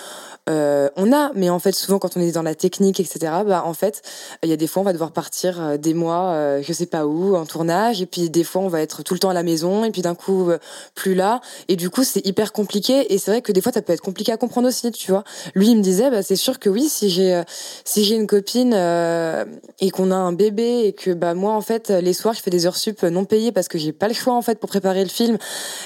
euh, 0.47 0.89
on 0.95 1.11
a, 1.11 1.31
mais 1.33 1.49
en 1.49 1.57
fait 1.57 1.71
souvent 1.71 1.97
quand 1.97 2.17
on 2.17 2.21
est 2.21 2.33
dans 2.33 2.43
la 2.43 2.53
technique, 2.53 2.99
etc. 2.99 3.19
Bah 3.45 3.63
en 3.65 3.73
fait 3.73 4.03
il 4.43 4.49
y 4.49 4.53
a 4.53 4.57
des 4.57 4.67
fois 4.67 4.81
on 4.81 4.85
va 4.85 4.93
devoir 4.93 5.11
partir 5.11 5.59
euh, 5.59 5.77
des 5.77 5.95
mois, 5.95 6.33
euh, 6.33 6.61
je 6.61 6.71
sais 6.71 6.85
pas 6.85 7.07
où, 7.07 7.35
en 7.35 7.45
tournage, 7.45 8.01
et 8.01 8.05
puis 8.05 8.29
des 8.29 8.43
fois 8.43 8.61
on 8.61 8.67
va 8.67 8.81
être 8.81 9.01
tout 9.01 9.15
le 9.15 9.19
temps 9.19 9.29
à 9.29 9.33
la 9.33 9.41
maison, 9.41 9.83
et 9.83 9.91
puis 9.91 10.03
d'un 10.03 10.13
coup 10.13 10.51
euh, 10.51 10.59
plus 10.93 11.15
là, 11.15 11.41
et 11.67 11.75
du 11.75 11.89
coup 11.89 12.03
c'est 12.03 12.25
hyper 12.25 12.53
compliqué, 12.53 13.11
et 13.13 13.17
c'est 13.17 13.31
vrai 13.31 13.41
que 13.41 13.51
des 13.51 13.61
fois 13.61 13.71
ça 13.71 13.81
peut 13.81 13.93
être 13.93 14.01
compliqué 14.01 14.31
à 14.31 14.37
comprendre 14.37 14.67
aussi, 14.67 14.91
tu 14.91 15.11
vois. 15.11 15.23
Lui 15.55 15.69
il 15.69 15.77
me 15.77 15.81
disait 15.81 16.11
bah 16.11 16.21
c'est 16.21 16.35
sûr 16.35 16.59
que 16.59 16.69
oui 16.69 16.89
si 16.89 17.09
j'ai 17.09 17.41
si 17.83 18.03
j'ai 18.03 18.15
une 18.15 18.27
copine 18.27 18.73
et 18.73 19.89
qu'on 19.91 20.11
a 20.11 20.15
un 20.15 20.31
bébé 20.33 20.81
et 20.85 20.93
que 20.93 21.11
bah 21.11 21.33
moi 21.33 21.53
en 21.53 21.61
fait 21.61 21.89
les 21.89 22.13
soirs 22.13 22.35
je 22.35 22.41
fais 22.41 22.51
des 22.51 22.67
heures 22.67 22.77
sup 22.77 23.01
non 23.03 23.25
payées 23.25 23.51
parce 23.51 23.67
que 23.67 23.77
j'ai 23.77 23.93
pas 23.93 24.07
le 24.07 24.13
choix 24.13 24.33
en 24.33 24.41
fait 24.45 24.59
pour 24.59 24.69
préparer 24.69 25.03
le 25.03 25.09
film, 25.09 25.37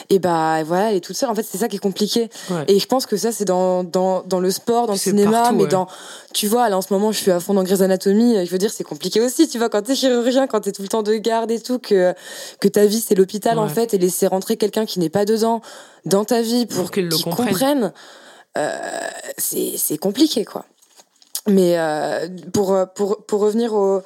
et 0.10 0.19
bah 0.19 0.63
voilà 0.63 0.91
elle 0.91 0.98
est 0.98 1.02
toute 1.02 1.15
seule. 1.15 1.30
En 1.30 1.36
fait 1.36 1.45
c'est 1.50 1.58
ça 1.58 1.67
qui 1.67 1.78
est 1.78 1.80
compliqué, 1.80 2.30
et 2.67 2.80
je 2.80 2.86
pense 2.86 3.06
que 3.06 3.17
ça 3.17 3.32
c'est 3.32 3.45
dans 3.45 3.84
dans 3.84 4.22
dans 4.24 4.39
le 4.39 4.52
sport, 4.52 4.86
dans 4.88 4.93
le 4.93 5.00
cinéma, 5.00 5.52
mais 5.52 5.65
dans, 5.67 5.88
tu 6.34 6.48
vois, 6.48 6.69
là 6.69 6.78
en 6.78 6.82
ce 6.82 6.93
moment, 6.93 7.12
je 7.12 7.19
suis 7.19 7.32
à 7.32 7.39
fond 7.39 7.54
dans 7.54 7.63
Grey's 7.63 7.82
Anatomy. 7.82 8.45
Je 8.45 8.52
veux 8.52 8.58
dire, 8.58 8.72
c'est 8.72 8.84
compliqué 8.84 9.22
aussi, 9.22 9.48
tu 9.48 9.58
vois, 9.58 9.69
quand 9.69 9.82
t'es 9.82 9.95
chirurgien, 9.95 10.48
quand 10.48 10.62
t'es 10.62 10.72
tout 10.72 10.82
le 10.82 10.88
temps 10.88 11.04
de 11.04 11.13
garde 11.15 11.52
et 11.52 11.60
tout, 11.60 11.80
que 11.80 12.13
que 12.60 12.67
ta 12.67 12.86
vie 12.86 13.02
c'est 13.02 13.15
l'hôpital 13.15 13.58
en 13.60 13.67
fait, 13.67 13.93
et 13.93 13.98
laisser 13.98 14.28
rentrer 14.28 14.58
quelqu'un 14.58 14.86
qui 14.86 15.00
n'est 15.00 15.10
pas 15.10 15.26
dedans 15.26 15.62
dans 16.06 16.26
ta 16.26 16.41
vie 16.41 16.65
pour, 16.65 16.91
qu'il 16.91 17.08
le 17.08 17.17
comprenne, 17.17 17.93
euh, 18.58 18.78
c'est 19.38 19.74
c'est 19.78 19.98
compliqué 19.98 20.45
quoi. 20.45 20.65
Mais 21.48 21.78
euh, 21.78 22.28
pour 22.54 22.78
pour 22.95 23.24
pour 23.26 23.41
revenir 23.41 23.74
au 23.74 24.02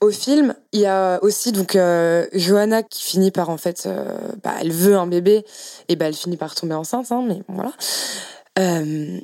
au 0.00 0.10
film, 0.10 0.54
il 0.72 0.80
y 0.80 0.86
a 0.86 1.18
aussi 1.22 1.52
donc 1.52 1.76
euh, 1.76 2.26
Johanna 2.32 2.82
qui 2.82 3.02
finit 3.02 3.30
par 3.30 3.50
en 3.50 3.56
fait, 3.56 3.84
euh, 3.86 4.18
bah, 4.42 4.54
elle 4.60 4.72
veut 4.72 4.96
un 4.96 5.06
bébé 5.06 5.44
et 5.88 5.96
bah 5.96 6.06
elle 6.06 6.14
finit 6.14 6.36
par 6.36 6.54
tomber 6.54 6.74
enceinte, 6.74 7.10
hein, 7.10 7.24
mais 7.26 7.42
voilà. 7.48 7.72
Euh, 8.58 9.18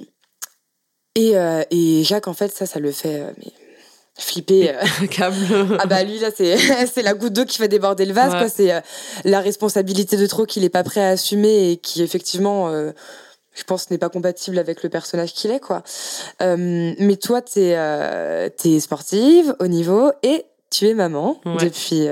et, 1.16 1.34
et 1.70 2.04
Jacques, 2.04 2.28
en 2.28 2.34
fait, 2.34 2.52
ça, 2.52 2.66
ça 2.66 2.78
le 2.78 2.92
fait 2.92 3.34
mais, 3.38 3.52
flipper. 4.18 4.74
Ah 5.78 5.86
bah 5.86 6.02
lui, 6.02 6.18
là, 6.18 6.30
c'est, 6.34 6.56
c'est 6.92 7.02
la 7.02 7.14
goutte 7.14 7.32
d'eau 7.32 7.44
qui 7.44 7.58
fait 7.58 7.68
déborder 7.68 8.04
le 8.06 8.12
vase, 8.12 8.32
quoi. 8.32 8.48
C'est 8.48 8.82
la 9.24 9.40
responsabilité 9.40 10.16
de 10.16 10.26
trop 10.26 10.46
qu'il 10.46 10.64
est 10.64 10.70
pas 10.70 10.84
prêt 10.84 11.02
à 11.02 11.10
assumer 11.10 11.72
et 11.72 11.76
qui, 11.76 12.02
effectivement, 12.02 12.72
je 13.60 13.64
pense, 13.64 13.90
n'est 13.90 13.98
pas 13.98 14.08
compatible 14.08 14.58
avec 14.58 14.82
le 14.82 14.88
personnage 14.88 15.32
qu'il 15.34 15.50
est, 15.50 15.60
quoi. 15.60 15.82
mais 16.40 17.16
toi, 17.16 17.42
t'es, 17.42 17.70
es 17.70 18.80
sportive, 18.80 19.54
au 19.60 19.66
niveau, 19.66 20.10
et 20.22 20.46
tu 20.70 20.88
es 20.88 20.94
maman 20.94 21.40
depuis 21.60 22.08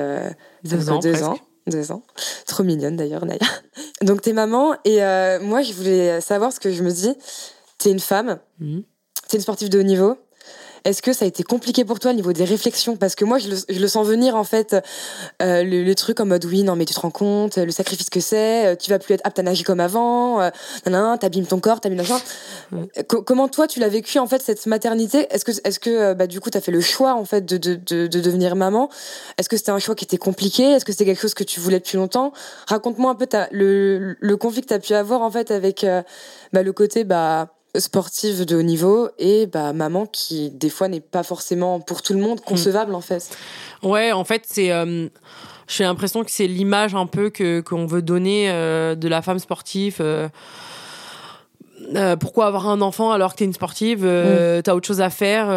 deux, 0.64 0.90
ans, 0.90 0.98
deux 0.98 1.22
ans. 1.22 1.38
Deux 1.66 1.92
ans. 1.92 2.02
Trop 2.46 2.62
mignonne 2.62 2.96
d'ailleurs, 2.96 3.26
Naya. 3.26 3.40
Donc 4.02 4.22
t'es 4.22 4.32
maman 4.32 4.74
et 4.84 5.00
moi 5.42 5.62
je 5.62 5.72
voulais 5.74 6.20
savoir 6.20 6.52
ce 6.52 6.60
que 6.60 6.70
je 6.70 6.82
me 6.82 6.90
dis. 6.90 7.14
T'es 7.78 7.90
une 7.90 8.00
femme, 8.00 8.38
mmh. 8.58 8.80
t'es 9.28 9.36
une 9.36 9.42
sportive 9.42 9.68
de 9.68 9.78
haut 9.78 9.84
niveau 9.84 10.16
est-ce 10.84 11.02
que 11.02 11.12
ça 11.12 11.24
a 11.24 11.28
été 11.28 11.42
compliqué 11.42 11.84
pour 11.84 11.98
toi 11.98 12.10
au 12.10 12.14
niveau 12.14 12.32
des 12.32 12.44
réflexions? 12.44 12.96
Parce 12.96 13.14
que 13.14 13.24
moi, 13.24 13.38
je 13.38 13.48
le, 13.48 13.88
sens 13.88 14.06
venir, 14.06 14.36
en 14.36 14.44
fait, 14.44 14.76
euh, 15.42 15.62
le, 15.62 15.94
truc 15.94 16.20
en 16.20 16.26
mode 16.26 16.44
oui, 16.44 16.62
non, 16.62 16.76
mais 16.76 16.84
tu 16.84 16.94
te 16.94 17.00
rends 17.00 17.10
compte, 17.10 17.56
le 17.56 17.70
sacrifice 17.70 18.10
que 18.10 18.20
c'est, 18.20 18.66
euh, 18.66 18.76
tu 18.76 18.90
vas 18.90 18.98
plus 18.98 19.14
être 19.14 19.20
apte 19.24 19.38
à 19.38 19.42
nager 19.42 19.64
comme 19.64 19.80
avant, 19.80 20.40
euh, 20.40 20.50
t'abîmes 21.16 21.46
ton 21.46 21.60
corps, 21.60 21.80
t'abîmes 21.80 21.98
machin. 21.98 22.18
comment 23.06 23.48
toi, 23.48 23.66
tu 23.66 23.80
l'as 23.80 23.88
vécu, 23.88 24.18
en 24.18 24.26
fait, 24.26 24.42
cette 24.42 24.66
maternité? 24.66 25.26
Est-ce 25.30 25.44
que, 25.44 25.52
est-ce 25.64 25.78
que 25.80 26.14
bah, 26.14 26.26
du 26.26 26.40
coup, 26.40 26.50
t'as 26.50 26.60
fait 26.60 26.72
le 26.72 26.80
choix, 26.80 27.14
en 27.14 27.24
fait, 27.24 27.44
de, 27.44 27.56
de, 27.56 27.74
de, 27.74 28.06
de 28.06 28.20
devenir 28.20 28.56
maman? 28.56 28.88
Est-ce 29.38 29.48
que 29.48 29.56
c'était 29.56 29.70
un 29.70 29.78
choix 29.78 29.94
qui 29.94 30.04
était 30.04 30.18
compliqué? 30.18 30.64
Est-ce 30.64 30.84
que 30.84 30.92
c'était 30.92 31.06
quelque 31.06 31.20
chose 31.20 31.34
que 31.34 31.44
tu 31.44 31.60
voulais 31.60 31.78
depuis 31.78 31.96
longtemps? 31.96 32.32
Raconte-moi 32.66 33.10
un 33.10 33.14
peu 33.14 33.26
ta, 33.26 33.48
le, 33.50 34.16
le 34.20 34.36
conflit 34.36 34.62
que 34.62 34.66
t'as 34.66 34.78
pu 34.78 34.94
avoir, 34.94 35.22
en 35.22 35.30
fait, 35.30 35.50
avec 35.50 35.84
bah, 36.52 36.62
le 36.62 36.72
côté, 36.72 37.04
bah, 37.04 37.48
sportive 37.76 38.44
de 38.44 38.56
haut 38.56 38.62
niveau 38.62 39.10
et 39.18 39.46
bah 39.46 39.72
maman 39.72 40.06
qui 40.06 40.50
des 40.50 40.70
fois 40.70 40.88
n'est 40.88 41.00
pas 41.00 41.22
forcément 41.22 41.80
pour 41.80 42.02
tout 42.02 42.14
le 42.14 42.20
monde 42.20 42.40
concevable 42.40 42.94
en 42.94 43.00
fait. 43.00 43.36
Ouais, 43.82 44.12
en 44.12 44.24
fait 44.24 44.44
c'est 44.46 44.72
euh, 44.72 45.08
j'ai 45.66 45.84
l'impression 45.84 46.24
que 46.24 46.30
c'est 46.30 46.46
l'image 46.46 46.94
un 46.94 47.06
peu 47.06 47.30
que 47.30 47.60
qu'on 47.60 47.86
veut 47.86 48.02
donner 48.02 48.50
euh, 48.50 48.94
de 48.94 49.08
la 49.08 49.22
femme 49.22 49.38
sportive. 49.38 49.96
Euh, 50.00 50.28
pourquoi 52.18 52.46
avoir 52.46 52.68
un 52.68 52.80
enfant 52.80 53.12
alors 53.12 53.32
que 53.32 53.38
t'es 53.38 53.44
une 53.44 53.52
sportive 53.52 54.04
mm. 54.04 54.62
T'as 54.62 54.74
autre 54.74 54.86
chose 54.86 55.00
à 55.00 55.10
faire. 55.10 55.48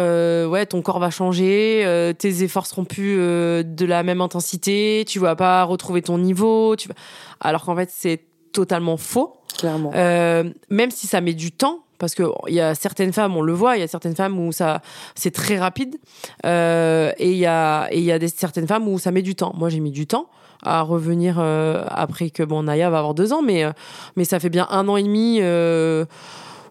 ouais, 0.48 0.66
ton 0.66 0.82
corps 0.82 1.00
va 1.00 1.10
changer. 1.10 2.14
tes 2.18 2.42
efforts 2.44 2.66
seront 2.66 2.84
plus 2.84 3.16
de 3.16 3.84
la 3.84 4.02
même 4.02 4.20
intensité. 4.20 5.04
Tu 5.08 5.18
vas 5.18 5.34
pas 5.34 5.64
retrouver 5.64 6.00
ton 6.00 6.18
niveau. 6.18 6.76
Tu 6.76 6.88
vas... 6.88 6.94
Alors 7.40 7.64
qu'en 7.64 7.74
fait, 7.74 7.90
c'est 7.92 8.20
totalement 8.52 8.96
faux. 8.96 9.36
Clairement. 9.58 9.90
même 9.90 10.90
si 10.90 11.06
ça 11.06 11.20
met 11.20 11.34
du 11.34 11.50
temps, 11.50 11.80
parce 12.02 12.16
que 12.16 12.24
il 12.48 12.54
y 12.54 12.60
a 12.60 12.74
certaines 12.74 13.12
femmes, 13.12 13.36
on 13.36 13.42
le 13.42 13.52
voit, 13.52 13.76
il 13.76 13.80
y 13.80 13.84
a 13.84 13.86
certaines 13.86 14.16
femmes 14.16 14.36
où 14.40 14.50
ça 14.50 14.82
c'est 15.14 15.30
très 15.30 15.56
rapide 15.56 15.98
euh, 16.44 17.12
et 17.16 17.30
il 17.30 17.38
y 17.38 17.46
a 17.46 17.88
certaines 18.26 18.66
femmes 18.66 18.88
où 18.88 18.98
ça 18.98 19.12
met 19.12 19.22
du 19.22 19.36
temps. 19.36 19.52
Moi, 19.56 19.68
j'ai 19.68 19.78
mis 19.78 19.92
du 19.92 20.08
temps 20.08 20.26
à 20.64 20.82
revenir 20.82 21.36
euh, 21.38 21.84
après 21.88 22.30
que 22.30 22.42
bon 22.42 22.64
Naya 22.64 22.90
va 22.90 22.98
avoir 22.98 23.14
deux 23.14 23.32
ans, 23.32 23.40
mais 23.40 23.62
euh, 23.62 23.70
mais 24.16 24.24
ça 24.24 24.40
fait 24.40 24.48
bien 24.48 24.66
un 24.70 24.88
an 24.88 24.96
et 24.96 25.04
demi 25.04 25.38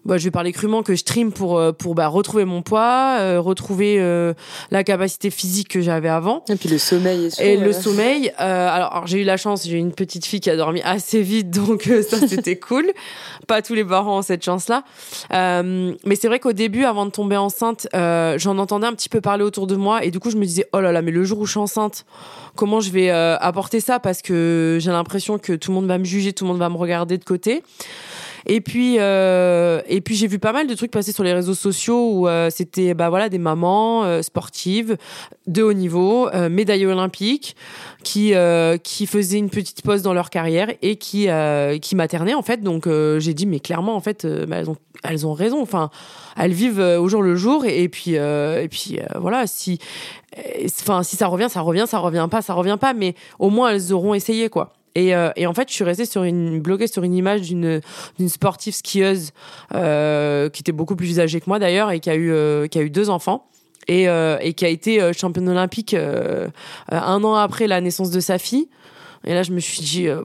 bah, 0.04 0.18
je 0.18 0.24
vais 0.24 0.30
parler 0.30 0.52
crûment 0.52 0.82
que 0.82 0.94
je 0.94 1.04
trim 1.04 1.30
pour 1.30 1.58
euh, 1.58 1.72
pour 1.72 1.94
bah, 1.94 2.08
retrouver 2.08 2.44
mon 2.44 2.62
poids, 2.62 3.18
euh, 3.20 3.40
retrouver 3.40 3.96
euh, 4.00 4.34
la 4.70 4.82
capacité 4.82 5.30
physique 5.30 5.68
que 5.68 5.80
j'avais 5.80 6.08
avant. 6.08 6.44
Et 6.48 6.56
puis 6.56 6.68
le 6.68 6.78
sommeil. 6.78 7.28
Et, 7.38 7.56
le 7.56 7.72
sommeil. 7.72 8.32
alors, 8.36 9.06
j'ai 9.06 9.20
eu 9.20 9.24
la 9.24 9.36
chance, 9.36 9.64
j'ai 9.64 9.78
une 9.78 9.92
petite 9.92 10.26
fille 10.26 10.40
qui 10.40 10.50
a 10.50 10.56
dormi 10.56 10.80
assez 10.82 11.22
vite, 11.22 11.50
donc 11.66 11.88
ça 12.08 12.26
c'était 12.26 12.56
cool. 12.60 12.90
Pas 13.46 13.62
tous 13.62 13.74
les 13.74 13.84
parents 13.84 14.18
ont 14.18 14.22
cette 14.22 14.44
chance-là. 14.44 14.82
mais 15.30 16.16
c'est 16.16 16.28
vrai 16.28 16.40
qu'au 16.40 16.52
début, 16.52 16.84
avant 16.84 17.06
de 17.06 17.10
tomber 17.10 17.36
enceinte, 17.36 17.86
j'en 17.92 18.58
entendais 18.58 18.86
un 18.86 18.94
petit 18.94 19.08
peu 19.08 19.20
parler 19.20 19.44
autour 19.44 19.66
de 19.66 19.76
moi, 19.76 20.04
et 20.04 20.10
du 20.10 20.18
coup 20.18 20.30
je 20.30 20.36
me 20.36 20.44
disais 20.44 20.66
oh 20.72 20.80
là 20.80 20.92
là, 20.92 21.02
mais 21.02 21.10
le 21.12 21.24
jour 21.24 21.38
où 21.38 21.46
je 21.46 21.52
suis 21.52 21.60
enceinte, 21.60 22.04
comment 22.56 22.80
je 22.80 22.90
vais 22.90 23.10
apporter 23.10 23.80
ça? 23.80 24.00
Parce 24.00 24.22
que 24.22 24.78
j'ai 24.80 24.90
l'impression 24.90 25.38
que 25.38 25.52
tout 25.52 25.70
le 25.70 25.76
monde 25.76 25.86
va 25.86 25.98
me 25.98 26.04
juger, 26.04 26.32
tout 26.32 26.44
le 26.44 26.48
monde 26.50 26.58
va 26.58 26.68
me 26.68 26.76
regarder 26.76 27.18
de 27.18 27.24
côté. 27.24 27.62
Et 28.46 28.60
puis, 28.60 28.96
euh, 28.98 29.80
et 29.88 30.00
puis 30.00 30.16
j'ai 30.16 30.26
vu 30.26 30.38
pas 30.38 30.52
mal 30.52 30.66
de 30.66 30.74
trucs 30.74 30.90
passer 30.90 31.12
sur 31.12 31.24
les 31.24 31.32
réseaux 31.32 31.54
sociaux 31.54 32.10
où 32.12 32.28
euh, 32.28 32.50
c'était 32.50 32.94
bah 32.94 33.08
voilà 33.08 33.28
des 33.28 33.38
mamans 33.38 34.04
euh, 34.04 34.22
sportives 34.22 34.96
de 35.46 35.62
haut 35.62 35.72
niveau, 35.72 36.28
euh, 36.28 36.48
médaillées 36.48 36.86
olympiques, 36.86 37.56
qui 38.02 38.34
qui 38.82 39.06
faisaient 39.06 39.38
une 39.38 39.50
petite 39.50 39.82
pause 39.82 40.02
dans 40.02 40.12
leur 40.12 40.30
carrière 40.30 40.72
et 40.82 40.96
qui 40.96 41.28
qui 41.80 41.96
maternaient 41.96 42.34
en 42.34 42.42
fait. 42.42 42.62
Donc 42.62 42.88
j'ai 43.18 43.34
dit 43.34 43.46
mais 43.46 43.60
clairement 43.60 43.94
en 43.94 44.00
fait 44.00 44.26
bah, 44.26 44.56
elles 44.56 44.70
ont 44.70 44.76
elles 45.04 45.26
ont 45.26 45.32
raison. 45.32 45.62
Enfin 45.62 45.90
elles 46.36 46.52
vivent 46.52 46.80
au 46.80 47.08
jour 47.08 47.22
le 47.22 47.36
jour 47.36 47.64
et 47.64 47.88
puis 47.88 48.14
et 48.14 48.68
puis 48.70 48.98
voilà 49.14 49.46
si 49.46 49.78
enfin 50.80 51.02
si 51.02 51.16
ça 51.16 51.26
revient 51.26 51.48
ça 51.48 51.60
revient 51.60 51.84
ça 51.86 51.98
revient 51.98 52.28
pas 52.30 52.42
ça 52.42 52.54
revient 52.54 52.78
pas 52.80 52.94
mais 52.94 53.14
au 53.38 53.50
moins 53.50 53.70
elles 53.70 53.92
auront 53.92 54.14
essayé 54.14 54.48
quoi. 54.48 54.72
Et, 54.94 55.14
euh, 55.14 55.30
et, 55.36 55.46
en 55.46 55.54
fait, 55.54 55.68
je 55.68 55.74
suis 55.74 55.84
restée 55.84 56.04
sur 56.04 56.24
une 56.24 56.60
bloquée 56.60 56.86
sur 56.86 57.02
une 57.02 57.14
image 57.14 57.42
d'une 57.42 57.80
sportive 58.28 58.74
skieuse 58.74 59.30
euh, 59.74 60.48
qui 60.50 60.60
était 60.60 60.72
beaucoup 60.72 60.96
plus 60.96 61.20
âgée 61.20 61.40
que 61.40 61.46
moi 61.48 61.58
d'ailleurs 61.58 61.90
et 61.90 62.00
qui 62.00 62.10
a 62.10 62.14
eu 62.14 62.30
euh, 62.30 62.66
deux 62.90 63.10
enfants 63.10 63.46
et 63.88 64.04
qui 64.54 64.64
a 64.64 64.68
été 64.68 65.12
championne 65.12 65.48
olympique 65.48 65.96
un 66.88 67.24
an 67.24 67.34
après 67.34 67.66
la 67.66 67.80
naissance 67.80 68.10
de 68.10 68.20
sa 68.20 68.38
fille. 68.38 68.68
Et 69.24 69.34
là, 69.34 69.42
je 69.42 69.52
me 69.52 69.60
suis 69.60 69.80
dit, 69.80 70.08
euh, 70.08 70.20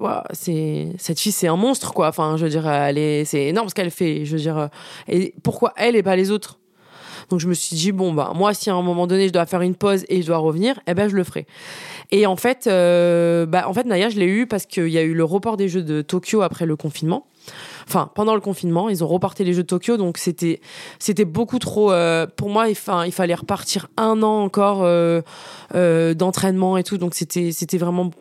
cette 0.97 1.19
fille, 1.19 1.32
c'est 1.32 1.47
un 1.47 1.56
monstre, 1.56 1.93
quoi. 1.93 2.08
Enfin, 2.08 2.36
je 2.38 2.45
veux 2.45 2.49
dire, 2.49 2.63
c'est 3.25 3.45
énorme 3.45 3.69
ce 3.69 3.75
qu'elle 3.75 3.91
fait. 3.91 4.25
Je 4.25 4.32
veux 4.36 4.41
dire, 4.41 4.69
pourquoi 5.43 5.73
elle 5.77 5.95
et 5.95 6.03
pas 6.03 6.15
les 6.15 6.32
autres? 6.32 6.60
Donc, 7.30 7.40
je 7.40 7.48
me 7.48 7.54
suis 7.54 7.76
dit, 7.76 7.92
bon, 7.92 8.13
bah, 8.13 8.32
moi, 8.36 8.54
si 8.54 8.70
à 8.70 8.76
un 8.76 8.82
moment 8.82 9.08
donné, 9.08 9.28
je 9.28 9.34
dois 9.34 9.46
faire 9.46 9.62
une 9.62 9.76
pause 9.76 10.06
et 10.10 10.22
je 10.22 10.28
dois 10.28 10.38
revenir, 10.38 10.80
eh 10.88 10.94
ben, 10.94 11.10
je 11.10 11.16
le 11.16 11.24
ferai. 11.24 11.46
Et 12.12 12.26
en 12.26 12.36
fait, 12.36 12.68
euh, 12.68 13.46
bah, 13.46 13.68
en 13.68 13.74
fait, 13.74 13.86
Naya, 13.86 14.10
je 14.10 14.18
l'ai 14.18 14.28
eu 14.28 14.48
parce 14.48 14.66
qu'il 14.66 14.90
y 14.90 14.98
a 14.98 15.04
eu 15.04 15.13
le 15.13 15.24
report 15.24 15.58
des 15.58 15.68
Jeux 15.68 15.84
de 15.84 16.02
Tokyo 16.02 16.42
après 16.42 16.66
le 16.66 16.76
confinement. 16.76 17.26
Enfin, 17.88 18.10
pendant 18.13 18.36
le 18.36 18.42
confinement, 18.42 18.90
ils 18.90 19.04
ont 19.04 19.08
reporté 19.08 19.44
les 19.44 19.54
Jeux 19.54 19.63
de 19.63 19.68
Tokyo, 19.68 19.98
donc 19.98 20.18
c'était 20.18 20.60
c'était 21.00 21.26
beaucoup 21.26 21.60
trop. 21.60 21.92
Euh, 21.92 22.28
pour 22.28 22.50
moi, 22.50 22.66
enfin, 22.70 23.06
il 23.06 23.13
fallait 23.13 23.34
repartir 23.34 23.88
un 23.96 24.22
an 24.24 24.44
encore 24.44 24.84
euh, 24.84 25.22
euh, 25.74 26.13
d'entraînement 26.13 26.78
et 26.78 26.84
tout, 26.84 26.98
donc 26.98 27.16
c'était 27.16 27.52
c'était 27.54 27.78
vraiment 27.78 28.12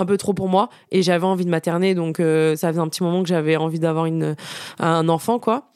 un 0.00 0.04
peu 0.04 0.16
trop 0.16 0.32
pour 0.32 0.48
moi 0.48 0.68
et 0.90 1.02
j'avais 1.02 1.26
envie 1.26 1.44
de 1.44 1.50
materner 1.50 1.94
donc 1.94 2.20
euh, 2.20 2.56
ça 2.56 2.68
faisait 2.68 2.80
un 2.80 2.88
petit 2.88 3.02
moment 3.02 3.22
que 3.22 3.28
j'avais 3.28 3.56
envie 3.56 3.78
d'avoir 3.78 4.06
une 4.06 4.36
un 4.78 5.08
enfant 5.08 5.38
quoi 5.38 5.70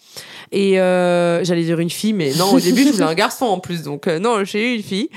et 0.52 0.78
euh, 0.78 1.42
j'allais 1.44 1.64
dire 1.64 1.80
une 1.80 1.90
fille, 1.90 2.12
mais 2.12 2.32
non, 2.34 2.52
au 2.52 2.60
début, 2.60 2.84
je 2.84 2.92
voulais 2.92 3.04
un 3.04 3.14
garçon 3.14 3.46
en 3.46 3.58
plus. 3.58 3.82
Donc, 3.82 4.06
euh, 4.06 4.18
non, 4.18 4.44
j'ai 4.44 4.72
eu 4.72 4.76
une 4.76 4.82
fille. 4.82 5.10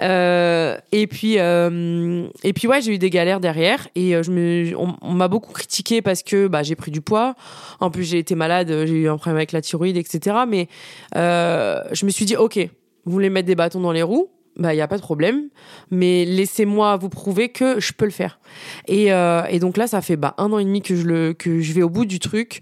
Euh, 0.00 0.76
et 0.92 1.06
puis, 1.06 1.38
euh, 1.38 2.26
et 2.42 2.52
puis 2.52 2.68
ouais, 2.68 2.80
j'ai 2.80 2.94
eu 2.94 2.98
des 2.98 3.10
galères 3.10 3.40
derrière. 3.40 3.88
Et 3.94 4.14
euh, 4.14 4.22
je 4.22 4.30
me, 4.30 4.72
on, 4.76 5.12
m'a 5.12 5.28
beaucoup 5.28 5.52
critiqué 5.52 6.02
parce 6.02 6.22
que 6.22 6.46
bah, 6.46 6.62
j'ai 6.62 6.76
pris 6.76 6.90
du 6.90 7.00
poids. 7.00 7.34
En 7.80 7.90
plus, 7.90 8.04
j'ai 8.04 8.18
été 8.18 8.34
malade, 8.34 8.68
j'ai 8.68 8.94
eu 8.94 9.08
un 9.08 9.16
problème 9.16 9.36
avec 9.36 9.52
la 9.52 9.60
thyroïde, 9.60 9.96
etc. 9.96 10.36
Mais 10.48 10.68
je 11.14 12.04
me 12.04 12.10
suis 12.10 12.24
dit, 12.24 12.36
OK, 12.36 12.58
vous 13.04 13.12
voulez 13.12 13.30
mettre 13.30 13.46
des 13.46 13.54
bâtons 13.54 13.80
dans 13.80 13.92
les 13.92 14.02
roues 14.02 14.30
bah 14.58 14.74
il 14.74 14.76
y 14.76 14.80
a 14.80 14.88
pas 14.88 14.96
de 14.96 15.02
problème 15.02 15.48
mais 15.90 16.24
laissez-moi 16.24 16.96
vous 16.96 17.08
prouver 17.08 17.48
que 17.48 17.80
je 17.80 17.92
peux 17.92 18.04
le 18.04 18.10
faire 18.10 18.38
et, 18.86 19.12
euh, 19.12 19.42
et 19.48 19.58
donc 19.58 19.76
là 19.76 19.86
ça 19.86 20.00
fait 20.00 20.16
bah 20.16 20.34
un 20.38 20.52
an 20.52 20.58
et 20.58 20.64
demi 20.64 20.82
que 20.82 20.96
je 20.96 21.04
le 21.04 21.32
que 21.32 21.60
je 21.60 21.72
vais 21.72 21.82
au 21.82 21.88
bout 21.88 22.04
du 22.04 22.18
truc 22.18 22.60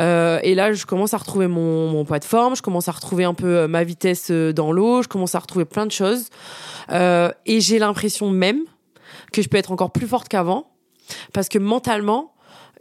euh, 0.00 0.40
et 0.42 0.54
là 0.54 0.72
je 0.72 0.86
commence 0.86 1.14
à 1.14 1.18
retrouver 1.18 1.46
mon 1.46 1.88
mon 1.88 2.04
poids 2.04 2.18
de 2.18 2.24
forme 2.24 2.56
je 2.56 2.62
commence 2.62 2.88
à 2.88 2.92
retrouver 2.92 3.24
un 3.24 3.34
peu 3.34 3.56
euh, 3.56 3.68
ma 3.68 3.84
vitesse 3.84 4.30
dans 4.30 4.72
l'eau 4.72 5.02
je 5.02 5.08
commence 5.08 5.34
à 5.34 5.38
retrouver 5.38 5.64
plein 5.64 5.86
de 5.86 5.92
choses 5.92 6.28
euh, 6.90 7.30
et 7.46 7.60
j'ai 7.60 7.78
l'impression 7.78 8.30
même 8.30 8.60
que 9.32 9.42
je 9.42 9.48
peux 9.48 9.56
être 9.56 9.72
encore 9.72 9.92
plus 9.92 10.06
forte 10.06 10.28
qu'avant 10.28 10.70
parce 11.32 11.48
que 11.48 11.58
mentalement 11.58 12.32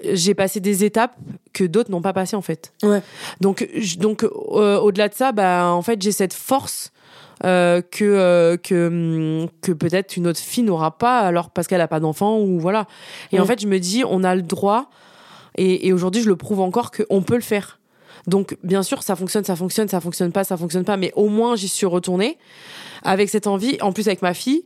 j'ai 0.04 0.34
passé 0.34 0.60
des 0.60 0.84
étapes 0.84 1.16
que 1.54 1.64
d'autres 1.64 1.90
n'ont 1.90 2.02
pas 2.02 2.14
passé 2.14 2.36
en 2.36 2.42
fait. 2.42 2.74
Ouais. 2.84 3.02
Donc 3.40 3.68
donc 3.98 4.24
euh, 4.24 4.78
au-delà 4.78 5.10
de 5.10 5.14
ça 5.14 5.32
bah 5.32 5.68
en 5.72 5.82
fait 5.82 6.02
j'ai 6.02 6.12
cette 6.12 6.34
force 6.34 6.92
euh, 7.44 7.82
que 7.82 8.06
euh, 8.06 8.58
que 8.58 8.88
hum, 9.44 9.50
que 9.62 9.72
peut-être 9.72 10.16
une 10.16 10.28
autre 10.28 10.40
fille 10.40 10.64
n'aura 10.64 10.98
pas 10.98 11.20
alors 11.20 11.50
parce 11.50 11.68
qu'elle 11.68 11.82
a 11.82 11.88
pas 11.88 12.00
d'enfant 12.00 12.40
ou 12.40 12.60
voilà. 12.60 12.88
Et 13.32 13.40
en 13.40 13.46
fait, 13.46 13.60
je 13.60 13.68
me 13.68 13.80
dis 13.80 14.04
on 14.08 14.24
a 14.24 14.36
le 14.36 14.42
droit 14.42 14.90
et, 15.58 15.88
et 15.88 15.94
aujourd'hui 15.94 16.22
je 16.22 16.30
le 16.30 16.36
prouve 16.36 16.62
encore 16.62 16.92
qu'on 16.92 17.22
peut 17.22 17.36
le 17.36 17.42
faire. 17.42 17.80
Donc 18.28 18.58
bien 18.64 18.84
sûr 18.84 19.04
ça 19.04 19.16
fonctionne, 19.16 19.44
ça 19.44 19.56
fonctionne, 19.56 19.88
ça 19.88 20.00
fonctionne 20.00 20.32
pas, 20.32 20.44
ça 20.44 20.58
fonctionne 20.58 20.86
pas, 20.86 20.98
mais 20.98 21.12
au 21.16 21.28
moins 21.28 21.56
j'y 21.56 21.68
suis 21.68 21.86
retournée 21.86 22.38
avec 23.04 23.30
cette 23.30 23.48
envie, 23.48 23.78
en 23.82 23.92
plus 23.92 24.08
avec 24.08 24.22
ma 24.22 24.34
fille. 24.34 24.66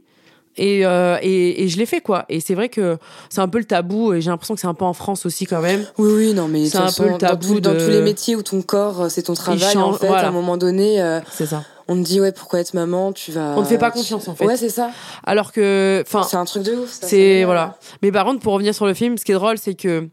Et, 0.58 0.86
euh, 0.86 1.17
et, 1.21 1.63
et, 1.63 1.67
je 1.69 1.77
l'ai 1.77 1.86
fait 1.86 2.01
quoi 2.01 2.25
et 2.27 2.39
c'est 2.39 2.55
vrai 2.55 2.69
que 2.69 2.97
c'est 3.29 3.39
un 3.39 3.47
peu 3.47 3.60
le 3.60 3.65
tabou 3.65 4.13
et 4.13 4.19
j'ai 4.19 4.29
l'impression 4.29 4.55
que 4.55 4.60
c'est 4.60 4.67
un 4.67 4.73
peu 4.73 4.84
en 4.84 4.93
France 4.93 5.25
aussi 5.25 5.45
quand 5.45 5.62
même 5.62 5.86
oui 5.99 6.12
oui 6.12 6.34
non 6.34 6.47
mais 6.47 6.67
c'est 6.67 6.79
un 6.79 6.91
peu 6.91 7.08
le 7.08 7.17
tabou 7.17 7.60
dans, 7.60 7.77
tous 7.77 7.89
les 7.89 8.01
métiers 8.01 8.36
où 8.36 8.41
ton 8.41 8.63
corps 8.63 9.12
c'est 9.12 9.21
ton 9.21 9.36
travail 9.36 9.77
en 9.77 9.93
fait 9.93 10.08
à 10.08 10.27
un 10.27 10.32
moment 10.32 10.58
donné 10.58 11.01
euh, 11.01 11.19
c'est 11.32 11.45
ça 11.45 11.63
on 11.89 11.95
te 11.95 12.02
dit 12.08 12.21
ouais 12.21 12.32
pourquoi 12.32 12.60
être 12.60 12.73
maman 12.73 13.12
tu 13.12 13.32
vas 13.32 13.56
on 13.58 13.62
ne 13.62 13.65
fait 13.65 13.78
pas 13.78 13.91
confiance 13.91 14.28
en 14.28 14.36
fait. 14.36 14.45
Ouais 14.45 14.56
c'est 14.56 14.69
ça. 14.69 14.91
Alors 15.25 15.52
que 15.52 16.04
enfin 16.06 16.23
c'est 16.23 16.38
un 16.38 16.45
truc 16.45 16.63
de 16.63 16.73
ouf 16.75 16.89
c'est 17.02 17.43
voilà. 17.43 17.78
mais 18.02 18.12
par 18.12 18.23
contre 18.25 18.41
pour 18.41 18.54
revenir 18.54 18.73
sur 18.73 18.86
le 18.86 18.93
film 18.93 19.17
ce 19.17 19.25
qui 19.25 19.32
est 19.32 19.36
drôle 19.36 19.58
c'est 19.58 19.73
que 19.73 20.08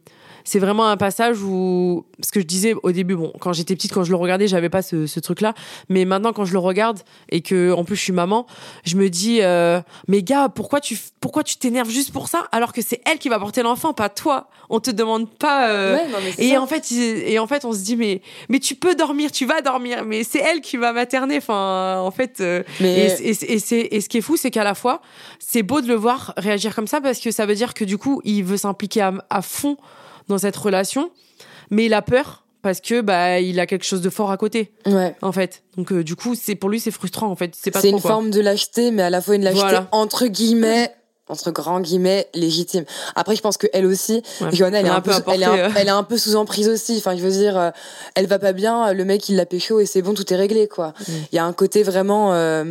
c'est 0.46 0.60
vraiment 0.60 0.86
un 0.86 0.96
passage 0.96 1.42
où 1.42 2.06
ce 2.22 2.30
que 2.30 2.40
je 2.40 2.46
disais 2.46 2.74
au 2.82 2.92
début 2.92 3.16
bon 3.16 3.32
quand 3.40 3.52
j'étais 3.52 3.74
petite 3.74 3.92
quand 3.92 4.04
je 4.04 4.10
le 4.10 4.16
regardais 4.16 4.46
j'avais 4.46 4.70
pas 4.70 4.80
ce, 4.80 5.06
ce 5.06 5.20
truc 5.20 5.40
là 5.40 5.52
mais 5.88 6.04
maintenant 6.04 6.32
quand 6.32 6.44
je 6.44 6.52
le 6.52 6.58
regarde 6.60 7.00
et 7.30 7.42
que 7.42 7.72
en 7.72 7.84
plus 7.84 7.96
je 7.96 8.02
suis 8.02 8.12
maman 8.12 8.46
je 8.84 8.96
me 8.96 9.10
dis 9.10 9.40
euh, 9.42 9.80
mais 10.08 10.22
gars 10.22 10.48
pourquoi 10.48 10.80
tu 10.80 10.96
pourquoi 11.20 11.42
tu 11.42 11.56
t'énerves 11.56 11.90
juste 11.90 12.12
pour 12.12 12.28
ça 12.28 12.46
alors 12.52 12.72
que 12.72 12.80
c'est 12.80 13.02
elle 13.04 13.18
qui 13.18 13.28
va 13.28 13.38
porter 13.38 13.62
l'enfant 13.62 13.92
pas 13.92 14.08
toi? 14.08 14.48
On 14.70 14.80
te 14.80 14.90
demande 14.90 15.28
pas 15.28 15.68
euh... 15.70 15.96
ouais, 15.96 16.08
non, 16.08 16.18
mais 16.22 16.44
et 16.44 16.50
ça. 16.52 16.62
en 16.62 16.66
fait 16.66 16.90
et 16.92 17.38
en 17.38 17.46
fait 17.46 17.64
on 17.64 17.72
se 17.72 17.80
dit 17.80 17.96
mais 17.96 18.22
mais 18.48 18.60
tu 18.60 18.76
peux 18.76 18.94
dormir 18.94 19.32
tu 19.32 19.46
vas 19.46 19.60
dormir 19.60 20.04
mais 20.04 20.22
c'est 20.22 20.38
elle 20.40 20.60
qui 20.60 20.76
va 20.76 20.92
materner 20.92 21.38
enfin 21.38 21.98
en 21.98 22.10
fait 22.12 22.40
euh, 22.40 22.62
mais... 22.80 23.06
et, 23.20 23.30
et, 23.30 23.54
et, 23.54 23.58
c'est 23.58 23.88
et 23.90 24.00
ce 24.00 24.08
qui 24.08 24.18
est 24.18 24.22
fou 24.22 24.36
c'est 24.36 24.52
qu'à 24.52 24.64
la 24.64 24.74
fois 24.76 25.02
c'est 25.40 25.64
beau 25.64 25.80
de 25.80 25.88
le 25.88 25.94
voir 25.94 26.32
réagir 26.36 26.74
comme 26.74 26.86
ça 26.86 27.00
parce 27.00 27.18
que 27.18 27.32
ça 27.32 27.46
veut 27.46 27.56
dire 27.56 27.74
que 27.74 27.84
du 27.84 27.98
coup 27.98 28.20
il 28.24 28.44
veut 28.44 28.56
s'impliquer 28.56 29.00
à, 29.00 29.12
à 29.28 29.42
fond 29.42 29.76
dans 30.28 30.38
cette 30.38 30.56
relation, 30.56 31.10
mais 31.70 31.86
il 31.86 31.94
a 31.94 32.02
peur 32.02 32.44
parce 32.62 32.80
que 32.80 33.00
bah 33.00 33.38
il 33.40 33.60
a 33.60 33.66
quelque 33.66 33.84
chose 33.84 34.00
de 34.00 34.10
fort 34.10 34.30
à 34.30 34.36
côté. 34.36 34.72
Ouais. 34.86 35.14
En 35.22 35.30
fait. 35.32 35.62
Donc 35.76 35.92
euh, 35.92 36.02
du 36.02 36.16
coup, 36.16 36.34
c'est 36.34 36.54
pour 36.56 36.68
lui 36.70 36.80
c'est 36.80 36.90
frustrant 36.90 37.28
en 37.28 37.36
fait, 37.36 37.52
c'est 37.56 37.70
pas 37.70 37.80
C'est 37.80 37.90
une 37.90 38.00
quoi. 38.00 38.10
forme 38.10 38.30
de 38.30 38.40
lâcheté, 38.40 38.90
mais 38.90 39.02
à 39.02 39.10
la 39.10 39.20
fois 39.20 39.36
une 39.36 39.44
lâcheté 39.44 39.60
Voilà. 39.60 39.88
entre 39.92 40.26
guillemets, 40.26 40.92
entre 41.28 41.50
grands 41.52 41.80
guillemets, 41.80 42.28
légitime. 42.34 42.84
Après, 43.16 43.34
je 43.36 43.40
pense 43.42 43.56
que 43.56 43.66
elle 43.72 43.86
aussi, 43.86 44.22
Ouais. 44.40 44.48
Johanna, 44.52 44.78
elle, 44.80 44.86
Elle 44.86 44.90
est 44.92 44.94
a 44.94 44.96
un 44.96 45.00
peu, 45.00 45.10
peu 45.10 45.30
elle, 45.32 45.42
est 45.42 45.44
apporté, 45.44 45.62
un, 45.62 45.72
elle 45.76 45.86
est 45.88 45.90
un 45.90 46.02
peu 46.04 46.18
sous 46.18 46.36
emprise 46.36 46.68
aussi. 46.68 46.96
Enfin, 46.98 47.16
je 47.16 47.22
veux 47.22 47.30
dire, 47.30 47.56
euh, 47.58 47.70
elle 48.14 48.26
va 48.26 48.38
pas 48.38 48.52
bien, 48.52 48.92
le 48.92 49.04
mec 49.04 49.28
il 49.28 49.36
l'a 49.36 49.46
pécho 49.46 49.78
et 49.80 49.86
c'est 49.86 50.02
bon, 50.02 50.14
tout 50.14 50.32
est 50.32 50.36
réglé, 50.36 50.66
quoi. 50.68 50.92
Il 51.08 51.12
Mm. 51.14 51.16
y 51.32 51.38
a 51.38 51.44
un 51.44 51.52
côté 51.52 51.82
vraiment, 51.82 52.32
euh, 52.32 52.64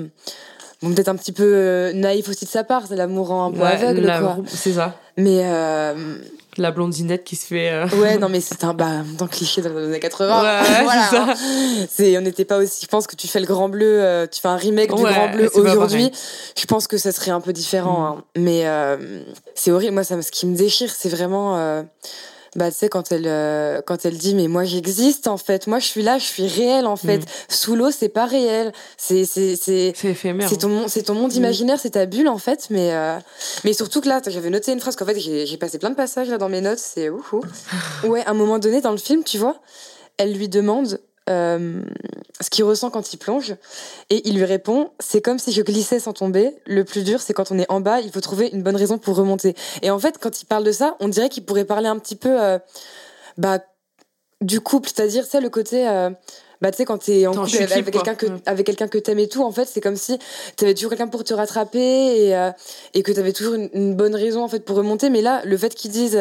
bon, 0.81 0.93
peut-être 0.93 1.09
un 1.09 1.15
petit 1.17 1.31
peu 1.33 1.43
euh, 1.43 1.91
naïf 1.93 2.27
aussi 2.29 2.45
de 2.45 2.49
sa 2.49 2.63
part, 2.63 2.83
c'est 2.87 2.95
l'amour 2.95 3.31
un 3.31 3.51
peu 3.51 3.59
Ouais, 3.59 3.65
aveugle. 3.67 4.13
C'est 4.47 4.73
ça. 4.73 4.97
Mais 5.17 5.41
euh, 5.43 6.17
La 6.57 6.71
blondinette 6.71 7.23
qui 7.23 7.35
se 7.35 7.45
fait. 7.47 7.69
euh, 7.71 7.87
ouais, 8.01 8.17
non, 8.17 8.29
mais 8.29 8.39
c'est 8.39 8.63
un 8.63 8.73
bah, 8.73 9.03
dans 9.17 9.25
le 9.25 9.29
cliché 9.29 9.61
dans 9.61 9.69
les 9.77 9.85
années 9.85 9.99
80. 9.99 10.41
Ouais, 10.41 10.59
voilà. 10.83 11.03
c'est 11.09 11.15
ça. 11.15 11.25
hein. 11.29 11.85
C'est, 11.89 12.17
on 12.17 12.21
n'était 12.21 12.45
pas 12.45 12.57
aussi. 12.57 12.81
Je 12.83 12.87
pense 12.87 13.07
que 13.07 13.15
tu 13.15 13.27
fais 13.27 13.39
le 13.39 13.45
Grand 13.45 13.69
Bleu, 13.69 14.01
euh, 14.03 14.25
tu 14.25 14.39
fais 14.41 14.47
un 14.47 14.55
remake 14.55 14.93
du 14.95 15.01
Ouais, 15.03 15.11
Grand 15.13 15.29
Bleu 15.29 15.49
aujourd'hui. 15.55 16.11
Je 16.57 16.65
pense 16.65 16.87
que 16.87 16.97
ça 16.97 17.11
serait 17.11 17.31
un 17.31 17.41
peu 17.41 17.53
différent. 17.53 18.15
Mm. 18.15 18.17
hein. 18.19 18.23
Mais 18.37 18.61
euh, 18.67 18.97
c'est 19.53 19.71
horrible. 19.71 19.93
Moi, 19.93 20.03
ça, 20.03 20.21
ce 20.21 20.31
qui 20.31 20.45
me 20.45 20.55
déchire, 20.55 20.91
c'est 20.95 21.09
vraiment. 21.09 21.83
Bah, 22.55 22.71
tu 22.71 22.77
sais, 22.77 22.89
quand 22.89 23.11
elle, 23.11 23.27
euh, 23.27 23.81
quand 23.85 24.05
elle 24.05 24.17
dit, 24.17 24.33
mais 24.35 24.47
moi, 24.47 24.63
j'existe, 24.63 25.27
en 25.27 25.37
fait. 25.37 25.67
Moi, 25.67 25.79
je 25.79 25.85
suis 25.87 26.01
là, 26.01 26.17
je 26.17 26.23
suis 26.25 26.47
réelle, 26.47 26.85
en 26.85 26.95
fait. 26.95 27.17
Mm. 27.19 27.25
Sous 27.49 27.75
l'eau, 27.75 27.91
c'est 27.91 28.09
pas 28.09 28.25
réel. 28.25 28.71
C'est, 28.97 29.25
c'est, 29.25 29.55
c'est, 29.55 29.93
ton, 30.59 30.69
mon- 30.69 30.87
c'est 30.87 31.03
ton 31.03 31.13
monde 31.15 31.33
Mm. 31.33 31.37
imaginaire, 31.37 31.79
c'est 31.79 31.91
ta 31.91 32.05
bulle, 32.05 32.27
en 32.29 32.37
fait. 32.37 32.67
Mais, 32.69 32.93
euh, 32.93 33.17
mais 33.63 33.73
surtout 33.73 34.01
que 34.01 34.07
là, 34.07 34.21
j'avais 34.25 34.49
noté 34.49 34.71
une 34.71 34.79
phrase 34.79 34.95
qu'en 34.95 35.05
fait, 35.05 35.19
j'ai, 35.19 35.57
passé 35.57 35.77
plein 35.79 35.89
de 35.89 35.95
passages, 35.95 36.29
là, 36.29 36.37
dans 36.37 36.49
mes 36.49 36.61
notes. 36.61 36.79
C'est 36.79 37.09
ouf, 37.09 37.33
ouf. 37.33 37.43
Ouais, 38.05 38.23
à 38.25 38.31
un 38.31 38.33
moment 38.33 38.59
donné, 38.59 38.81
dans 38.81 38.91
le 38.91 38.97
film, 38.97 39.23
tu 39.23 39.37
vois, 39.37 39.57
elle 40.17 40.33
lui 40.33 40.47
demande, 40.49 40.99
euh, 41.29 41.81
ce 42.39 42.49
qu'il 42.49 42.63
ressent 42.63 42.89
quand 42.89 43.13
il 43.13 43.17
plonge. 43.17 43.55
Et 44.09 44.27
il 44.27 44.35
lui 44.35 44.45
répond 44.45 44.91
C'est 44.99 45.21
comme 45.21 45.39
si 45.39 45.51
je 45.51 45.61
glissais 45.61 45.99
sans 45.99 46.13
tomber. 46.13 46.55
Le 46.65 46.83
plus 46.83 47.03
dur, 47.03 47.21
c'est 47.21 47.33
quand 47.33 47.51
on 47.51 47.57
est 47.59 47.69
en 47.69 47.81
bas, 47.81 48.01
il 48.01 48.11
faut 48.11 48.21
trouver 48.21 48.49
une 48.53 48.61
bonne 48.63 48.75
raison 48.75 48.97
pour 48.97 49.15
remonter. 49.15 49.55
Et 49.81 49.89
en 49.89 49.99
fait, 49.99 50.17
quand 50.19 50.41
il 50.41 50.45
parle 50.45 50.63
de 50.63 50.71
ça, 50.71 50.95
on 50.99 51.07
dirait 51.07 51.29
qu'il 51.29 51.45
pourrait 51.45 51.65
parler 51.65 51.87
un 51.87 51.97
petit 51.97 52.15
peu 52.15 52.41
euh, 52.41 52.59
bah, 53.37 53.59
du 54.41 54.59
couple, 54.61 54.89
c'est-à-dire, 54.93 55.25
c'est 55.29 55.41
le 55.41 55.49
côté. 55.49 55.87
euh, 55.87 56.09
bah, 56.61 56.71
tu 56.71 56.77
sais, 56.77 56.85
quand 56.85 56.99
t'es 56.99 57.27
en 57.27 57.31
couple 57.33 57.55
avec, 57.55 57.67
chute-libre, 57.67 57.91
quelqu'un 57.91 58.15
que, 58.15 58.27
avec 58.45 58.65
quelqu'un 58.65 58.87
que 58.87 58.97
t'aimes 58.97 59.19
et 59.19 59.27
tout, 59.27 59.43
en 59.43 59.51
fait, 59.51 59.65
c'est 59.65 59.81
comme 59.81 59.97
si 59.97 60.17
t'avais 60.55 60.73
toujours 60.73 60.89
quelqu'un 60.91 61.07
pour 61.07 61.23
te 61.23 61.33
rattraper 61.33 61.79
et, 62.27 62.35
euh, 62.35 62.51
et 62.93 63.03
que 63.03 63.11
t'avais 63.11 63.33
toujours 63.33 63.55
une, 63.55 63.69
une 63.73 63.95
bonne 63.95 64.15
raison, 64.15 64.43
en 64.43 64.47
fait, 64.47 64.61
pour 64.61 64.77
remonter. 64.77 65.09
Mais 65.09 65.21
là, 65.21 65.41
le 65.43 65.57
fait 65.57 65.75
qu'ils 65.75 65.91
disent, 65.91 66.19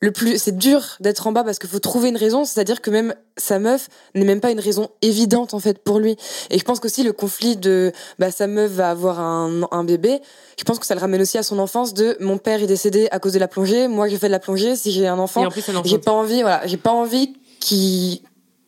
le 0.00 0.10
plus, 0.10 0.38
c'est 0.38 0.56
dur 0.56 0.82
d'être 1.00 1.26
en 1.26 1.32
bas 1.32 1.42
parce 1.42 1.58
qu'il 1.58 1.70
faut 1.70 1.78
trouver 1.78 2.10
une 2.10 2.18
raison, 2.18 2.44
c'est-à-dire 2.44 2.82
que 2.82 2.90
même 2.90 3.14
sa 3.38 3.58
meuf 3.58 3.88
n'est 4.14 4.26
même 4.26 4.40
pas 4.40 4.50
une 4.50 4.60
raison 4.60 4.90
évidente, 5.00 5.54
en 5.54 5.58
fait, 5.58 5.82
pour 5.82 6.00
lui. 6.00 6.16
Et 6.50 6.58
je 6.58 6.64
pense 6.64 6.80
qu'aussi 6.80 7.02
le 7.02 7.12
conflit 7.12 7.56
de, 7.56 7.92
bah, 8.18 8.30
sa 8.30 8.46
meuf 8.46 8.70
va 8.70 8.90
avoir 8.90 9.20
un, 9.20 9.66
un 9.70 9.84
bébé, 9.84 10.20
je 10.58 10.64
pense 10.64 10.78
que 10.78 10.86
ça 10.86 10.94
le 10.94 11.00
ramène 11.00 11.22
aussi 11.22 11.38
à 11.38 11.42
son 11.42 11.58
enfance 11.58 11.94
de, 11.94 12.16
mon 12.20 12.36
père 12.36 12.62
est 12.62 12.66
décédé 12.66 13.08
à 13.10 13.18
cause 13.18 13.32
de 13.32 13.38
la 13.38 13.48
plongée, 13.48 13.88
moi, 13.88 14.08
je 14.08 14.16
fais 14.16 14.26
de 14.26 14.32
la 14.32 14.38
plongée, 14.38 14.76
si 14.76 14.92
j'ai 14.92 15.06
un 15.06 15.18
enfant, 15.18 15.46
en 15.46 15.84
j'ai 15.84 15.98
pas 15.98 16.12
envie, 16.12 16.42
voilà, 16.42 16.66
j'ai 16.66 16.76
pas 16.76 16.92
envie 16.92 17.34
qu'ils 17.60 18.20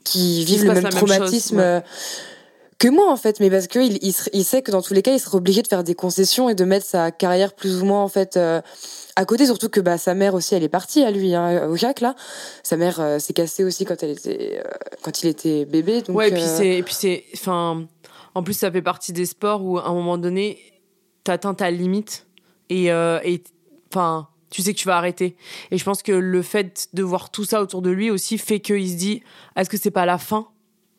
qu'ils 0.05 0.45
vivent 0.45 0.65
le 0.65 0.73
même 0.73 0.85
chose, 0.85 0.95
traumatisme 0.95 1.59
ouais. 1.59 1.83
Que 2.79 2.89
moi 2.89 3.11
en 3.11 3.17
fait, 3.17 3.41
mais 3.41 3.51
parce 3.51 3.67
que 3.67 3.81
il, 3.81 3.99
il, 4.03 4.45
sait 4.45 4.63
que 4.63 4.71
dans 4.71 4.83
tous 4.83 4.95
les 4.95 5.03
cas, 5.03 5.13
il 5.13 5.19
sera 5.19 5.37
obligé 5.37 5.63
de 5.63 5.69
faire 5.69 5.83
des 5.83 5.97
concessions 5.97 6.49
et 6.49 6.55
de 6.55 6.65
mettre 6.65 6.87
sa 6.87 7.11
carrière 7.11 7.55
plus 7.55 7.83
ou 7.83 7.85
moins 7.85 8.03
en 8.03 8.09
fait 8.09 8.37
euh, 8.37 8.61
à 9.17 9.25
côté. 9.25 9.47
Surtout 9.47 9.69
que 9.69 9.81
bah 9.81 9.99
sa 9.99 10.15
mère 10.15 10.35
aussi, 10.35 10.55
elle 10.55 10.63
est 10.63 10.69
partie 10.69 11.03
à 11.03 11.11
lui, 11.11 11.35
hein, 11.35 11.69
au 11.69 11.77
Jacques 11.77 12.01
là. 12.01 12.15
Sa 12.63 12.77
mère 12.77 13.01
euh, 13.01 13.19
s'est 13.19 13.33
cassée 13.33 13.65
aussi 13.65 13.85
quand 13.85 14.01
elle 14.03 14.11
était 14.11 14.63
euh, 14.65 14.71
quand 15.03 15.23
il 15.23 15.29
était 15.29 15.65
bébé. 15.65 16.03
Donc, 16.03 16.17
ouais, 16.17 16.29
et 16.29 16.33
puis 16.33 16.43
c'est, 16.43 16.77
et 16.77 16.83
puis 16.85 16.95
c'est, 16.95 17.25
enfin, 17.35 17.85
en 18.37 18.45
plus 18.45 18.55
ça 18.55 18.71
fait 18.71 18.83
partie 18.83 19.13
des 19.13 19.27
sports 19.27 19.65
où 19.65 19.79
à 19.79 19.87
un 19.87 19.93
moment 19.93 20.17
donné, 20.17 20.59
t'atteins 21.25 21.55
ta 21.55 21.73
limite 21.73 22.27
et, 22.71 22.87
et, 22.87 23.43
enfin, 23.91 24.29
tu 24.51 24.63
sais 24.63 24.73
que 24.73 24.79
tu 24.79 24.87
vas 24.87 24.99
arrêter. 24.99 25.37
Et 25.71 25.79
je 25.79 25.85
pense 25.85 26.03
que 26.03 26.13
le 26.13 26.43
fait 26.43 26.89
de 26.93 27.03
voir 27.03 27.31
tout 27.31 27.45
ça 27.45 27.61
autour 27.63 27.83
de 27.83 27.91
lui 27.91 28.11
aussi 28.11 28.39
fait 28.39 28.61
qu'il 28.61 28.89
se 28.89 28.95
dit, 28.95 29.23
est-ce 29.57 29.71
que 29.71 29.79
c'est 29.79 29.91
pas 29.91 30.07
la 30.07 30.19
fin 30.19 30.49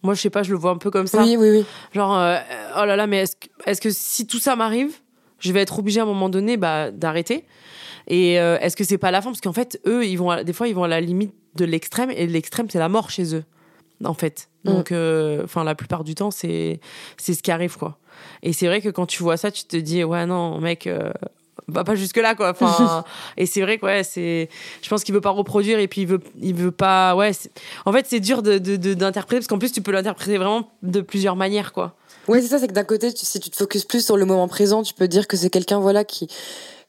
Moi, 0.03 0.13
je 0.13 0.21
sais 0.21 0.29
pas, 0.29 0.43
je 0.43 0.51
le 0.51 0.57
vois 0.57 0.71
un 0.71 0.77
peu 0.77 0.91
comme 0.91 1.07
ça. 1.07 1.23
oui, 1.23 1.35
oui, 1.37 1.49
oui. 1.49 1.65
Genre, 1.93 2.17
euh, 2.17 2.37
oh 2.77 2.85
là 2.85 2.95
là, 2.95 3.05
mais 3.07 3.19
est-ce 3.19 3.35
que, 3.35 3.47
est-ce 3.65 3.81
que 3.81 3.89
si 3.89 4.25
tout 4.27 4.39
ça 4.39 4.55
m'arrive, 4.55 4.93
je 5.39 5.51
vais 5.51 5.61
être 5.61 5.77
obligée 5.79 5.99
à 5.99 6.03
un 6.03 6.07
moment 6.07 6.29
donné 6.29 6.57
bah, 6.57 6.91
d'arrêter? 6.91 7.45
Et 8.07 8.39
euh, 8.39 8.57
est-ce 8.59 8.75
que 8.75 8.83
c'est 8.83 8.97
pas 8.97 9.11
la 9.11 9.21
fin? 9.21 9.29
Parce 9.29 9.41
qu'en 9.41 9.53
fait, 9.53 9.79
eux, 9.85 10.05
ils 10.05 10.15
vont 10.17 10.29
à- 10.31 10.43
des 10.43 10.53
fois, 10.53 10.67
ils 10.67 10.75
vont 10.75 10.83
à 10.83 10.87
la 10.87 11.01
limite 11.01 11.33
de 11.55 11.65
l'extrême, 11.65 12.11
et 12.11 12.27
l'extrême, 12.27 12.67
c'est 12.69 12.79
la 12.79 12.89
mort 12.89 13.09
chez 13.09 13.35
eux, 13.35 13.43
en 14.03 14.13
fait. 14.13 14.49
Mm. 14.63 14.69
Donc, 14.71 14.91
euh, 14.91 15.43
enfin, 15.43 15.63
la 15.63 15.75
plupart 15.75 16.03
du 16.03 16.15
temps, 16.15 16.31
c'est 16.31 16.79
c'est 17.17 17.33
ce 17.33 17.43
qui 17.43 17.51
arrive, 17.51 17.77
quoi. 17.77 17.99
Et 18.41 18.53
c'est 18.53 18.67
vrai 18.67 18.81
que 18.81 18.89
quand 18.89 19.05
tu 19.05 19.21
vois 19.21 19.37
ça, 19.37 19.51
tu 19.51 19.63
te 19.65 19.75
dis, 19.77 20.03
ouais, 20.03 20.25
non, 20.25 20.59
mec. 20.59 20.87
Va 21.67 21.83
pas 21.83 21.95
jusque 21.95 22.17
là 22.17 22.35
quoi 22.35 22.51
enfin 22.51 23.03
et 23.37 23.45
c'est 23.45 23.61
vrai 23.61 23.77
que 23.77 23.85
ouais 23.85 24.03
c'est 24.03 24.49
je 24.81 24.89
pense 24.89 25.03
qu'il 25.03 25.13
veut 25.13 25.21
pas 25.21 25.29
reproduire 25.31 25.79
et 25.79 25.87
puis 25.87 26.01
il 26.01 26.07
veut 26.07 26.19
il 26.41 26.53
veut 26.55 26.71
pas 26.71 27.15
ouais 27.15 27.31
en 27.85 27.91
fait 27.91 28.05
c'est 28.07 28.19
dur 28.19 28.41
de 28.41 28.57
d'interpréter 28.93 29.39
parce 29.39 29.47
qu'en 29.47 29.59
plus 29.59 29.71
tu 29.71 29.81
peux 29.81 29.91
l'interpréter 29.91 30.37
vraiment 30.37 30.69
de 30.83 31.01
plusieurs 31.01 31.35
manières 31.35 31.73
quoi 31.73 31.93
Ouais, 32.27 32.41
c'est 32.41 32.47
ça, 32.47 32.59
c'est 32.59 32.67
que 32.67 32.73
d'un 32.73 32.83
côté, 32.83 33.11
tu- 33.11 33.25
si 33.25 33.39
tu 33.39 33.49
te 33.49 33.55
focuses 33.55 33.85
plus 33.85 34.05
sur 34.05 34.15
le 34.15 34.23
moment 34.23 34.47
présent, 34.47 34.83
tu 34.83 34.93
peux 34.93 35.07
dire 35.07 35.27
que 35.27 35.35
c'est 35.35 35.49
quelqu'un 35.49 35.79
voilà 35.79 36.03
qui 36.03 36.27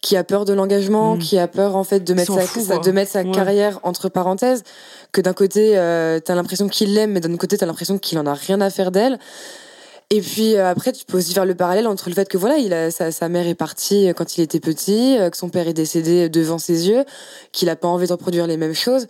qui 0.03 0.15
a 0.17 0.25
peur 0.25 0.45
de 0.45 0.53
l'engagement, 0.53 1.15
Mm. 1.15 1.19
qui 1.19 1.39
a 1.39 1.49
peur 1.49 1.77
en 1.77 1.85
fait 1.85 2.01
de 2.01 2.13
mettre 2.13 2.35
sa, 2.39 2.79
de 2.79 2.91
mettre 2.91 3.11
sa 3.13 3.23
Ouais. 3.23 3.31
carrière 3.31 3.81
entre 3.83 4.11
parenthèses, 4.11 4.65
que 5.13 5.23
d'un 5.23 5.33
côté 5.33 5.79
euh, 5.79 6.21
t'as 6.21 6.35
l'impression 6.35 6.69
qu'il 6.69 6.93
l'aime, 6.95 7.13
mais 7.13 7.21
d'un 7.21 7.31
autre 7.31 7.41
côté 7.41 7.57
t'as 7.57 7.65
l'impression 7.65 7.97
qu'il 7.97 8.19
en 8.19 8.27
a 8.27 8.35
rien 8.35 8.61
à 8.61 8.69
faire 8.69 8.91
d'elle. 8.91 9.19
Et 10.13 10.21
puis 10.21 10.57
euh, 10.57 10.69
après, 10.69 10.93
tu 10.93 11.05
peux 11.05 11.19
aussi 11.19 11.33
faire 11.33 11.45
le 11.47 11.55
parallèle 11.55 11.87
entre 11.87 12.09
le 12.09 12.15
fait 12.17 12.29
que 12.29 12.37
voilà, 12.37 12.57
il 12.57 12.73
a, 12.75 12.91
sa, 12.91 13.13
sa 13.13 13.29
mère 13.29 13.47
est 13.47 13.55
partie 13.55 14.09
euh, 14.09 14.13
quand 14.13 14.37
il 14.37 14.41
était 14.43 14.59
petit, 14.59 15.17
euh, 15.19 15.31
que 15.31 15.37
son 15.37 15.49
père 15.49 15.69
est 15.69 15.73
décédé 15.73 16.29
devant 16.29 16.59
ses 16.59 16.89
yeux, 16.89 17.05
qu'il 17.53 17.69
a 17.69 17.77
pas 17.77 17.87
envie 17.87 18.09
de 18.09 18.13
reproduire 18.13 18.49
les 18.49 18.57
mêmes 18.57 18.75
choses. 18.75 19.07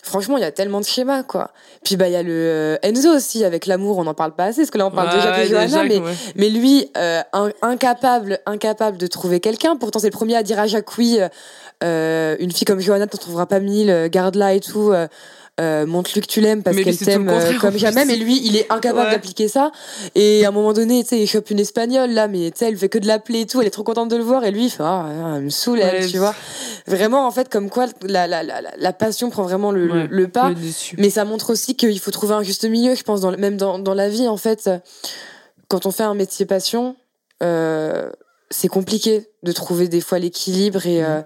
Franchement, 0.00 0.36
il 0.36 0.42
y 0.42 0.44
a 0.44 0.52
tellement 0.52 0.80
de 0.80 0.84
schémas, 0.86 1.24
quoi. 1.24 1.50
Puis 1.84 1.96
bah 1.96 2.06
il 2.06 2.12
y 2.12 2.16
a 2.16 2.22
le 2.22 2.78
Enzo 2.82 3.10
aussi 3.10 3.44
avec 3.44 3.66
l'amour, 3.66 3.98
on 3.98 4.04
n'en 4.04 4.14
parle 4.14 4.32
pas 4.32 4.44
assez, 4.44 4.60
parce 4.60 4.70
que 4.70 4.78
là 4.78 4.86
on 4.86 4.92
parle 4.92 5.08
Ouais, 5.08 5.16
déjà 5.16 5.30
de 5.42 5.44
Johanna, 5.48 5.66
déjà, 5.66 5.82
mais 5.84 5.98
ouais. 5.98 6.14
mais 6.36 6.48
lui, 6.50 6.88
euh, 6.96 7.20
in- 7.32 7.50
incapable, 7.62 8.38
incapable 8.46 8.96
de 8.96 9.06
trouver 9.08 9.40
quelqu'un. 9.40 9.74
Pourtant, 9.74 9.98
c'est 9.98 10.06
le 10.06 10.12
premier 10.12 10.36
à 10.36 10.44
dire 10.44 10.60
à 10.60 10.68
Jacques 10.68 10.96
oui, 10.98 11.18
euh, 11.82 12.36
une 12.38 12.52
fille 12.52 12.64
comme 12.64 12.78
Johanna, 12.80 13.08
t'en 13.08 13.18
trouveras 13.18 13.46
pas 13.46 13.58
mille, 13.58 14.08
garde-la 14.08 14.54
et 14.54 14.60
tout. 14.60 14.92
Euh, 14.92 15.08
euh, 15.60 15.86
montre-lui 15.86 16.20
que 16.20 16.26
tu 16.26 16.40
l'aimes 16.40 16.62
parce 16.62 16.76
qu'elle 16.76 16.96
t'aime 16.96 17.28
euh, 17.28 17.58
comme 17.58 17.76
jamais. 17.76 18.04
Mais 18.04 18.16
lui, 18.16 18.40
il 18.44 18.56
est 18.56 18.70
incapable 18.72 19.06
Ouais. 19.08 19.10
d'appliquer 19.12 19.48
ça. 19.48 19.72
Et 20.14 20.44
à 20.44 20.48
un 20.48 20.52
moment 20.52 20.72
donné, 20.72 21.02
tu 21.02 21.10
sais, 21.10 21.20
il 21.20 21.26
chope 21.26 21.50
une 21.50 21.58
espagnole 21.58 22.10
là, 22.10 22.28
mais 22.28 22.50
tu 22.50 22.58
sais, 22.58 22.68
elle 22.68 22.76
fait 22.76 22.88
que 22.88 22.98
de 22.98 23.06
l'appeler 23.06 23.40
et 23.40 23.46
tout. 23.46 23.60
Elle 23.60 23.66
est 23.66 23.70
trop 23.70 23.82
contente 23.82 24.08
de 24.08 24.16
le 24.16 24.22
voir 24.22 24.44
et 24.44 24.50
lui, 24.52 24.66
il 24.66 24.70
fait 24.70 24.84
ah, 24.84 25.34
elle 25.36 25.42
me 25.42 25.50
saoule, 25.50 25.80
elle, 25.80 26.02
Ouais, 26.04 26.06
tu 26.08 26.18
vois. 26.18 26.34
Vraiment, 26.86 27.26
en 27.26 27.30
fait, 27.30 27.48
comme 27.48 27.70
quoi 27.70 27.86
la, 28.02 28.26
la, 28.26 28.42
la, 28.42 28.60
la- 28.76 28.92
passion 28.92 29.30
prend 29.30 29.42
vraiment 29.42 29.72
le, 29.72 29.86
le- 29.86 29.92
Ouais, 29.92 30.06
le 30.10 30.28
pas. 30.28 30.52
Mais 30.96 31.10
ça 31.10 31.24
montre 31.24 31.50
aussi 31.50 31.74
qu'il 31.76 31.98
faut 31.98 32.10
trouver 32.10 32.34
un 32.34 32.42
juste 32.42 32.64
milieu, 32.64 32.94
je 32.94 33.02
pense, 33.02 33.20
dans, 33.20 33.32
même 33.36 33.56
dans, 33.56 33.78
dans 33.78 33.94
la 33.94 34.08
vie, 34.08 34.28
en 34.28 34.36
fait. 34.36 34.70
Quand 35.68 35.86
on 35.86 35.90
fait 35.90 36.02
un 36.04 36.14
métier 36.14 36.46
passion, 36.46 36.96
euh, 37.42 38.10
c'est 38.50 38.68
compliqué 38.68 39.26
de 39.42 39.52
trouver 39.52 39.88
des 39.88 40.00
fois 40.00 40.18
l'équilibre 40.18 40.86
et, 40.86 41.04
euh, 41.04 41.20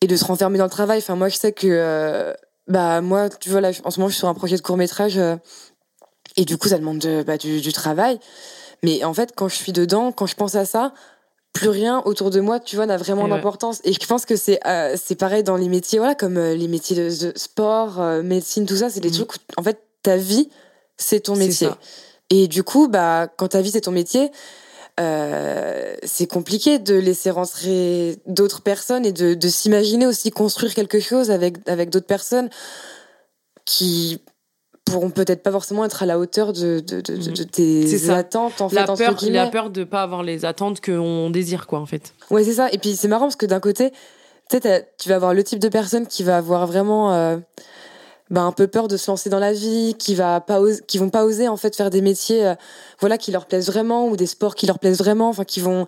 et 0.00 0.06
de 0.06 0.16
se 0.16 0.24
renfermer 0.24 0.58
dans 0.58 0.64
le 0.64 0.70
travail. 0.70 0.98
Enfin, 0.98 1.14
moi, 1.14 1.28
je 1.28 1.36
sais 1.36 1.52
que, 1.52 1.66
euh, 1.68 2.32
bah, 2.70 3.00
moi, 3.02 3.28
tu 3.28 3.50
vois, 3.50 3.60
là, 3.60 3.70
en 3.84 3.90
ce 3.90 3.98
moment, 4.00 4.08
je 4.08 4.14
suis 4.14 4.20
sur 4.20 4.28
un 4.28 4.34
projet 4.34 4.56
de 4.56 4.62
court-métrage 4.62 5.18
euh, 5.18 5.36
et 6.36 6.44
du 6.44 6.56
coup, 6.56 6.68
ça 6.68 6.78
demande 6.78 6.98
de- 6.98 7.22
bah, 7.22 7.36
du, 7.36 7.60
du 7.60 7.72
travail. 7.72 8.18
Mais 8.82 9.04
en 9.04 9.12
fait, 9.12 9.32
quand 9.36 9.48
je 9.48 9.56
suis 9.56 9.72
dedans, 9.72 10.12
quand 10.12 10.26
je 10.26 10.34
pense 10.36 10.54
à 10.54 10.64
ça, 10.64 10.94
plus 11.52 11.68
rien 11.68 12.00
autour 12.04 12.30
de 12.30 12.40
moi, 12.40 12.60
tu 12.60 12.76
vois, 12.76 12.86
n'a 12.86 12.96
vraiment 12.96 13.24
ouais. 13.24 13.30
d'importance. 13.30 13.80
Et 13.84 13.92
je 13.92 14.06
pense 14.06 14.24
que 14.24 14.36
c'est 14.36 14.64
euh, 14.66 14.96
c'est 14.96 15.16
pareil 15.16 15.42
dans 15.42 15.56
les 15.56 15.68
métiers, 15.68 15.98
voilà, 15.98 16.14
comme 16.14 16.36
euh, 16.38 16.54
les 16.54 16.68
métiers 16.68 16.96
de, 16.96 17.26
de 17.26 17.32
sport, 17.36 18.00
médecine, 18.22 18.64
tout 18.66 18.76
ça, 18.76 18.88
c'est 18.88 19.00
des 19.00 19.08
Mhm. 19.08 19.14
trucs 19.14 19.34
où, 19.34 19.36
en 19.58 19.62
fait, 19.62 19.78
ta 20.02 20.16
vie, 20.16 20.48
c'est 20.96 21.20
ton 21.20 21.34
métier. 21.36 21.68
Et 22.30 22.46
du 22.46 22.62
coup, 22.62 22.86
bah, 22.88 23.26
quand 23.36 23.48
ta 23.48 23.60
vie, 23.60 23.72
c'est 23.72 23.80
ton 23.82 23.90
métier, 23.90 24.30
euh, 24.98 25.94
c'est 26.02 26.26
compliqué 26.26 26.78
de 26.78 26.94
laisser 26.94 27.30
rentrer 27.30 28.16
d'autres 28.26 28.62
personnes 28.62 29.06
et 29.06 29.12
de, 29.12 29.34
de 29.34 29.48
s'imaginer 29.48 30.06
aussi 30.06 30.30
construire 30.30 30.74
quelque 30.74 31.00
chose 31.00 31.30
avec, 31.30 31.56
avec 31.68 31.90
d'autres 31.90 32.06
personnes 32.06 32.50
qui 33.64 34.20
pourront 34.84 35.10
peut-être 35.10 35.42
pas 35.42 35.52
forcément 35.52 35.84
être 35.84 36.02
à 36.02 36.06
la 36.06 36.18
hauteur 36.18 36.52
de, 36.52 36.80
de, 36.80 37.00
de, 37.00 37.16
de- 37.16 37.16
de 37.30 37.34
C'est 37.36 37.44
tes 37.46 38.10
attentes, 38.10 38.60
en 38.60 38.68
fait, 38.68 38.74
la 38.76 38.82
entre 38.90 38.96
peur, 38.96 39.16
la 39.30 39.46
peur 39.46 39.70
de 39.70 39.84
pas 39.84 40.02
avoir 40.02 40.22
les 40.22 40.44
attentes 40.44 40.80
qu'on 40.80 41.30
désire, 41.30 41.66
quoi, 41.66 41.78
en 41.78 41.86
fait. 41.86 42.12
Ouais, 42.30 42.42
c'est 42.42 42.54
ça. 42.54 42.68
Et 42.72 42.78
puis 42.78 42.96
c'est 42.96 43.06
marrant 43.08 43.26
parce 43.26 43.36
que 43.36 43.46
d'un 43.46 43.60
côté, 43.60 43.92
tu 44.50 45.08
vas 45.08 45.14
avoir 45.14 45.32
le 45.32 45.44
type 45.44 45.60
de 45.60 45.68
personne 45.68 46.06
qui 46.08 46.24
va 46.24 46.36
avoir 46.38 46.66
vraiment 46.66 47.14
euh, 47.14 47.36
bah, 48.30 48.42
un 48.42 48.52
peu 48.52 48.66
peur 48.68 48.88
de 48.88 48.96
se 48.96 49.10
lancer 49.10 49.28
dans 49.28 49.38
la 49.38 49.52
vie, 49.52 49.94
qui 49.98 50.14
va 50.14 50.40
pas 50.40 50.60
oser- 50.60 50.82
qui 50.86 50.98
vont 50.98 51.10
pas 51.10 51.24
oser 51.24 51.48
en 51.48 51.56
fait 51.56 51.74
faire 51.76 51.90
des 51.90 52.00
métiers, 52.00 52.46
euh, 52.46 52.54
voilà, 53.00 53.18
qui 53.18 53.32
leur 53.32 53.46
plaisent 53.46 53.66
vraiment 53.66 54.06
ou 54.08 54.16
des 54.16 54.26
sports 54.26 54.54
qui 54.54 54.66
leur 54.66 54.78
plaisent 54.78 54.98
vraiment, 54.98 55.28
enfin 55.28 55.44
qui 55.44 55.60
vont 55.60 55.86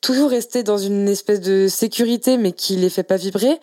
toujours 0.00 0.30
rester 0.30 0.62
dans 0.62 0.78
une 0.78 1.08
espèce 1.08 1.40
de 1.40 1.68
sécurité 1.68 2.36
mais 2.38 2.52
qui 2.52 2.76
les 2.76 2.90
fait 2.90 3.02
pas 3.02 3.16
vibrer. 3.16 3.60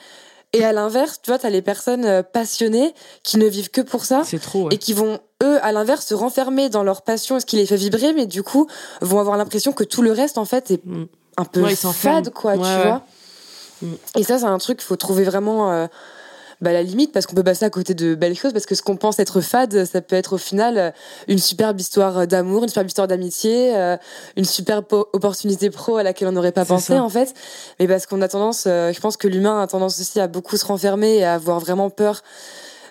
Et 0.54 0.63
à 0.63 0.72
l'inverse, 0.74 1.20
tu 1.22 1.30
vois, 1.30 1.38
t'as 1.38 1.50
les 1.52 1.62
personnes 1.62 2.06
euh, 2.06 2.24
passionnées 2.24 2.94
qui 3.24 3.38
ne 3.38 3.46
vivent 3.46 3.70
que 3.70 3.82
pour 3.82 4.04
ça. 4.06 4.24
C'est 4.26 4.39
trop, 4.39 4.63
ouais. 4.63 4.74
Et 4.74 4.78
qui 4.80 4.94
vont, 4.94 5.20
eux, 5.44 5.60
à 5.63 5.72
l'inverse, 5.72 6.08
se 6.08 6.15
renfermer 6.15 6.70
dans 6.70 6.82
leur 6.82 7.04
passion, 7.04 7.39
ce 7.39 7.46
qui 7.46 7.56
les 7.58 7.68
fait 7.68 7.76
vibrer, 7.76 8.13
mais 8.13 8.26
du 8.26 8.42
coup, 8.42 8.65
vont 9.02 9.19
avoir 9.19 9.38
l'impression 9.38 9.73
que 9.73 9.84
tout 9.84 10.02
le 10.02 10.12
reste, 10.12 10.40
en 10.40 10.46
fait, 10.46 10.71
est 10.71 10.84
Mm. 10.86 11.06
un 11.38 11.46
peu 11.46 11.62
Ouais, 11.62 11.75
fade, 11.75 12.32
quoi, 12.32 12.54
Ouais, 12.56 12.58
tu 12.58 12.88
vois. 12.88 13.04
Mm. 13.84 13.94
Et 14.17 14.23
ça, 14.23 14.40
c'est 14.40 14.46
un 14.46 14.58
truc 14.58 14.77
qu'il 14.80 14.88
faut 14.88 14.96
trouver 14.96 15.23
vraiment 15.23 15.71
euh, 15.71 15.86
bah, 16.62 16.73
la 16.73 16.83
limite, 16.83 17.12
parce 17.13 17.25
qu'on 17.25 17.35
peut 17.35 17.43
passer 17.43 17.63
à 17.65 17.69
côté 17.69 17.93
de 17.93 18.15
belles 18.15 18.35
choses, 18.35 18.51
parce 18.51 18.65
que 18.65 18.75
ce 18.75 18.81
qu'on 18.81 18.97
pense 18.97 19.17
être 19.19 19.39
fade, 19.41 19.85
ça 19.85 20.01
peut 20.01 20.15
être 20.15 20.33
au 20.33 20.37
final 20.37 20.77
euh, 20.77 20.91
une 21.27 21.37
superbe 21.39 21.79
histoire 21.79 22.27
d'amour, 22.27 22.63
une 22.63 22.69
superbe 22.69 22.87
histoire 22.87 23.07
d'amitié, 23.07 23.75
euh, 23.77 23.95
une 24.35 24.45
superbe 24.45 24.85
po- 24.85 25.07
opportunité 25.13 25.69
pro 25.69 25.97
à 25.97 26.03
laquelle 26.03 26.27
on 26.27 26.33
n'aurait 26.33 26.51
pas 26.51 26.65
pensé, 26.65 26.93
ça. 26.93 27.03
en 27.03 27.10
fait. 27.10 27.33
Mais 27.79 27.87
parce 27.87 28.05
qu'on 28.05 28.21
a 28.21 28.27
tendance, 28.27 28.65
euh, 28.67 28.91
je 28.91 28.99
pense 28.99 29.15
que 29.15 29.27
l'humain 29.27 29.62
a 29.62 29.67
tendance 29.67 29.99
aussi 29.99 30.19
à 30.19 30.27
beaucoup 30.27 30.57
se 30.57 30.65
renfermer 30.65 31.17
et 31.17 31.23
à 31.23 31.35
avoir 31.35 31.60
vraiment 31.60 31.89
peur 31.89 32.21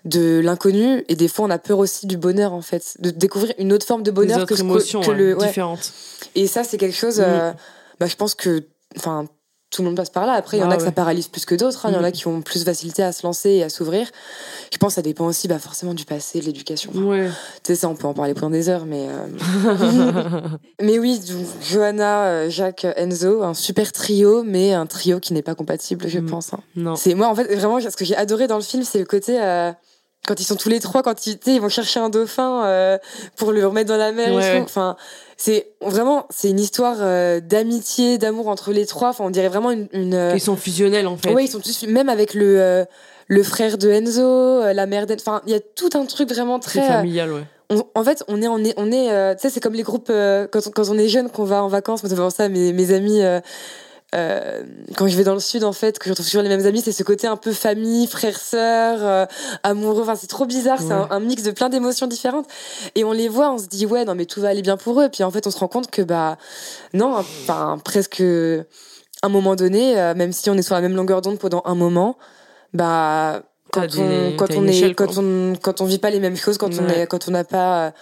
de 0.05 0.41
l'inconnu 0.43 1.05
et 1.09 1.17
des 1.17 1.29
fois 1.29 1.45
on 1.47 1.51
a 1.51 1.59
peur 1.59 1.79
aussi 1.81 2.07
du 2.07 2.17
bonheur 2.17 2.53
en 2.53 2.63
fait 2.63 2.95
de 3.01 3.11
découvrir 3.11 3.53
une 3.59 3.73
autre 3.73 3.85
forme 3.85 4.05
de 4.05 4.13
bonheur 4.13 4.47
que, 4.47 4.55
émotions 4.59 5.01
que 5.01 5.09
ouais, 5.09 5.15
le 5.17 5.37
ouais. 5.37 5.47
différentes. 5.49 5.93
Et 6.37 6.47
ça, 6.47 6.63
c'est 6.65 6.79
quelque 6.79 6.97
chose. 6.97 7.19
Mm. 7.19 7.25
euh, 7.27 7.53
bah, 7.99 8.07
je 8.07 8.15
pense 8.17 8.35
que, 8.35 8.63
enfin, 8.97 9.27
tout 9.71 9.83
le 9.83 9.89
monde 9.89 9.97
passe 9.97 10.09
par 10.11 10.25
là. 10.27 10.33
Après, 10.33 10.57
il 10.57 10.61
y 10.61 10.63
en 10.65 10.71
Ah 10.71 10.75
a 10.75 10.77
que 10.79 10.83
ça 10.83 10.93
paralyse 10.93 11.29
plus 11.29 11.45
que 11.45 11.55
d'autres. 11.55 11.85
hein. 11.85 11.91
Il 11.91 11.95
y 11.95 11.99
en 11.99 12.05
a 12.05 12.09
Mm. 12.09 12.13
qui 12.13 12.27
ont 12.27 12.41
plus 12.41 12.61
de 12.61 12.65
facilité 12.65 13.03
à 13.03 13.13
se 13.13 13.23
lancer 13.27 13.51
et 13.51 13.63
à 13.63 13.69
s'ouvrir. 13.69 14.09
Je 14.73 14.79
pense 14.79 14.93
que 14.93 14.95
ça 14.97 15.03
dépend 15.03 15.27
aussi, 15.27 15.47
bah, 15.47 15.59
forcément, 15.59 15.93
du 15.95 16.05
passé, 16.07 16.41
de 16.41 16.47
l'éducation. 16.47 16.91
Enfin, 16.95 17.05
Ouais. 17.05 17.29
Tu 17.63 17.75
sais, 17.75 17.75
ça, 17.75 17.89
on 17.89 17.95
peut 17.95 18.07
en 18.07 18.15
parler 18.15 18.33
pendant 18.35 18.51
des 18.51 18.69
heures, 18.71 18.87
mais. 18.87 19.07
euh, 19.09 20.41
mais 20.81 20.99
oui, 20.99 21.19
donc, 21.19 21.47
Johanna, 21.63 22.25
euh, 22.25 22.51
Jacques, 22.51 22.87
Enzo, 22.97 23.43
un 23.43 23.55
super 23.55 23.93
trio, 23.93 24.43
mais 24.43 24.73
un 24.73 24.87
trio 24.87 25.21
qui 25.21 25.33
n'est 25.33 25.43
pas 25.43 25.55
compatible, 25.55 26.09
je 26.09 26.19
Mm. 26.19 26.27
pense. 26.31 26.55
hein. 26.55 26.61
non. 26.77 26.97
C'est 26.97 27.15
moi, 27.15 27.29
en 27.29 27.35
fait, 27.35 27.55
vraiment, 27.55 27.81
ce 27.81 27.97
que 27.97 28.05
j'ai 28.05 28.17
adoré 28.17 28.47
dans 28.47 28.57
le 28.57 28.63
film, 28.63 28.83
c'est 28.85 28.99
le 28.99 29.05
côté. 29.05 29.41
euh, 29.43 29.73
quand 30.27 30.39
ils 30.41 30.45
sont 30.45 30.57
tous 30.57 30.69
les 30.69 30.81
trois, 30.81 31.03
quand 31.03 31.27
ils, 31.27 31.39
ils 31.47 31.61
vont 31.61 31.69
chercher 31.71 32.01
un 32.01 32.11
dauphin 32.11 32.65
euh, 32.65 32.99
pour 33.37 33.53
le 33.53 33.67
remettre 33.67 33.89
dans 33.89 33.97
la 33.97 34.13
mer 34.13 34.35
Ouais. 34.35 34.61
Enfin, 34.63 34.97
c'est 35.41 35.69
vraiment, 35.81 36.27
c'est 36.31 36.51
une 36.51 36.59
histoire 36.61 36.97
euh, 37.01 37.39
d'amitié, 37.41 38.19
d'amour 38.19 38.49
entre 38.49 38.73
les 38.73 38.85
trois. 38.87 39.11
Enfin, 39.11 39.25
on 39.25 39.31
dirait 39.31 39.49
vraiment 39.49 39.71
une. 39.71 39.87
une 39.93 40.13
euh, 40.15 40.33
Ils 40.35 40.41
sont 40.41 40.57
fusionnels 40.57 41.07
en 41.07 41.17
fait. 41.17 41.33
ouais, 41.33 41.45
ils 41.45 41.49
sont 41.49 41.61
tous, 41.61 41.85
même 41.87 42.09
avec 42.09 42.35
le 42.35 42.61
euh, 42.61 42.85
le 43.29 43.43
frère 43.43 43.79
de 43.79 43.89
Enzo, 43.89 44.73
la 44.73 44.87
mère 44.87 45.07
d'Enzo. 45.07 45.23
Enfin, 45.27 45.41
il 45.47 45.53
y 45.53 45.57
a 45.57 45.61
tout 45.61 45.91
un 45.95 46.05
truc 46.07 46.29
vraiment 46.29 46.61
C'est 46.61 46.81
très. 46.81 46.89
familial, 46.89 47.33
ouais. 47.33 47.45
on- 47.71 47.85
en 47.95 48.03
fait, 48.05 48.25
on 48.27 48.43
est, 48.43 48.49
on 48.49 48.59
est, 48.65 48.75
on 48.77 48.91
est, 48.91 49.37
tu 49.37 49.43
sais, 49.43 49.51
c'est 49.51 49.61
comme 49.61 49.75
les 49.75 49.83
groupes 49.83 50.09
quand, 50.09 50.67
on, 50.67 50.71
quand 50.71 50.89
on 50.91 50.99
est 50.99 51.09
jeune, 51.09 51.31
qu'on 51.31 51.45
va 51.45 51.63
en 51.63 51.69
vacances. 51.69 52.03
Moi, 52.03 52.11
ça 52.11 52.17
fait 52.17 52.23
penser 52.23 52.43
à 52.43 52.49
mes, 52.49 52.73
mes 52.73 52.93
amis. 52.93 53.21
Euh, 54.15 54.63
quand 54.97 55.07
je 55.07 55.17
vais 55.17 55.25
dans 55.25 55.35
le 55.35 55.41
sud, 55.41 55.65
en 55.65 55.73
fait, 55.73 55.99
que 55.99 56.07
je 56.07 56.11
retrouve 56.11 56.27
toujours 56.27 56.43
les 56.43 56.49
mêmes 56.49 56.65
amis, 56.65 56.81
c'est 56.81 56.93
ce 56.93 57.03
côté 57.03 57.27
un 57.27 57.37
peu 57.37 57.53
famille, 57.53 58.07
frère, 58.07 58.39
sœur, 58.39 58.99
euh, 59.03 59.27
amoureux. 59.63 60.03
Enfin, 60.03 60.15
c'est 60.15 60.29
trop 60.29 60.47
bizarre. 60.47 60.81
C'est 60.81 60.93
un, 60.93 61.21
mix 61.21 61.43
de 61.43 61.51
plein 61.51 61.69
d'émotions 61.69 62.07
différentes. 62.07 62.47
Et 62.95 63.05
on 63.05 63.13
les 63.13 63.29
voit, 63.29 63.53
on 63.53 63.59
se 63.59 63.67
dit 63.67 63.85
ouais, 63.85 64.05
non, 64.07 64.15
mais 64.15 64.25
tout 64.25 64.41
va 64.41 64.49
aller 64.49 64.63
bien 64.63 64.79
pour 64.79 65.01
eux. 65.01 65.05
Et 65.05 65.09
puis 65.11 65.25
en 65.25 65.31
fait, 65.31 65.47
on 65.47 65.51
se 65.51 65.59
rend 65.59 65.69
compte 65.69 65.91
que 65.91 66.01
bah 66.01 66.39
non, 66.95 67.15
enfin 67.17 67.79
presque 67.85 68.23
à 68.23 69.27
un 69.27 69.29
moment 69.29 69.57
donné, 69.57 69.99
euh, 70.01 70.15
même 70.15 70.33
si 70.33 70.49
on 70.49 70.55
est 70.55 70.63
sur 70.63 70.75
la 70.75 70.81
même 70.81 70.95
longueur 70.95 71.21
d'onde 71.21 71.39
pendant 71.39 71.63
un 71.67 71.75
moment, 71.75 72.17
bah 72.73 73.43
quand 73.73 73.83
on 73.83 73.87
des- 73.87 74.37
quand 74.39 74.51
on 74.53 74.63
une 74.63 74.69
est 74.69 74.77
échelle, 74.77 74.95
quand 74.95 75.19
on 75.19 75.55
quand 75.61 75.83
on 75.83 75.85
vit 75.85 75.99
pas 75.99 76.11
les 76.11 76.21
mêmes 76.21 76.37
choses, 76.37 76.57
quand 76.57 76.71
on 76.81 76.89
est 76.89 77.07
quand 77.07 77.29
on 77.29 77.33
n'a 77.33 77.45
pas 77.45 77.93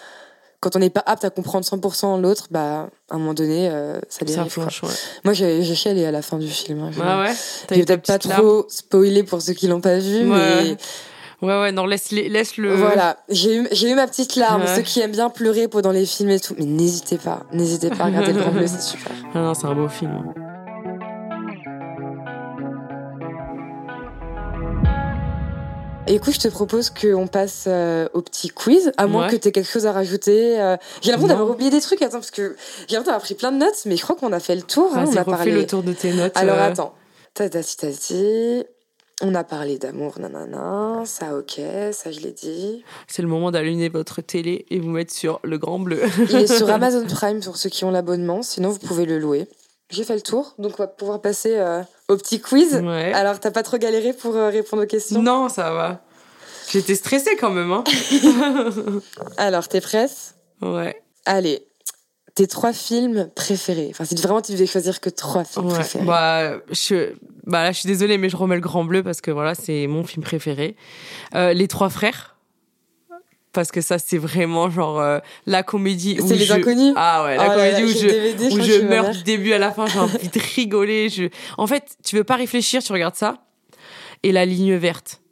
quand 0.60 0.76
on 0.76 0.78
n'est 0.78 0.90
pas 0.90 1.02
apte 1.06 1.24
à 1.24 1.30
comprendre 1.30 1.64
100% 1.64 2.20
l'autre, 2.20 2.46
bah 2.50 2.88
à 3.10 3.14
un 3.14 3.18
moment 3.18 3.34
donné, 3.34 3.68
euh, 3.70 4.00
ça 4.08 4.24
dérive. 4.24 4.58
ouais. 4.58 4.64
Moi, 5.24 5.32
j'ai 5.34 5.62
j'ai 5.62 5.74
chialé 5.74 6.04
à 6.06 6.10
la 6.10 6.22
fin 6.22 6.38
du 6.38 6.48
film. 6.48 6.80
hein. 6.82 6.90
Ah 7.02 7.20
ouais? 7.20 7.32
T'as 7.68 7.76
peut-être 7.76 8.06
pas 8.06 8.18
larme 8.28 8.42
trop 8.42 8.66
spoiler 8.68 9.22
pour 9.22 9.40
ceux 9.42 9.52
qui 9.52 9.68
l'ont 9.68 9.80
pas 9.80 9.98
vu, 9.98 10.30
Ouais. 10.30 10.76
Ouais, 11.42 11.60
ouais, 11.60 11.70
non, 11.70 11.84
laisse, 11.84 12.12
laisse 12.12 12.56
le. 12.56 12.70
mais 12.70 12.76
voilà, 12.76 13.18
j'ai 13.28 13.56
eu, 13.58 13.68
j'ai 13.70 13.90
eu 13.90 13.94
ma 13.94 14.06
petite 14.06 14.36
larme. 14.36 14.62
Ouais. 14.62 14.74
Ceux 14.74 14.80
qui 14.80 15.00
aiment 15.00 15.12
bien 15.12 15.28
pleurer 15.28 15.68
pendant 15.68 15.90
les 15.92 16.06
films 16.06 16.30
et 16.30 16.40
tout, 16.40 16.54
mais 16.58 16.64
n'hésitez 16.64 17.18
pas, 17.18 17.42
n'hésitez 17.52 17.90
pas 17.90 18.04
à 18.04 18.06
regarder 18.06 18.32
le 18.32 18.40
Grand 18.40 18.52
Bleu, 18.52 18.66
c'est 18.66 18.80
super. 18.80 19.12
Ah 19.34 19.38
non, 19.40 19.52
c'est 19.52 19.66
un 19.66 19.74
beau 19.74 19.86
film. 19.88 20.32
Et 26.08 26.14
écoute, 26.14 26.34
je 26.34 26.38
te 26.40 26.48
propose 26.48 26.90
qu'on 26.90 27.26
passe 27.26 27.64
euh, 27.66 28.08
au 28.14 28.22
petit 28.22 28.48
quiz, 28.48 28.92
à 28.96 29.06
moins 29.08 29.24
Ouais. 29.26 29.30
que 29.32 29.36
tu 29.36 29.48
aies 29.48 29.52
quelque 29.52 29.68
chose 29.68 29.86
à 29.86 29.92
rajouter. 29.92 30.60
euh. 30.60 30.76
J'ai 31.02 31.10
l'impression 31.10 31.28
d'avoir 31.36 31.50
oublié 31.50 31.68
des 31.70 31.80
trucs, 31.80 32.00
attends, 32.00 32.18
parce 32.20 32.30
que 32.30 32.54
j'ai 32.86 32.94
l'impression 32.94 33.02
d'avoir 33.02 33.22
pris 33.22 33.34
plein 33.34 33.50
de 33.50 33.56
notes, 33.58 33.82
mais 33.86 33.96
je 33.96 34.02
crois 34.02 34.14
qu'on 34.14 34.32
a 34.32 34.38
fait 34.38 34.54
le 34.54 34.62
tour. 34.62 34.92
hein, 34.94 35.04
on 35.08 35.16
a 35.16 35.24
parlé. 35.24 35.50
le 35.50 35.66
tour 35.66 35.82
de 35.82 35.92
tes 35.92 36.12
notes. 36.12 36.36
Alors 36.36 36.56
euh, 36.58 36.68
attends, 36.70 36.94
tati 37.34 37.76
tati. 37.76 38.64
On 39.22 39.34
a 39.34 39.42
parlé 39.44 39.78
d'amour, 39.78 40.18
nanana, 40.20 41.02
ça 41.06 41.36
ok, 41.38 41.58
ça 41.92 42.12
je 42.12 42.20
l'ai 42.20 42.32
dit. 42.32 42.84
C'est 43.08 43.22
le 43.22 43.28
moment 43.28 43.50
d'allumer 43.50 43.88
votre 43.88 44.20
télé 44.20 44.66
et 44.70 44.78
vous 44.78 44.90
mettre 44.90 45.12
sur 45.12 45.40
le 45.42 45.56
grand 45.58 45.78
bleu. 45.78 46.02
Il 46.28 46.36
est 46.36 46.46
sur 46.54 46.68
Amazon 46.70 47.04
Prime 47.06 47.40
pour 47.40 47.56
ceux 47.56 47.70
qui 47.70 47.84
ont 47.86 47.90
l'abonnement, 47.90 48.42
sinon 48.42 48.68
vous 48.68 48.78
pouvez 48.78 49.06
le 49.06 49.18
louer. 49.18 49.48
J'ai 49.88 50.04
fait 50.04 50.14
le 50.14 50.20
tour, 50.20 50.54
donc 50.58 50.74
on 50.78 50.82
va 50.82 50.86
pouvoir 50.86 51.20
passer 51.22 51.54
euh, 51.56 51.80
au 52.08 52.16
petit 52.16 52.40
quiz. 52.40 52.74
Ouais. 52.82 53.12
Alors 53.12 53.40
t'as 53.40 53.50
pas 53.50 53.62
trop 53.62 53.78
galéré 53.78 54.12
pour 54.12 54.36
euh, 54.36 54.48
répondre 54.48 54.82
aux 54.84 54.86
questions? 54.86 55.22
Non, 55.22 55.48
ça 55.48 55.72
va. 55.72 56.02
J'étais 56.70 56.94
stressée 56.94 57.36
quand 57.38 57.50
même, 57.50 57.72
hein. 57.72 57.84
Alors 59.36 59.68
t'es 59.68 59.80
prête 59.80 60.34
Ouais. 60.62 61.02
Allez, 61.24 61.66
tes 62.34 62.46
trois 62.46 62.72
films 62.72 63.30
préférés. 63.34 63.88
Enfin, 63.90 64.04
si 64.04 64.14
vraiment 64.14 64.42
tu 64.42 64.52
devais 64.52 64.66
choisir 64.66 65.00
que 65.00 65.10
trois 65.10 65.44
films 65.44 65.66
ouais. 65.66 65.74
préférés. 65.74 66.04
Bah, 66.04 66.58
je... 66.70 67.14
bah 67.44 67.64
là, 67.64 67.72
je 67.72 67.80
suis 67.80 67.88
désolée, 67.88 68.18
mais 68.18 68.28
je 68.28 68.36
remets 68.36 68.54
le 68.54 68.60
grand 68.60 68.84
bleu 68.84 69.02
parce 69.02 69.20
que 69.20 69.30
voilà, 69.30 69.54
c'est 69.54 69.86
mon 69.86 70.04
film 70.04 70.22
préféré. 70.22 70.76
Euh, 71.34 71.52
les 71.52 71.66
trois 71.66 71.88
frères. 71.88 72.35
Parce 73.56 73.72
que 73.72 73.80
ça, 73.80 73.98
c'est 73.98 74.18
vraiment 74.18 74.68
genre 74.70 75.00
euh, 75.00 75.18
la 75.46 75.62
comédie. 75.62 76.18
où 76.20 76.28
C'est 76.28 76.34
Les 76.36 76.44
je- 76.44 76.52
Inconnus? 76.52 76.92
Ah 76.94 77.24
ouais, 77.24 77.36
la 77.36 77.44
Oh 77.44 77.48
là 77.48 77.56
là, 77.70 77.72
comédie 77.78 77.84
où 77.96 78.00
je, 78.02 78.06
DVD, 78.06 78.84
où 78.84 78.88
meurs 78.88 79.10
du 79.10 79.22
début 79.22 79.52
à 79.54 79.58
la 79.58 79.72
fin, 79.72 79.86
j'ai 79.86 79.98
envie 79.98 80.28
de 80.28 80.40
rigoler. 80.56 81.08
Je... 81.08 81.24
En 81.56 81.66
fait, 81.66 81.96
tu 82.04 82.16
veux 82.16 82.24
pas 82.24 82.36
réfléchir, 82.36 82.82
tu 82.82 82.92
regardes 82.92 83.14
ça. 83.16 83.38
Et 84.22 84.30
la 84.32 84.44
ligne 84.44 84.74
verte. 84.76 85.22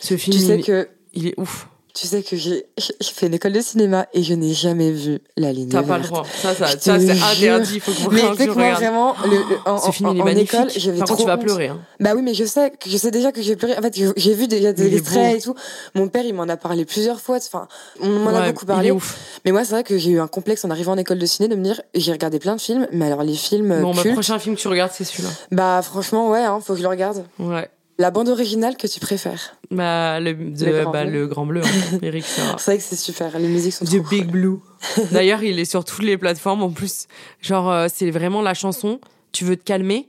Ce 0.00 0.16
film, 0.16 0.36
Tu 0.36 0.42
sais 0.42 0.58
il, 0.58 0.64
que 0.64 0.88
il 1.12 1.26
est 1.28 1.34
ouf. 1.38 1.68
Tu 1.98 2.06
sais 2.06 2.22
que 2.22 2.36
j'ai 2.36 2.66
j'ai 2.76 3.12
fait 3.14 3.26
une 3.26 3.34
école 3.34 3.52
de 3.54 3.60
cinéma 3.62 4.06
et 4.12 4.22
je 4.22 4.34
n'ai 4.34 4.52
jamais 4.52 4.90
vu 4.92 5.18
la 5.38 5.50
ligne 5.52 5.70
T'as 5.70 5.82
pas 5.82 5.96
le 5.96 6.04
droit. 6.04 6.24
Ça, 6.24 6.54
ça, 6.54 6.66
ça 6.66 6.76
c'est 7.00 7.10
interdit. 7.10 7.74
Il 7.76 7.80
faut 7.80 7.90
que 7.90 8.14
Mais 8.14 8.22
moi 8.22 8.74
vraiment 8.74 9.14
le, 9.24 9.30
le- 9.30 9.58
en, 9.64 9.78
Ce 9.78 9.90
film, 9.92 10.10
en- 10.10 10.18
en 10.20 10.26
école, 10.26 10.68
j'avais 10.76 10.98
Par 10.98 11.08
contre, 11.08 11.20
trop 11.20 11.22
tu 11.22 11.26
vas 11.26 11.34
honte. 11.36 11.40
pleurer. 11.44 11.68
Hein. 11.68 11.78
Bah 12.00 12.10
oui, 12.14 12.20
mais 12.22 12.34
je 12.34 12.44
sais 12.44 12.70
que 12.70 12.90
je 12.90 12.96
sais 12.98 13.10
déjà 13.10 13.32
que 13.32 13.40
je 13.40 13.48
vais 13.48 13.56
pleurer. 13.56 13.78
En 13.78 13.82
fait, 13.82 13.94
j'ai 14.16 14.34
vu 14.34 14.46
déjà 14.46 14.72
des 14.74 14.94
extraits 14.94 15.38
et 15.38 15.40
tout. 15.40 15.54
Mon 15.94 16.08
père, 16.08 16.24
il 16.26 16.34
m'en 16.34 16.42
a 16.44 16.56
parlé 16.58 16.84
plusieurs 16.84 17.18
fois. 17.20 17.38
Enfin, 17.38 17.66
on 18.00 18.08
m'en 18.08 18.34
a 18.34 18.46
beaucoup 18.50 18.64
Il 18.66 18.68
parlé. 18.68 18.88
est 18.88 18.92
ouf. 18.92 19.16
Mais 19.46 19.52
moi, 19.52 19.64
c'est 19.64 19.72
vrai 19.72 19.82
que 19.82 19.96
j'ai 19.96 20.10
eu 20.10 20.20
un 20.20 20.28
complexe 20.28 20.64
en 20.66 20.70
arrivant 20.70 20.92
en 20.92 20.98
école 20.98 21.18
de 21.18 21.26
ciné 21.26 21.48
de 21.48 21.56
me 21.56 21.64
dire, 21.64 21.80
j'ai 21.94 22.12
regardé 22.12 22.38
plein 22.38 22.56
de 22.56 22.60
films, 22.60 22.86
mais 22.92 23.06
alors 23.06 23.22
les 23.22 23.34
films 23.34 23.72
euh, 23.72 23.80
Bon, 23.80 23.94
bah, 23.94 24.02
cultes, 24.02 24.14
prochain 24.14 24.38
film 24.38 24.54
que 24.54 24.60
tu 24.60 24.68
regardes, 24.68 24.92
c'est 24.94 25.04
celui-là. 25.04 25.30
bah 25.50 25.80
franchement, 25.82 26.28
ouais, 26.30 26.44
hein, 26.44 26.60
faut 26.62 26.74
que 26.74 26.78
je 26.78 26.82
le 26.82 26.88
regarde. 26.90 27.24
Ouais. 27.38 27.68
La 27.98 28.10
bande 28.10 28.28
originale 28.28 28.76
que 28.76 28.86
tu 28.86 29.00
préfères. 29.00 29.56
Bah, 29.70 30.20
le, 30.20 30.34
de- 30.34 30.84
bah, 30.92 31.04
Bleu. 31.04 31.12
le 31.20 31.26
grand 31.26 31.46
bleu, 31.46 31.62
hein. 31.64 31.98
Eric 32.02 32.24
Serra. 32.24 32.56
C'est 32.58 32.72
vrai 32.72 32.78
que 32.78 32.84
c'est 32.84 32.96
super. 32.96 33.38
Les 33.38 33.48
musiques 33.48 33.72
sont 33.72 33.86
The 33.86 33.96
trop 34.02 34.08
Big 34.10 34.22
cool. 34.24 34.30
Blue. 34.32 34.58
D'ailleurs, 35.12 35.42
il 35.42 35.58
est 35.58 35.64
sur 35.64 35.82
toutes 35.84 36.04
les 36.04 36.18
plateformes. 36.18 36.62
En 36.62 36.70
plus, 36.70 37.06
genre, 37.40 37.70
euh, 37.70 37.86
c'est 37.92 38.10
vraiment 38.10 38.42
la 38.42 38.52
chanson. 38.52 39.00
Tu 39.32 39.44
veux 39.44 39.56
te 39.56 39.64
calmer. 39.64 40.08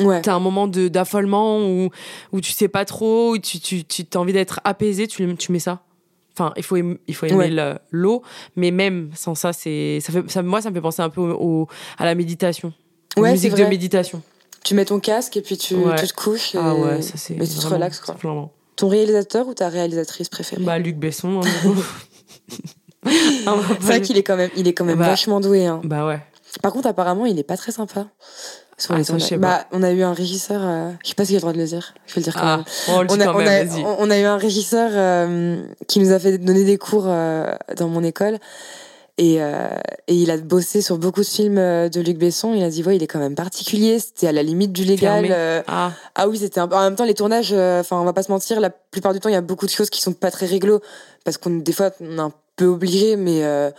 Ouais. 0.00 0.22
T'as 0.22 0.34
un 0.34 0.38
moment 0.38 0.68
de 0.68 0.88
d'affolement 0.88 1.58
où, 1.60 1.90
où 2.32 2.40
tu 2.40 2.52
sais 2.52 2.68
pas 2.68 2.84
trop, 2.84 3.32
où 3.34 3.38
tu, 3.38 3.58
tu, 3.60 3.84
tu 3.84 4.04
as 4.14 4.16
envie 4.18 4.32
d'être 4.32 4.60
apaisé, 4.64 5.06
tu, 5.08 5.36
tu 5.36 5.52
mets 5.52 5.58
ça. 5.58 5.82
Enfin, 6.34 6.52
il 6.56 6.62
faut 6.62 6.76
aimer, 6.76 6.98
il 7.08 7.14
faut 7.16 7.26
aimer 7.26 7.36
Ouais. 7.36 7.50
le- 7.50 7.78
l'eau, 7.90 8.22
mais 8.54 8.70
même 8.70 9.10
sans 9.16 9.34
ça, 9.34 9.52
c'est 9.52 9.98
ça 10.00 10.12
fait 10.12 10.22
ça, 10.30 10.40
moi 10.44 10.62
ça 10.62 10.70
me 10.70 10.74
fait 10.76 10.80
penser 10.80 11.02
un 11.02 11.10
peu 11.10 11.20
au, 11.20 11.62
au- 11.62 11.68
à 11.98 12.04
la 12.04 12.14
méditation, 12.14 12.72
Ouais, 13.16 13.32
musique 13.32 13.54
de 13.54 13.64
méditation. 13.64 14.22
Tu 14.68 14.74
mets 14.74 14.84
ton 14.84 15.00
casque 15.00 15.34
et 15.38 15.40
puis 15.40 15.56
tu, 15.56 15.76
Ouais. 15.76 15.94
tu 15.96 16.06
te 16.06 16.12
couches. 16.12 16.54
Et, 16.54 16.58
Ah 16.60 16.74
ouais, 16.74 17.00
ça 17.00 17.14
c'est. 17.16 17.32
et 17.32 17.38
tu 17.38 17.54
te 17.58 17.66
relaxes, 17.66 18.00
quoi. 18.00 18.14
vraiment- 18.22 18.52
Ton 18.76 18.88
réalisateur 18.88 19.48
ou 19.48 19.54
ta 19.54 19.70
réalisatrice 19.70 20.28
préférée? 20.28 20.62
Bah 20.62 20.78
Luc 20.78 20.96
Besson. 20.98 21.40
hein. 21.42 21.74
Ah, 23.46 23.54
va 23.54 23.62
C'est 23.80 23.86
vrai 23.86 24.00
qu'il 24.02 24.18
est 24.18 24.22
quand 24.22 24.36
même, 24.36 24.50
il 24.56 24.68
est 24.68 24.74
quand 24.74 24.84
même 24.84 24.98
Bah. 24.98 25.06
vachement 25.06 25.40
doué. 25.40 25.64
Hein. 25.66 25.80
Bah 25.84 26.06
ouais. 26.06 26.20
Par 26.62 26.72
contre, 26.72 26.86
apparemment, 26.88 27.24
il 27.24 27.38
est 27.38 27.44
pas 27.44 27.56
très 27.56 27.72
sympa. 27.72 28.08
Sur 28.76 28.94
Ah, 28.94 28.98
les 28.98 29.04
ça, 29.04 29.16
je 29.18 29.24
sais 29.24 29.38
bah, 29.38 29.64
on 29.72 29.82
a 29.82 29.90
eu 29.90 30.02
un 30.02 30.12
régisseur. 30.12 30.60
euh, 30.62 30.90
je 31.02 31.08
sais 31.08 31.14
pas 31.14 31.24
si 31.24 31.30
j'ai 31.30 31.36
le 31.36 31.40
droit 31.40 31.52
de 31.52 31.58
le 31.58 31.64
dire. 31.64 31.94
Je 32.06 32.14
vais 32.14 32.20
le 32.20 32.24
dire 32.24 32.34
quand 32.34 32.40
Ah, 32.42 32.56
même. 32.58 32.64
on 32.88 33.00
le 33.00 33.06
dit 33.08 33.14
On 33.16 33.20
a, 33.20 33.24
quand 33.24 33.34
on, 33.34 33.38
même, 33.38 33.48
a, 33.48 33.64
vas-y. 33.64 33.82
on- 33.84 33.96
on 34.00 34.10
a 34.10 34.18
eu 34.18 34.24
un 34.24 34.36
régisseur 34.36 34.90
euh, 34.92 35.62
qui 35.88 35.98
nous 36.00 36.12
a 36.12 36.18
fait 36.18 36.36
donner 36.38 36.64
des 36.64 36.76
cours 36.78 37.04
euh, 37.06 37.54
dans 37.76 37.88
mon 37.88 38.04
école. 38.04 38.38
Et, 39.20 39.42
euh, 39.42 39.66
et 40.06 40.14
il 40.14 40.30
a 40.30 40.36
bossé 40.36 40.80
sur 40.80 40.96
beaucoup 40.96 41.22
de 41.22 41.26
films 41.26 41.58
euh, 41.58 41.88
de 41.88 42.00
Luc 42.00 42.18
Besson. 42.18 42.54
Il 42.54 42.62
a 42.62 42.70
dit, 42.70 42.84
ouais, 42.84 42.94
il 42.94 43.02
est 43.02 43.08
quand 43.08 43.18
même 43.18 43.34
particulier. 43.34 43.98
C'était 43.98 44.28
à 44.28 44.32
la 44.32 44.44
limite 44.44 44.72
du 44.72 44.84
légal. 44.84 45.26
Euh, 45.30 45.60
Ah, 45.66 45.90
ah 46.14 46.28
oui, 46.28 46.38
c'était 46.38 46.60
un... 46.60 46.70
en 46.70 46.80
même 46.84 46.94
temps 46.94 47.04
les 47.04 47.14
tournages. 47.14 47.50
euh, 47.52 47.80
Enfin, 47.80 47.96
on 48.00 48.04
va 48.04 48.12
pas 48.12 48.22
se 48.22 48.30
mentir. 48.30 48.60
La 48.60 48.70
plupart 48.70 49.12
du 49.12 49.18
temps, 49.20 49.28
il 49.28 49.32
y 49.32 49.36
a 49.36 49.40
beaucoup 49.40 49.66
de 49.66 49.70
choses 49.72 49.90
qui 49.90 50.00
sont 50.00 50.12
pas 50.12 50.30
très 50.30 50.46
réglo 50.46 50.80
parce 51.24 51.36
qu'on 51.36 51.50
des 51.50 51.72
fois 51.72 51.90
on 52.00 52.16
est 52.16 52.20
un 52.20 52.32
peu 52.54 52.66
obligé, 52.66 53.16
mais 53.16 53.44
euh, 53.44 53.70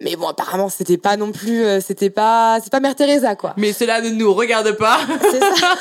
mais 0.00 0.16
bon, 0.16 0.28
apparemment, 0.28 0.70
c'était 0.70 0.96
pas 0.96 1.18
non 1.18 1.30
plus. 1.30 1.62
euh, 1.62 1.80
c'était 1.80 2.08
pas. 2.08 2.58
C'est 2.62 2.70
pas 2.72 2.80
Mère 2.80 2.94
Teresa, 2.96 3.36
quoi. 3.36 3.52
mais 3.58 3.74
cela 3.74 4.00
ne 4.00 4.08
nous 4.08 4.32
regarde 4.32 4.72
pas. 4.72 4.98
C'est 5.30 5.40
ça. 5.40 5.76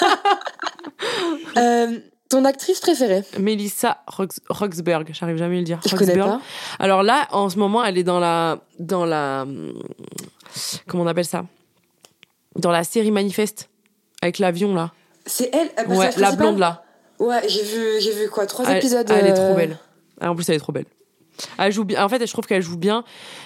Ton 2.30 2.45
actrice 2.45 2.80
préférée 2.80 3.23
Melissa 3.39 3.97
Rox- 4.07 4.39
Roxburgh, 4.49 5.09
j'arrive 5.13 5.38
jamais 5.38 5.55
à 5.55 5.59
le 5.59 5.65
dire. 5.65 5.80
Je 5.86 5.95
connais 5.95 6.15
pas. 6.15 6.39
Alors 6.77 7.01
là, 7.01 7.27
en 7.32 7.49
ce 7.49 7.57
moment, 7.57 7.84
elle 7.84 7.97
est 7.97 8.03
dans 8.03 8.19
la, 8.19 8.59
dans 8.77 9.03
la, 9.05 9.45
comment 10.88 11.03
on 11.03 11.07
appelle 11.07 11.25
ça? 11.25 11.45
Dans 12.55 12.71
la 12.71 12.84
série 12.84 13.09
Manifeste 13.11 13.69
avec 14.21 14.38
l'avion 14.39 14.75
là. 14.75 14.91
C'est 15.25 15.49
elle, 15.53 15.69
Ouais, 15.88 15.97
personnage 16.05 16.17
la 16.17 16.32
blonde 16.34 16.59
là. 16.59 16.84
Ouais, 17.19 17.41
j'ai 17.47 17.63
vu, 17.63 17.99
j'ai 17.99 18.13
vu 18.13 18.30
quoi 18.30 18.45
Trois 18.45 18.65
Elle, 18.69 18.77
épisodes. 18.77 19.09
elle 19.09 19.25
est 19.27 19.32
euh, 19.32 19.47
trop 19.47 19.55
belle. 19.55 19.77
Ah, 20.21 20.32
en 20.32 20.36
plus, 20.36 20.47
elle 20.49 20.55
est 20.55 20.59
trop 20.59 20.71
belle. 20.71 20.86
Elle 21.57 21.71
joue 21.71 21.84
bien. 21.84 22.03
En 22.03 22.09
fait, 22.09 22.25
je 22.25 22.32
trouve 22.32 22.45
qu'elle 22.45 22.61
joue 22.61 22.77
bien 22.77 23.03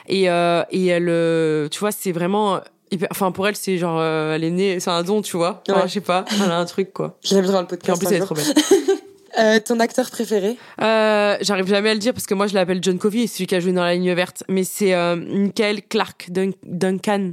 et 0.07 0.29
euh, 0.29 0.63
et 0.71 0.87
elle, 0.87 1.07
euh, 1.09 1.69
tu 1.69 1.79
vois, 1.79 1.91
c'est 1.91 2.11
vraiment. 2.11 2.59
Hyper- 2.93 3.07
Enfin, 3.11 3.31
pour 3.31 3.47
elle, 3.47 3.55
c'est 3.55 3.77
genre, 3.77 3.99
euh, 3.99 4.35
elle 4.35 4.43
est 4.43 4.49
née, 4.51 4.79
c'est 4.79 4.89
un 4.89 5.03
don, 5.03 5.21
tu 5.21 5.37
vois. 5.37 5.61
Enfin, 5.69 5.81
Ouais. 5.81 5.87
je 5.87 5.93
sais 5.93 6.01
pas, 6.01 6.25
elle 6.31 6.51
a 6.51 6.57
un 6.59 6.65
truc 6.65 6.93
quoi. 6.93 7.17
L'impression 7.31 7.53
dans 7.53 7.61
le 7.61 7.67
Puis 7.67 7.75
en 7.91 7.95
podcast. 7.95 7.99
plus, 7.99 8.07
elle 8.15 8.21
est 8.21 8.25
trop 8.25 8.35
belle. 8.35 8.45
Euh, 9.39 9.59
ton 9.59 9.79
acteur 9.79 10.11
préféré 10.11 10.57
Euh, 10.79 11.37
J'arrive 11.41 11.65
jamais 11.67 11.89
à 11.89 11.93
le 11.95 11.99
dire 11.99 12.13
parce 12.13 12.27
que 12.27 12.35
moi 12.35 12.45
je 12.45 12.53
l'appelle 12.53 12.77
John 12.83 12.99
c'est 13.01 13.25
celui 13.25 13.47
qui 13.47 13.55
a 13.55 13.59
joué 13.59 13.71
dans 13.71 13.81
la 13.83 13.95
ligne 13.95 14.13
verte. 14.13 14.43
Mais 14.47 14.63
c'est 14.63 14.93
euh, 14.93 15.15
Michael 15.15 15.81
Clark 15.89 16.27
Dun- 16.29 16.51
Duncan. 16.63 17.31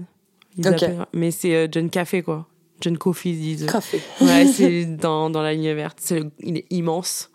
Ils. 0.56 0.96
Mais 1.12 1.30
c'est 1.30 1.68
John 1.70 1.90
Café 1.90 2.22
quoi. 2.22 2.46
John 2.80 2.96
Coffey 2.96 3.28
ils 3.28 3.38
disent. 3.38 3.66
Café. 3.70 4.00
Ouais, 4.22 4.46
c'est 4.50 4.86
dans, 4.86 5.28
dans 5.28 5.42
la 5.42 5.52
ligne 5.52 5.74
verte. 5.74 5.98
C'est, 6.00 6.22
il 6.38 6.56
est 6.56 6.64
immense. 6.70 7.28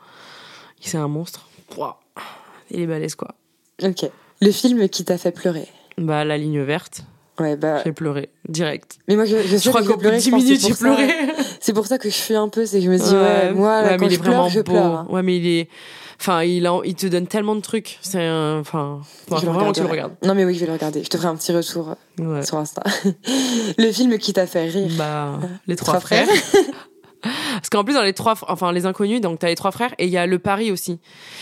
C'est 0.82 0.98
un 0.98 1.08
monstre. 1.10 1.48
Il 2.72 2.80
est 2.80 2.88
balèze 2.88 3.14
quoi. 3.14 3.36
Ok. 3.84 4.10
Le 4.42 4.50
film 4.52 4.90
qui 4.90 5.06
t'a 5.06 5.20
fait 5.20 5.32
pleurer? 5.32 5.68
Bah 6.00 6.26
la 6.26 6.40
ligne 6.40 6.62
verte, 6.64 7.04
Ouais, 7.40 7.56
bah. 7.58 7.82
j'ai 7.84 7.92
pleuré 7.92 8.30
direct. 8.48 8.98
Mais 9.08 9.16
moi, 9.16 9.26
je, 9.26 9.36
je 9.38 9.58
sais 9.58 9.64
Je 9.66 9.70
crois 9.70 9.82
qu'au 9.82 9.88
bout 9.90 9.96
de 9.96 10.00
pleuré, 10.02 10.18
10 10.18 10.24
je 10.26 10.30
pense 10.32 10.42
que 10.42 10.46
minutes 10.46 10.62
j'ai 10.68 10.74
pleuré. 10.74 11.14
C'est 11.60 11.74
pour 11.74 11.86
ça 11.88 11.98
que 11.98 12.10
je 12.10 12.16
fuis 12.16 12.36
un 12.36 12.48
peu, 12.48 12.66
c'est 12.66 12.80
que 12.80 12.86
je 12.86 12.90
me 12.90 12.98
dis, 12.98 13.04
ouais, 13.14 13.52
moi, 13.54 13.82
là, 13.82 13.88
ouais, 13.92 13.98
quand 13.98 14.02
mais 14.02 14.08
il 14.08 14.10
je 14.12 14.16
est 14.16 14.24
vraiment 14.24 14.44
pleure, 14.44 14.50
je 14.50 14.60
beau. 14.62 14.72
pleure. 14.72 14.86
hein. 14.86 15.08
Ouais, 15.10 15.22
mais 15.24 15.38
il 15.38 15.48
est. 15.48 15.70
Enfin, 16.18 16.44
il, 16.44 16.70
il 16.86 16.96
te 16.96 17.08
donne 17.08 17.28
tellement 17.28 17.56
de 17.56 17.62
trucs. 17.62 18.00
C'est 18.02 18.24
un. 18.26 18.60
Enfin, 18.60 19.02
Je 19.30 19.36
vraiment 19.46 19.74
tu 19.74 19.82
le 19.82 19.88
regardes. 19.88 20.14
Non, 20.24 20.34
mais 20.34 20.46
oui, 20.46 20.54
je 20.56 20.62
vais 20.62 20.68
le 20.68 20.72
regarder. 20.74 21.04
Je 21.04 21.10
te 21.10 21.18
ferai 21.18 21.28
un 21.28 21.36
petit 21.36 21.52
retour 21.52 21.96
euh, 22.22 22.36
Ouais. 22.38 22.46
sur 22.46 22.58
Insta. 22.58 22.84
le 23.78 23.92
film 23.92 24.18
qui 24.18 24.32
t'a 24.32 24.48
fait 24.48 24.70
rire. 24.70 24.90
Bah, 24.98 25.38
les 25.68 25.76
Trois 25.76 25.96
trois, 25.96 26.00
frères. 26.00 26.28
Parce 27.56 27.70
qu'en 27.70 27.84
plus, 27.84 27.94
dans 27.94 28.04
les 28.04 28.14
trois, 28.14 28.36
enfin, 28.48 28.72
les 28.72 28.86
inconnus, 28.86 29.22
donc 29.22 29.40
t'as 29.40 29.48
les 29.48 29.56
trois 29.56 29.72
frères 29.72 29.94
et 29.98 30.06
il 30.06 30.12
y 30.12 30.18
a 30.18 30.26
le 30.26 30.40
pari 30.40 30.72
aussi. 30.72 31.00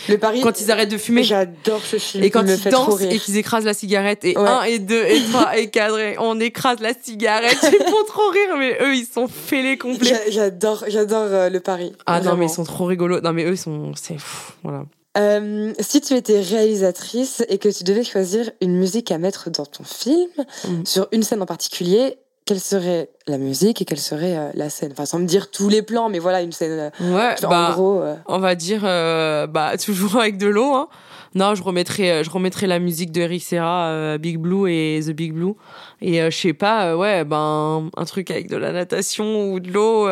Le 0.08 0.18
pari. 0.18 0.40
Quand 0.40 0.60
ils 0.60 0.70
arrêtent 0.70 0.90
de 0.90 0.98
fumer. 0.98 1.22
J'adore 1.22 1.80
ce 1.82 1.96
film. 1.98 2.24
Et 2.24 2.30
quand 2.30 2.44
ils 2.46 2.70
dansent 2.70 3.02
et 3.02 3.18
qu'ils 3.18 3.36
écrasent 3.36 3.64
la 3.64 3.74
cigarette, 3.74 4.24
et 4.24 4.36
Ouais. 4.38 4.48
un, 4.48 4.62
et 4.62 4.78
deux, 4.78 5.04
et 5.04 5.20
trois, 5.30 5.56
et 5.58 5.70
quatre, 5.70 5.98
et 5.98 6.16
on 6.18 6.38
écrase 6.40 6.80
la 6.80 6.92
cigarette, 6.94 7.58
ils 7.62 7.84
font 7.90 8.04
trop 8.06 8.28
rire, 8.30 8.56
mais 8.58 8.76
eux, 8.82 8.94
ils 8.94 9.06
sont 9.06 9.28
fêlés 9.28 9.78
complets. 9.78 10.08
J'a- 10.08 10.30
J'adore, 10.30 10.84
j'adore 10.88 11.24
euh, 11.30 11.48
le 11.50 11.60
pari. 11.60 11.92
Ah 12.06 12.20
non, 12.20 12.36
mais 12.36 12.46
ils 12.46 12.50
sont 12.50 12.64
trop 12.64 12.84
rigolos. 12.86 13.20
Non, 13.20 13.32
mais 13.32 13.44
eux, 13.44 13.52
ils 13.52 13.58
sont, 13.58 13.92
c'est, 13.94 14.16
voilà. 14.62 14.84
Euh, 15.16 15.72
si 15.78 16.00
tu 16.00 16.14
étais 16.14 16.40
réalisatrice 16.40 17.44
et 17.48 17.58
que 17.58 17.68
tu 17.68 17.84
devais 17.84 18.02
choisir 18.02 18.50
une 18.60 18.76
musique 18.76 19.12
à 19.12 19.18
mettre 19.18 19.48
dans 19.50 19.64
ton 19.66 19.84
film, 19.84 20.28
Mm. 20.66 20.84
sur 20.84 21.06
une 21.12 21.22
scène 21.22 21.40
en 21.42 21.46
particulier, 21.46 22.16
quelle 22.46 22.60
serait 22.60 23.08
la 23.26 23.38
musique 23.38 23.80
et 23.80 23.84
quelle 23.86 23.98
serait 23.98 24.36
euh, 24.36 24.50
la 24.54 24.68
scène? 24.68 24.92
Enfin, 24.92 25.06
sans 25.06 25.18
me 25.18 25.24
dire 25.26 25.50
tous 25.50 25.68
les 25.70 25.80
plans, 25.82 26.08
mais 26.10 26.18
voilà, 26.18 26.42
une 26.42 26.52
scène. 26.52 26.90
euh, 27.00 27.14
Ouais, 27.16 27.34
en 27.44 27.48
bah, 27.48 27.70
gros. 27.72 28.00
euh, 28.02 28.14
on 28.26 28.38
va 28.38 28.54
dire, 28.54 28.82
euh, 28.84 29.46
bah, 29.46 29.76
toujours 29.82 30.16
avec 30.16 30.36
de 30.36 30.46
l'eau, 30.46 30.74
hein. 30.74 30.88
Non, 31.36 31.56
je 31.56 31.64
remettrai, 31.64 32.22
je 32.22 32.30
remettrai 32.30 32.68
la 32.68 32.78
musique 32.78 33.10
de 33.10 33.22
Eric 33.22 33.42
Serra, 33.42 34.16
Big 34.18 34.38
Blue 34.38 34.70
et 34.70 35.00
The 35.04 35.10
Big 35.10 35.32
Blue. 35.32 35.54
Et 36.00 36.20
je 36.30 36.36
sais 36.36 36.52
pas, 36.52 36.96
ouais, 36.96 37.24
ben, 37.24 37.90
un 37.96 38.04
truc 38.04 38.30
avec 38.30 38.48
de 38.48 38.56
la 38.56 38.70
natation 38.70 39.50
ou 39.52 39.58
de 39.58 39.68
l'eau, 39.72 40.06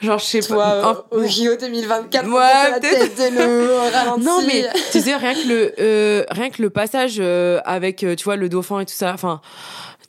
genre, 0.00 0.18
je 0.18 0.24
sais 0.24 0.40
pas. 0.40 0.92
un- 0.92 1.02
au 1.10 1.26
JO 1.26 1.56
2024, 1.60 2.26
Ouais, 2.26 2.32
on 2.32 2.70
la 2.70 2.80
tête 2.80 3.20
au 3.38 3.92
ralenti. 3.94 4.24
Non 4.24 4.38
mais 4.46 4.64
tu 4.92 5.00
sais 5.00 5.14
rien 5.14 5.34
que 5.34 5.46
le 5.46 5.74
euh, 5.78 6.24
rien 6.30 6.48
que 6.48 6.62
le 6.62 6.70
passage 6.70 7.16
euh, 7.18 7.60
avec 7.66 7.96
tu 7.98 8.24
vois 8.24 8.36
le 8.36 8.48
dauphin 8.48 8.80
et 8.80 8.86
tout 8.86 8.94
ça 8.94 9.12
enfin 9.12 9.42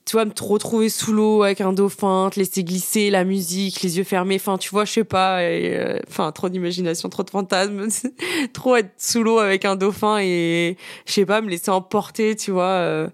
tu 0.06 0.14
vois 0.14 0.26
me 0.26 0.32
retrouver 0.42 0.90
sous 0.90 1.14
l'eau 1.14 1.44
avec 1.44 1.62
un 1.62 1.74
dauphin 1.74 2.30
te 2.34 2.40
laisser 2.40 2.64
glisser 2.64 3.10
la 3.12 3.24
musique 3.24 3.82
les 3.82 3.98
yeux 3.98 4.04
fermés 4.04 4.36
enfin 4.36 4.58
tu 4.58 4.70
vois 4.70 4.84
je 4.86 4.92
sais 4.94 5.04
pas 5.04 5.44
et, 5.44 5.76
euh, 5.78 6.00
enfin 6.10 6.32
trop 6.32 6.50
d'imagination 6.50 7.08
trop 7.10 7.24
de 7.24 7.30
fantasmes 7.30 7.88
trop 8.54 8.76
être 8.78 8.92
sous 8.98 9.22
l'eau 9.24 9.38
avec 9.40 9.64
un 9.64 9.76
dauphin 9.76 10.18
et 10.20 10.76
je 11.06 11.14
sais 11.14 11.26
pas 11.26 11.42
me 11.42 11.50
laisser 11.50 11.70
emporter 11.70 12.36
tu 12.36 12.50
vois 12.52 12.64
euh, 12.64 13.08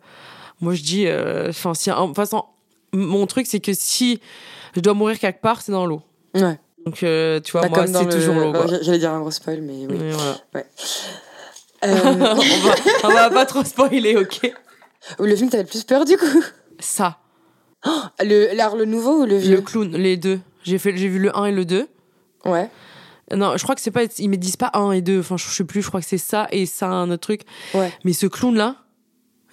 moi 0.62 0.74
je 0.74 0.82
dis 0.82 1.08
euh, 1.08 1.50
enfin 1.50 1.74
si 1.74 1.92
en 1.92 2.14
façon 2.14 2.46
mon 2.94 3.28
truc 3.28 3.48
c'est 3.48 3.60
que 3.60 3.74
si 3.74 4.22
je 4.76 4.80
dois 4.80 4.94
mourir 4.94 5.20
quelque 5.20 5.42
part 5.42 5.62
c'est 5.62 5.72
dans 5.74 5.86
l'eau 5.86 6.02
Ouais. 6.36 6.58
donc 6.86 7.04
euh, 7.04 7.40
tu 7.42 7.52
vois 7.52 7.62
Bah, 7.62 7.70
moi 7.70 7.88
c'est 7.88 8.04
le- 8.06 8.12
toujours 8.12 8.36
l'eau. 8.36 8.52
Ouais, 8.54 8.80
J'allais 8.82 9.00
dire 9.00 9.12
un 9.12 9.20
gros 9.22 9.32
spoil, 9.32 9.62
mais 9.62 9.88
oui. 9.90 9.96
Et 9.96 10.12
voilà. 10.12 10.38
Euh, 11.86 11.96
on, 12.04 12.14
va, 12.16 12.36
on 13.04 13.08
va 13.10 13.30
pas 13.30 13.46
trop 13.46 13.64
spoiler, 13.64 14.16
ok 14.18 14.52
le 15.20 15.36
film 15.36 15.48
t'avais 15.52 15.62
le 15.62 15.70
plus 15.70 15.84
peur 15.84 16.06
du 16.06 16.18
coup 16.18 16.26
Ça, 16.80 17.20
le, 18.20 18.56
l'art 18.56 18.76
le 18.76 18.86
nouveau 18.86 19.24
ou 19.24 19.26
le 19.26 19.38
vieux? 19.38 19.56
le 19.58 19.62
clown, 19.62 19.92
les 19.92 20.18
deux. 20.18 20.40
J'ai 20.64 20.78
fait, 20.78 20.96
j'ai 20.98 21.08
vu 21.08 21.20
le 21.20 21.36
1 21.36 21.46
et 21.46 21.52
le 21.52 21.66
2. 21.66 21.88
Ouais. 22.46 22.70
Non, 23.36 23.58
je 23.58 23.64
crois 23.64 23.76
que 23.76 23.82
c'est 23.82 23.92
pas, 23.92 24.04
ils 24.18 24.30
me 24.30 24.38
disent 24.38 24.56
pas 24.56 24.72
1 24.74 24.92
et 24.92 25.02
2. 25.02 25.20
Enfin, 25.20 25.38
je 25.38 25.46
sais 25.46 25.64
plus, 25.64 25.82
je 25.82 25.88
crois 25.88 26.00
que 26.02 26.06
c'est 26.08 26.18
ça 26.18 26.48
et 26.52 26.66
ça, 26.66 26.88
un 26.88 27.10
autre 27.12 27.22
truc. 27.22 27.42
Ouais. 27.74 27.92
Mais 28.04 28.14
ce 28.14 28.26
clown-là, 28.26 28.76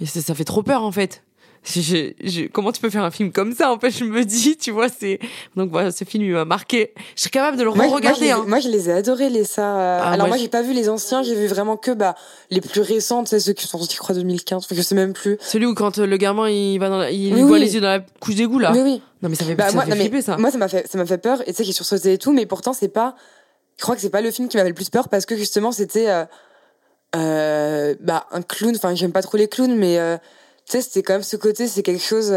et 0.01 0.07
ça, 0.07 0.21
ça 0.21 0.35
fait 0.35 0.45
trop 0.45 0.63
peur, 0.63 0.83
en 0.83 0.93
fait. 0.93 1.24
Je- 1.67 2.13
je- 2.23 2.47
comment 2.49 2.73
tu 2.73 2.81
peux 2.83 2.91
faire 2.91 3.05
un 3.05 3.11
film 3.11 3.33
comme 3.33 3.55
ça 3.55 3.73
En 3.73 3.79
fait, 3.79 3.91
je 3.91 4.05
me 4.05 4.23
dis, 4.25 4.57
tu 4.59 4.71
vois, 4.71 4.89
c'est. 4.91 5.19
Donc 5.57 5.71
voilà, 5.71 5.91
ce 5.93 6.05
film, 6.05 6.23
il 6.25 6.33
m'a 6.33 6.45
marqué. 6.45 6.93
Je 7.17 7.23
suis 7.23 7.31
capable 7.31 7.57
de 7.57 7.63
le 7.65 7.71
Moi, 7.71 7.87
je- 7.89 7.95
regarder. 7.95 8.27
moi, 8.27 8.29
je, 8.29 8.33
hein. 8.35 8.43
les- 8.45 8.49
moi, 8.51 8.61
je 8.61 8.69
les 8.69 8.91
ai 8.91 8.93
adorés, 8.93 9.31
les 9.31 9.45
ça. 9.45 9.63
euh, 9.79 10.01
Ah, 10.03 10.11
Alors, 10.11 10.29
moi, 10.29 10.37
j'ai 10.37 10.49
pas 10.49 10.61
vu 10.63 10.75
les 10.75 10.89
anciens, 10.91 11.23
j'ai 11.23 11.35
vu 11.35 11.47
vraiment 11.47 11.77
que 11.79 11.91
bah, 11.91 12.15
les 12.51 12.61
plus 12.61 12.83
récents, 12.83 13.25
tu 13.25 13.31
sais, 13.31 13.41
ceux 13.41 13.55
qui 13.55 13.67
sont 13.67 13.79
sortis, 13.79 13.95
je 13.95 14.01
crois, 14.01 14.15
2015. 14.15 14.65
Enfin, 14.65 14.75
je 14.75 14.83
sais 14.83 14.95
même 14.95 15.15
plus. 15.15 15.39
Celui 15.41 15.65
où 15.67 15.75
quand 15.75 15.99
euh, 15.99 16.07
le 16.07 16.17
gamin, 16.19 16.51
il 16.51 16.79
va 16.79 16.91
dans 16.91 16.99
la- 16.99 17.11
il 17.11 17.33
Oui, 17.35 17.41
voit 17.43 17.53
oui. 17.53 17.61
les 17.61 17.75
yeux 17.75 17.81
dans 17.81 17.89
la 17.89 18.01
couche 18.21 18.35
d'égout, 18.35 18.59
là. 18.59 18.71
Oui, 18.75 18.81
oui. 18.83 19.03
Non, 19.23 19.31
mais 19.31 19.35
ça 19.35 19.45
fait, 19.47 19.55
Bah, 19.55 19.69
ça 19.69 19.73
moi, 19.73 19.85
fait 19.85 19.91
non, 19.91 20.09
mais 20.13 20.21
ça. 20.23 20.37
moi, 20.37 20.51
ça 20.51 20.59
m'a 20.59 20.69
fait, 20.69 20.87
ça 20.87 20.99
m'a 20.99 21.07
fait 21.07 21.17
peur. 21.19 21.41
Et 21.47 21.53
tu 21.53 21.55
sais, 21.55 21.65
qui 21.65 21.71
est 21.71 21.73
sursauté 21.73 22.13
et 22.13 22.19
tout, 22.19 22.33
mais 22.33 22.45
pourtant, 22.45 22.75
c'est 22.75 22.89
pas. 22.89 23.17
Je 23.79 23.83
crois 23.83 23.95
que 23.95 24.03
c'est 24.03 24.11
pas 24.11 24.21
le 24.21 24.31
film 24.31 24.49
qui 24.49 24.59
m'avait 24.59 24.69
le 24.69 24.75
plus 24.75 24.91
peur 24.91 25.09
parce 25.09 25.25
que 25.25 25.35
justement, 25.35 25.73
c'était. 25.73 26.11
euh, 26.11 26.25
euh, 27.17 27.95
bah, 28.01 28.27
un 28.33 28.43
clown. 28.43 28.75
Enfin, 28.77 28.95
j'aime 28.95 29.13
pas 29.13 29.23
trop 29.23 29.37
les 29.39 29.49
clowns, 29.49 29.75
mais. 29.77 29.99
Euh, 30.65 30.71
tu 30.71 30.73
sais, 30.73 30.83
c'était 30.83 31.03
quand 31.03 31.15
même 31.15 31.23
ce 31.23 31.37
côté, 31.37 31.69
c'est 31.69 31.83
quelque 31.83 32.03
chose. 32.03 32.35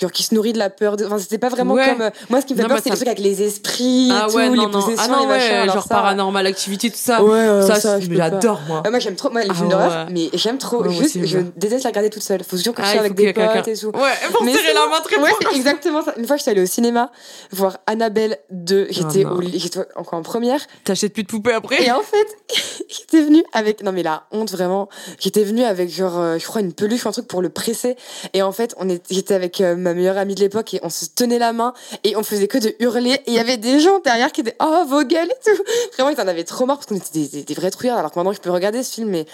Genre 0.00 0.12
qui 0.12 0.22
se 0.22 0.34
nourrit 0.34 0.52
de 0.52 0.58
la 0.58 0.68
peur. 0.70 0.96
de- 0.96 1.06
Enfin, 1.06 1.18
c'était 1.18 1.38
pas 1.38 1.48
vraiment 1.48 1.74
Ouais. 1.74 1.86
comme. 1.88 2.02
euh, 2.02 2.10
Moi, 2.28 2.40
ce 2.40 2.46
qui 2.46 2.52
me 2.52 2.58
fait 2.58 2.62
Non, 2.64 2.68
peur, 2.68 2.76
bah, 2.78 2.82
c'est 2.84 2.90
les 2.90 2.96
trucs 2.96 3.08
avec 3.08 3.18
les 3.20 3.42
esprits, 3.42 4.10
ah 4.12 4.26
et 4.26 4.30
tout, 4.30 4.36
ouais, 4.36 4.50
les 4.50 4.56
non, 4.56 4.70
possessions, 4.70 4.96
Ah 4.98 5.08
non, 5.08 5.20
les 5.20 5.26
machins. 5.26 5.50
ouais, 5.50 5.56
alors 5.56 5.74
genre 5.76 5.84
ça- 5.86 5.94
paranormal 5.94 6.46
activity, 6.46 6.90
tout 6.90 6.98
ça. 6.98 7.22
Ouais, 7.24 7.62
ça, 7.66 7.76
ça, 7.80 7.98
je 8.00 8.12
j'adore, 8.12 8.60
moi. 8.68 8.82
Ah, 8.84 8.90
moi 8.90 8.98
j'aime 8.98 9.16
trop 9.16 9.30
moi 9.30 9.42
les 9.42 9.48
Ah 9.50 9.54
films 9.54 9.68
d'horreur 9.68 10.06
mais 10.10 10.28
j'aime 10.34 10.58
trop 10.58 10.86
juste 10.90 11.24
je 11.24 11.38
déteste 11.56 11.84
les 11.84 11.88
regarder 11.90 12.10
toute 12.10 12.22
seule 12.22 12.42
faut 12.44 12.56
toujours 12.56 12.74
que 12.74 12.82
je 12.82 12.86
Ah, 12.88 12.92
sois 12.92 13.00
avec 13.00 13.14
des 13.14 13.32
potes 13.32 13.68
et 13.68 13.76
tout 13.76 13.86
Ouais, 13.88 14.12
pour 14.32 14.44
serrer 14.44 14.72
la 14.74 14.86
main 14.86 15.00
très 15.02 15.16
fort. 15.16 15.38
exactement 15.54 16.02
ça 16.02 16.14
une 16.16 16.26
fois 16.26 16.36
j'étais 16.36 16.50
allée 16.52 16.62
au 16.62 16.66
cinéma 16.66 17.10
voir 17.52 17.78
Annabelle 17.86 18.38
2 18.50 18.86
j'étais 18.90 19.24
encore 19.24 20.18
en 20.18 20.22
première 20.22 20.60
T'achètes 20.84 21.12
plus 21.12 21.22
de 21.24 21.28
poupées 21.28 21.52
après? 21.54 21.82
Et 21.82 21.90
en 21.90 22.02
fait 22.02 22.26
j'étais 22.88 23.22
venue 23.22 23.44
avec 23.52 23.82
non 23.82 23.92
mais 23.92 24.02
la 24.02 24.24
honte 24.32 24.50
vraiment 24.52 24.88
j'étais 25.18 25.42
venue 25.44 25.64
avec 25.64 25.90
genre 25.90 26.18
euh, 26.18 26.38
je 26.38 26.44
crois 26.46 26.60
une 26.60 26.72
peluche 26.72 27.06
un 27.06 27.12
truc 27.12 27.26
pour 27.26 27.42
le 27.42 27.48
presser 27.48 27.96
et 28.34 28.42
en 28.42 28.52
fait 28.52 28.74
on 28.78 28.86
j'étais 29.10 29.34
avec 29.34 29.60
euh, 29.60 29.74
ma 29.86 29.94
meilleure 29.94 30.18
amie 30.18 30.34
de 30.34 30.40
l'époque 30.40 30.74
et 30.74 30.80
on 30.82 30.90
se 30.90 31.06
tenait 31.06 31.38
la 31.38 31.52
main 31.52 31.72
et 32.04 32.16
on 32.16 32.22
faisait 32.22 32.48
que 32.48 32.58
de 32.58 32.74
hurler 32.80 33.12
et 33.12 33.22
il 33.28 33.34
y 33.34 33.38
avait 33.38 33.56
des 33.56 33.80
gens 33.80 33.98
derrière 34.00 34.32
qui 34.32 34.40
étaient 34.42 34.56
oh 34.60 34.84
vos 34.88 35.02
gueules 35.04 35.28
et 35.30 35.44
tout 35.44 35.62
vraiment 35.96 36.10
ils 36.10 36.20
en 36.20 36.28
avaient 36.28 36.44
trop 36.44 36.66
marre 36.66 36.76
parce 36.78 36.86
qu'on 36.86 36.96
était 36.96 37.10
des, 37.12 37.28
des, 37.28 37.42
des 37.44 37.54
vrais 37.54 37.70
trouillards 37.70 37.98
alors 37.98 38.10
que 38.12 38.18
maintenant 38.18 38.32
je 38.32 38.40
peux 38.40 38.50
regarder 38.50 38.82
ce 38.82 38.94
film 38.94 39.08
mais 39.10 39.26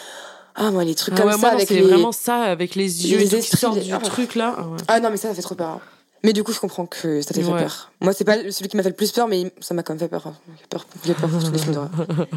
ah 0.55 0.71
moi 0.71 0.85
les 0.85 0.95
trucs 0.95 1.15
Ah 1.17 1.21
comme 1.23 1.27
ouais, 1.31 1.33
ça 1.33 1.39
moi, 1.39 1.51
avec 1.51 1.71
les 1.71 1.81
vraiment 1.81 2.13
ça, 2.13 2.43
avec 2.43 2.75
les 2.75 3.11
yeux 3.11 3.19
les 3.19 3.35
esprits, 3.35 3.81
du 3.81 3.93
ah. 3.93 3.99
truc 3.99 4.35
là. 4.35 4.55
Ah 4.59 4.63
ouais. 4.69 4.77
ah 4.89 5.01
non 5.01 5.11
mais 5.11 5.17
ça 5.17 5.29
ça 5.29 5.35
fait 5.35 5.43
trop 5.43 5.55
peur 5.55 5.69
hein. 5.69 5.81
mais 6.23 6.33
du 6.33 6.45
coup 6.45 6.53
je 6.53 6.61
comprends 6.61 6.87
que 6.87 7.23
ça 7.23 7.33
t'a 7.35 7.41
fait 7.41 7.47
Ouais. 7.47 7.61
peur 7.61 7.91
moi 8.01 8.13
c'est 8.13 8.25
pas 8.25 8.37
celui 8.51 8.69
qui 8.69 8.77
m'a 8.77 8.83
fait 8.83 8.91
le 8.91 8.95
plus 8.95 9.13
peur 9.13 9.29
mais 9.29 9.53
ça 9.61 9.75
m'a 9.75 9.83
quand 9.83 9.95
même 9.95 10.01
fait 10.01 10.09
peur 10.09 10.27
hein. 10.27 10.35
j'ai 10.61 10.67
peur 10.69 10.87
j'ai 11.07 11.15
peur 11.15 11.29
pour 11.31 11.43
tous 11.43 11.51
les 11.53 11.59
films 11.59 11.75
d'horreur 11.75 11.91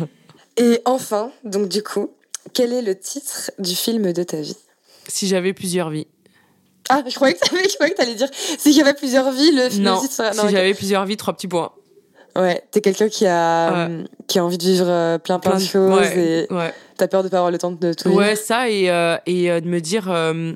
et 0.57 0.81
enfin 0.85 1.31
donc 1.43 1.67
du 1.67 1.83
coup 1.83 2.09
quel 2.53 2.71
est 2.73 2.81
le 2.81 2.97
titre 2.97 3.51
du 3.59 3.75
film 3.75 4.13
de 4.13 4.23
ta 4.23 4.39
vie? 4.39 4.55
Si 5.07 5.27
j'avais 5.27 5.51
plusieurs 5.53 5.89
vies. 5.89 6.07
Ah, 6.89 7.01
je 7.07 7.15
croyais 7.15 7.33
que 7.33 7.39
t'avais, 7.39 7.63
que 7.63 7.95
t'allais 7.95 8.15
dire 8.15 8.29
si 8.33 8.73
j'avais 8.73 8.93
plusieurs 8.93 9.31
vies, 9.31 9.51
le 9.51 9.69
film 9.69 9.83
Non, 9.83 9.97
aussi 9.97 10.07
serait- 10.07 10.33
si 10.33 10.49
j'avais 10.49 10.73
plusieurs 10.73 11.05
vies, 11.05 11.17
trois 11.17 11.33
petits 11.33 11.47
points. 11.47 11.71
Ouais, 12.37 12.61
t'es 12.71 12.81
quelqu'un 12.81 13.07
qui 13.07 13.25
a, 13.25 13.71
Ouais. 13.71 13.91
euh, 13.93 14.03
qui 14.27 14.39
a 14.39 14.45
envie 14.45 14.57
de 14.57 14.63
vivre 14.63 14.85
euh, 14.89 15.17
plein 15.17 15.39
plein 15.39 15.55
de 15.55 15.63
choses 15.63 15.97
ouais, 15.99 16.45
et 16.49 16.53
ouais. 16.53 16.73
t'as 16.97 17.07
peur 17.07 17.23
de 17.23 17.29
pas 17.29 17.37
avoir 17.37 17.49
le 17.51 17.57
temps 17.57 17.71
de 17.71 17.93
tout 17.93 18.09
vivre. 18.09 18.19
Ouais, 18.19 18.35
ça 18.35 18.69
et, 18.69 18.89
euh, 18.89 19.15
et 19.25 19.49
euh, 19.49 19.61
de 19.61 19.67
me 19.69 19.79
dire 19.79 20.11
euh, 20.11 20.53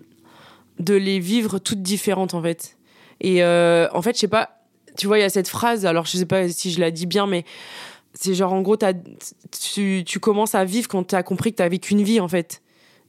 de 0.80 0.94
les 0.94 1.20
vivre 1.20 1.58
toutes 1.58 1.82
différentes 1.82 2.34
en 2.34 2.42
fait. 2.42 2.76
Et 3.22 3.42
en 3.44 4.02
fait, 4.02 4.14
je 4.16 4.20
sais 4.20 4.28
pas, 4.28 4.60
tu 4.98 5.08
vois, 5.08 5.18
il 5.18 5.22
y 5.22 5.26
a 5.26 5.30
cette 5.30 5.48
phrase, 5.48 5.86
alors 5.86 6.06
je 6.06 6.18
sais 6.18 6.26
pas 6.26 6.48
si 6.50 6.72
je 6.72 6.80
la 6.82 6.92
dis 6.92 7.06
bien, 7.06 7.28
mais 7.28 7.44
c'est 8.14 8.34
genre 8.34 8.52
en 8.54 8.62
gros, 8.62 8.76
tu, 9.74 10.04
tu 10.06 10.20
commences 10.20 10.56
à 10.56 10.66
vivre 10.66 10.88
quand 10.90 11.04
t'as 11.04 11.24
compris 11.24 11.52
que 11.52 11.58
t'as 11.58 11.70
vécu 11.70 11.94
une 11.94 12.04
vie 12.04 12.20
en 12.20 12.28
fait. 12.28 12.62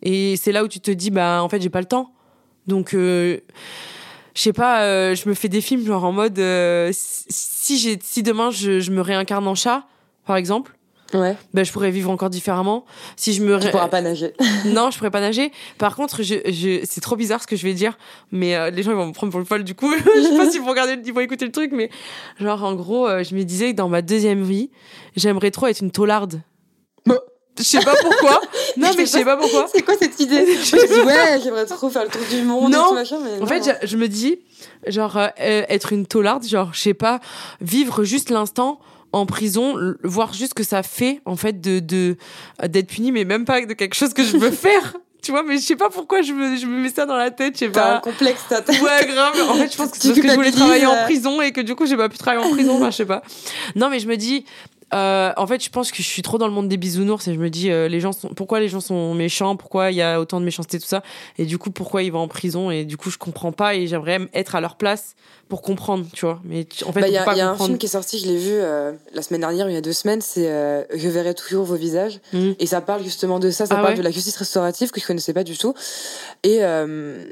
Et 0.03 0.37
c'est 0.37 0.53
là 0.53 0.65
où 0.65 0.69
tu 0.69 0.81
te 0.81 0.91
dis, 0.91 1.11
bah 1.11 1.43
en 1.43 1.49
fait, 1.49 1.61
j'ai 1.61 1.71
pas 1.71 1.81
le 1.81 1.87
temps. 1.87 2.13
Donc, 2.67 2.95
euh, 2.95 3.39
je 4.35 4.41
sais 4.43 4.53
pas, 4.53 4.83
euh, 4.85 5.15
je 5.15 5.29
me 5.29 5.35
fais 5.35 5.49
des 5.49 5.61
films 5.61 5.85
genre 5.85 6.05
en 6.05 6.13
mode, 6.13 6.39
euh, 6.39 6.91
si, 6.93 7.79
j'ai, 7.79 7.99
si 8.03 8.23
demain 8.23 8.51
je, 8.51 8.81
je 8.81 8.91
me 8.91 9.01
réincarne 9.01 9.47
en 9.49 9.55
chat, 9.55 9.85
par 10.27 10.37
exemple, 10.37 10.77
Ouais. 11.13 11.37
ben 11.55 11.65
je 11.65 11.73
pourrais 11.73 11.91
vivre 11.91 12.09
encore 12.09 12.31
différemment. 12.31 12.85
Si 13.17 13.33
je 13.33 13.43
me 13.43 13.59
Tu 13.59 13.69
pourras 13.71 13.89
pas 13.89 14.01
nager. 14.01 14.33
non, 14.67 14.93
je 14.93 14.99
pourrais 14.99 15.11
pas 15.11 15.21
nager. 15.21 15.51
Par 15.77 15.97
contre, 15.97 16.23
je, 16.23 16.37
je, 16.47 16.83
c'est 16.85 17.01
trop 17.01 17.17
bizarre 17.17 17.43
ce 17.43 17.49
que 17.49 17.57
je 17.57 17.65
vais 17.67 17.75
dire, 17.75 17.99
mais 18.31 18.55
euh, 18.55 18.71
les 18.71 18.85
gens 18.85 18.93
ils 18.93 18.97
vont 18.97 19.07
me 19.09 19.13
prendre 19.13 19.33
pour 19.33 19.41
le 19.41 19.45
folle 19.47 19.65
du 19.65 19.75
coup. 19.75 19.93
je 20.17 20.23
sais 20.23 20.37
pas 20.37 20.49
s'ils 20.49 20.61
vont 20.61 20.69
regarder, 20.71 20.97
ils 21.05 21.13
vont 21.13 21.21
écouter 21.21 21.45
le 21.47 21.51
truc, 21.51 21.73
mais 21.73 21.91
genre 22.39 22.63
en 22.63 22.75
gros, 22.75 23.09
euh, 23.09 23.25
je 23.25 23.35
me 23.35 23.43
disais 23.43 23.73
que 23.73 23.77
dans 23.77 23.89
ma 23.89 24.03
deuxième 24.03 24.45
vie, 24.45 24.71
j'aimerais 25.17 25.51
trop 25.51 25.67
être 25.67 25.81
une 25.81 25.91
taularde. 25.91 26.43
Je 27.61 27.65
sais 27.65 27.81
pas 27.81 27.95
pourquoi. 28.01 28.41
non, 28.77 28.89
mais 28.97 29.05
je 29.07 29.11
sais 29.11 29.25
pas 29.25 29.37
pourquoi. 29.37 29.67
C'est 29.73 29.83
quoi 29.83 29.95
cette 29.99 30.19
idée? 30.21 30.45
Je 30.65 30.87
dis 30.95 31.01
ouais, 31.07 31.41
j'aimerais 31.43 31.67
trop 31.67 31.91
faire 31.91 32.05
le 32.05 32.09
tour 32.11 32.23
du 32.31 32.43
monde 32.43 32.73
Non. 32.73 32.87
et 32.87 32.89
tout 32.89 32.95
machin, 32.95 33.19
mais 33.23 33.37
En 33.37 33.41
non. 33.41 33.47
fait, 33.47 33.79
je, 33.83 33.87
je 33.87 33.97
me 33.97 34.09
dis, 34.09 34.39
genre, 34.87 35.17
euh, 35.17 35.29
être 35.39 35.93
une 35.93 36.07
taularde, 36.07 36.45
genre, 36.47 36.71
je 36.73 36.81
sais 36.81 36.95
pas, 36.95 37.21
vivre 37.61 38.03
juste 38.05 38.31
l'instant 38.31 38.81
en 39.13 39.27
prison, 39.27 39.75
voir 40.05 40.33
juste 40.33 40.51
ce 40.51 40.55
que 40.55 40.63
ça 40.63 40.83
fait, 40.83 41.21
en 41.25 41.37
fait, 41.37 41.61
de, 41.61 41.81
de, 41.81 42.17
d'être 42.69 42.87
puni, 42.89 43.11
mais 43.13 43.25
même 43.25 43.45
pas 43.45 43.61
de 43.65 43.73
quelque 43.75 43.95
chose 43.95 44.15
que 44.15 44.23
je 44.25 44.37
veux 44.37 44.51
faire. 44.53 44.97
Tu 45.23 45.33
vois, 45.33 45.43
mais 45.43 45.59
je 45.59 45.63
sais 45.63 45.77
pas 45.77 45.91
pourquoi 45.91 46.23
je 46.23 46.33
me, 46.33 46.57
je 46.57 46.65
me 46.65 46.79
mets 46.81 46.89
ça 46.89 47.05
dans 47.05 47.17
la 47.17 47.31
tête, 47.31 47.53
je 47.55 47.67
sais 47.67 47.71
t'as 47.71 47.91
un 47.91 47.95
pas. 47.97 48.01
complexe, 48.01 48.41
t'as 48.49 48.63
t'as- 48.63 48.73
Ouais, 48.73 49.05
grave. 49.07 49.35
En 49.51 49.55
fait, 49.55 49.71
je 49.71 49.77
pense 49.77 49.91
que 49.91 49.99
c'est 49.99 50.09
parce 50.09 50.21
que 50.21 50.29
je 50.29 50.35
voulais 50.35 50.51
travailler 50.51 50.87
en 50.87 50.95
euh. 50.95 51.05
prison 51.05 51.43
et 51.43 51.53
que 51.53 51.61
du 51.61 51.75
coup, 51.75 51.85
j'ai 51.85 51.97
pas 51.99 52.09
pu 52.09 52.17
travailler 52.17 52.43
en 52.47 52.51
prison. 52.51 52.77
Enfin, 52.79 52.91
je 52.91 52.97
sais 52.97 53.05
pas. 53.05 53.23
Non, 53.77 53.91
mais 53.91 53.99
je 54.01 54.07
me 54.09 54.17
dis, 54.17 54.47
euh, 54.93 55.33
en 55.37 55.47
fait, 55.47 55.63
je 55.63 55.71
pense 55.71 55.91
que 55.93 55.99
je 56.03 56.09
suis 56.09 56.23
trop 56.23 56.37
dans 56.39 56.47
le 56.49 56.53
monde 56.53 56.69
des 56.69 56.77
bisounours 56.77 57.27
et 57.29 57.35
je 57.35 57.39
me 57.39 57.49
dis, 57.51 57.71
euh, 57.71 57.89
les 57.89 58.01
gens 58.01 58.13
sont, 58.13 58.29
pourquoi 58.29 58.59
les 58.61 58.69
gens 58.69 58.81
sont 58.81 59.15
méchants, 59.15 59.57
pourquoi 59.57 59.91
il 59.93 59.97
y 59.97 60.03
a 60.03 60.21
autant 60.21 60.41
de 60.41 60.45
méchanceté, 60.45 60.79
tout 60.81 60.87
ça, 60.87 61.03
et 61.39 61.45
du 61.47 61.59
coup, 61.59 61.71
pourquoi 61.71 62.03
ils 62.03 62.11
vont 62.11 62.21
en 62.21 62.29
prison? 62.29 62.71
Et 62.71 62.85
du 62.85 62.97
coup, 62.97 63.11
je 63.11 63.19
comprends 63.19 63.53
pas 63.53 63.75
et 63.75 63.87
j'aimerais 63.87 64.19
être 64.35 64.55
à 64.57 64.61
leur 64.61 64.77
place 64.77 65.15
pour 65.49 65.63
comprendre, 65.63 66.07
tu 66.13 66.27
vois. 66.27 66.41
Mais 66.45 66.67
en 66.87 66.93
fait, 66.93 67.01
Bah, 67.01 67.09
Il 67.09 67.15
y 67.15 67.19
a, 67.19 67.25
pas 67.25 67.35
il 67.35 67.39
y 67.39 67.41
a 67.41 67.51
un 67.51 67.57
film 67.57 67.77
qui 67.79 67.87
est 67.87 67.91
sorti, 67.91 68.19
je 68.19 68.27
l'ai 68.27 68.37
vu 68.39 68.53
euh, 68.53 68.93
la 69.13 69.23
semaine 69.23 69.41
dernière, 69.41 69.69
il 69.69 69.75
y 69.75 69.77
a 69.77 69.81
deux 69.81 69.93
semaines, 69.93 70.21
c'est 70.21 70.49
euh, 70.49 70.83
Je 70.95 71.09
verrai 71.09 71.35
toujours 71.35 71.65
vos 71.65 71.75
visages. 71.77 72.21
Mhm. 72.33 72.55
Et 72.59 72.67
ça 72.67 72.81
parle 72.81 73.03
justement 73.03 73.39
de 73.41 73.51
ça, 73.51 73.67
ça 73.67 73.75
Ah 73.77 73.81
parle 73.83 73.93
ouais? 73.93 73.99
de 73.99 74.03
la 74.03 74.11
justice 74.11 74.37
restaurative 74.37 74.91
que 74.91 75.01
je 75.01 75.07
connaissais 75.07 75.33
pas 75.33 75.45
du 75.45 75.57
tout. 75.59 75.75
Et, 76.45 76.59
euh, 76.63 77.25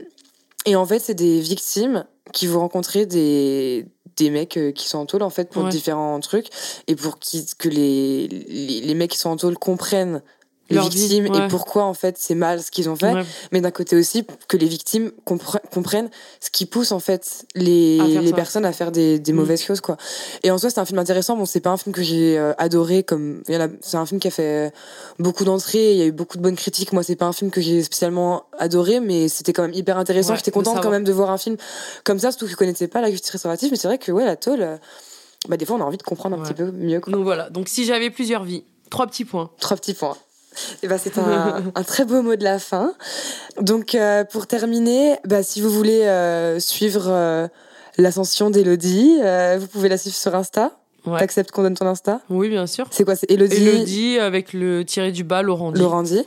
et 0.67 0.77
en 0.77 0.85
fait, 0.87 0.99
c'est 0.99 1.15
des 1.15 1.41
victimes 1.41 2.05
qui 2.33 2.47
vont 2.47 2.61
rencontrer 2.61 3.07
des, 3.07 3.87
des 4.17 4.31
mecs 4.31 4.57
euh, 4.57 4.73
qui 4.73 4.89
sont 4.89 4.99
en 4.99 5.07
tôle 5.07 5.23
en 5.23 5.31
fait 5.31 5.51
pour 5.51 5.65
Ouais. 5.65 5.71
différents 5.71 6.19
trucs 6.21 6.49
et 6.87 6.95
pour 6.95 7.19
qui, 7.19 7.47
que 7.59 7.69
les, 7.69 8.29
les, 8.29 8.81
les 8.83 8.95
mecs 8.95 9.11
qui 9.13 9.19
sont 9.19 9.31
en 9.31 9.37
tôle 9.37 9.57
comprennent 9.57 10.23
les 10.71 10.81
vie, 10.81 10.89
victimes 10.89 11.27
ouais. 11.33 11.45
et 11.47 11.49
pourquoi 11.49 11.85
en 11.85 11.95
fait 11.95 12.17
c'est 12.19 12.35
mal 12.35 12.63
ce 12.63 12.71
qu'ils 12.71 12.89
ont 12.91 12.97
fait 12.97 13.13
Ouais. 13.13 13.23
mais 13.53 13.61
d'un 13.61 13.71
côté 13.71 13.97
aussi 13.97 14.27
que 14.49 14.57
les 14.57 14.67
victimes 14.67 15.13
compre- 15.27 15.61
comprennent 15.73 16.11
ce 16.41 16.51
qui 16.51 16.67
pousse 16.67 16.93
en 16.93 17.01
fait 17.01 17.47
les, 17.55 17.99
les 17.99 18.29
ça. 18.31 18.35
personnes 18.37 18.65
à 18.65 18.73
faire 18.73 18.93
des, 18.93 19.19
des 19.19 19.33
Mm. 19.33 19.37
mauvaises 19.37 19.63
choses 19.63 19.81
quoi 19.81 19.97
et 20.43 20.51
en 20.51 20.59
soi 20.59 20.71
c'est 20.71 20.79
un 20.81 20.85
film 20.85 20.99
intéressant 20.99 21.37
bon 21.37 21.47
c'est 21.47 21.61
pas 21.61 21.71
un 21.71 21.77
film 21.77 21.95
que 21.95 22.03
j'ai 22.03 22.39
euh, 22.39 22.53
adoré 22.59 23.03
comme 23.03 23.43
c'est 23.81 23.97
un 23.97 24.07
film 24.07 24.21
qui 24.21 24.29
a 24.29 24.31
fait 24.31 24.73
beaucoup 25.19 25.45
d'entrées 25.45 25.93
il 25.93 25.99
y 25.99 26.03
a 26.03 26.07
eu 26.07 26.13
beaucoup 26.13 26.37
de 26.37 26.43
bonnes 26.43 26.57
critiques 26.57 26.93
moi 26.93 27.03
c'est 27.03 27.17
pas 27.17 27.27
un 27.27 27.33
film 27.33 27.51
que 27.51 27.61
j'ai 27.61 27.83
spécialement 27.83 28.45
adoré 28.59 29.01
mais 29.01 29.29
c'était 29.29 29.53
quand 29.53 29.63
même 29.63 29.75
hyper 29.75 29.97
intéressant 29.99 30.33
Ouais, 30.33 30.37
j'étais 30.39 30.51
contente 30.51 30.81
quand 30.83 30.91
même 30.91 31.05
de 31.05 31.13
voir 31.13 31.31
un 31.31 31.39
film 31.39 31.57
comme 32.05 32.19
ça 32.19 32.31
surtout 32.31 32.45
que 32.47 32.53
je 32.53 32.57
connaissais 32.57 32.89
pas 32.89 33.01
la 33.01 33.11
justice 33.11 33.31
restaurative 33.31 33.71
mais 33.71 33.77
c'est 33.79 33.89
vrai 33.89 33.99
que 33.99 34.13
ouais 34.13 34.25
la 34.25 34.37
tôle 34.37 34.61
euh, 34.63 34.77
bah 35.49 35.57
des 35.57 35.65
fois 35.65 35.77
on 35.77 35.81
a 35.81 35.85
envie 35.85 35.97
de 35.97 36.03
comprendre 36.03 36.39
un 36.39 36.43
petit 36.45 36.53
peu 36.55 36.71
mieux 36.73 37.01
quoi. 37.01 37.13
Donc 37.13 37.23
voilà. 37.23 37.49
Donc 37.49 37.69
si 37.69 37.85
j'avais 37.85 38.11
plusieurs 38.11 38.43
vies, 38.43 38.65
trois 38.91 39.07
petits 39.07 39.25
points. 39.25 39.51
Trois 39.61 39.77
petits 39.77 39.95
points. 39.95 40.17
Et 40.83 40.89
bah, 40.89 40.99
c'est 40.99 41.19
un, 41.19 41.63
un 41.75 41.83
très 41.83 42.05
beau 42.05 42.23
mot 42.23 42.37
de 42.37 42.45
la 42.45 42.59
fin. 42.59 42.95
Donc, 43.61 43.95
euh, 43.95 44.25
pour 44.25 44.47
terminer, 44.47 45.17
bah, 45.25 45.43
si 45.43 45.61
vous 45.61 45.71
voulez 45.71 46.03
euh, 46.03 46.59
suivre 46.61 47.07
euh, 47.09 47.49
l'ascension 47.97 48.51
d'Elodie, 48.51 49.19
vous 49.59 49.67
pouvez 49.67 49.89
la 49.89 49.99
suivre 49.99 50.17
sur 50.17 50.35
Insta. 50.35 50.73
Ouais. 51.07 51.19
T'acceptes 51.19 51.53
qu'on 51.53 51.63
donne 51.63 51.75
ton 51.75 51.87
Insta? 51.87 52.21
Oui, 52.29 52.49
bien 52.49 52.67
sûr. 52.67 52.87
C'est 52.91 53.05
quoi 53.05 53.17
C'est 53.17 53.31
Elodie, 53.31 53.67
Elodie 53.67 54.19
avec 54.19 54.53
le 54.53 54.85
tiré 54.85 55.13
du 55.13 55.25
bas, 55.25 55.43
Laurent. 55.43 55.73
dit. 55.73 55.81
Laurenti. 55.81 56.25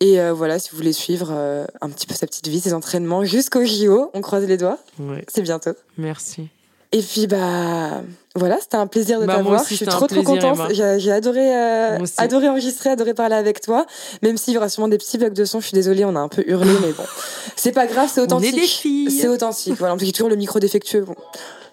Et 0.00 0.18
voilà, 0.30 0.58
si 0.58 0.70
vous 0.70 0.76
voulez 0.76 0.92
suivre 0.92 1.32
un 1.80 1.88
petit 1.88 2.06
peu 2.06 2.14
sa 2.14 2.26
petite 2.26 2.48
vie, 2.48 2.60
ses 2.60 2.74
entraînements 2.74 3.24
jusqu'au 3.24 3.64
JO, 3.64 4.10
on 4.14 4.20
croise 4.20 4.44
les 4.44 4.56
doigts. 4.56 4.78
Ouais. 4.98 5.24
C'est 5.28 5.42
bientôt. 5.42 5.72
Merci. 5.96 6.48
Et 6.92 7.00
puis 7.00 7.26
bah 7.26 8.02
voilà, 8.34 8.58
c'était 8.60 8.76
un 8.76 8.86
plaisir 8.86 9.20
de 9.20 9.26
Bah, 9.26 9.36
t'avoir. 9.36 9.64
Je 9.68 9.74
suis 9.74 9.86
trop 9.86 10.06
trop 10.06 10.22
contente. 10.22 10.58
J'ai 10.72 11.00
j'ai 11.00 11.10
adoré 11.12 11.54
euh, 11.54 11.98
adoré 12.18 12.48
enregistrer, 12.48 12.90
adoré 12.90 13.14
parler 13.14 13.34
avec 13.34 13.60
toi. 13.60 13.86
Même 14.22 14.36
s'il 14.36 14.54
y 14.54 14.56
aura 14.56 14.68
sûrement 14.68 14.88
des 14.88 14.98
petits 14.98 15.18
bugs 15.18 15.30
de 15.30 15.44
son, 15.44 15.60
je 15.60 15.66
suis 15.68 15.74
désolée, 15.74 16.04
on 16.04 16.14
a 16.16 16.20
un 16.20 16.28
peu 16.28 16.44
hurlé, 16.46 16.72
mais 16.82 16.92
bon, 16.92 17.04
c'est 17.56 17.72
pas 17.72 17.86
grave, 17.86 18.10
c'est 18.12 18.20
authentique. 18.20 19.10
C'est 19.10 19.28
authentique. 19.28 19.74
Voilà, 19.78 19.94
on 19.94 19.96
me 19.96 20.04
dit 20.04 20.12
toujours 20.12 20.28
le 20.30 20.36
micro 20.36 20.58
défectueux. 20.60 21.02
Bon, 21.02 21.14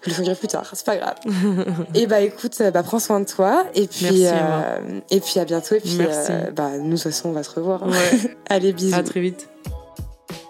je 0.02 0.10
le 0.10 0.16
changerai 0.16 0.34
plus 0.34 0.48
tard, 0.48 0.68
c'est 0.72 0.84
pas 0.86 0.96
grave. 0.96 1.14
et 1.94 2.06
bah 2.06 2.20
écoute, 2.20 2.60
bah 2.72 2.82
prends 2.82 2.98
soin 2.98 3.20
de 3.20 3.26
toi 3.26 3.64
et 3.74 3.86
puis 3.86 4.06
Merci, 4.06 4.26
euh, 4.26 5.00
et 5.10 5.20
puis 5.20 5.38
à 5.38 5.44
bientôt 5.44 5.74
et 5.74 5.80
puis 5.80 5.96
Merci. 5.96 6.30
euh, 6.30 6.50
bah 6.50 6.70
nous 6.78 6.84
de 6.84 6.90
toute 6.94 7.02
façon 7.02 7.28
on 7.28 7.32
va 7.32 7.42
se 7.42 7.50
revoir. 7.50 7.86
Ouais. 7.86 8.20
Allez 8.48 8.72
bisous. 8.72 8.94
à 8.94 9.02
très 9.02 9.20
vite. 9.20 9.48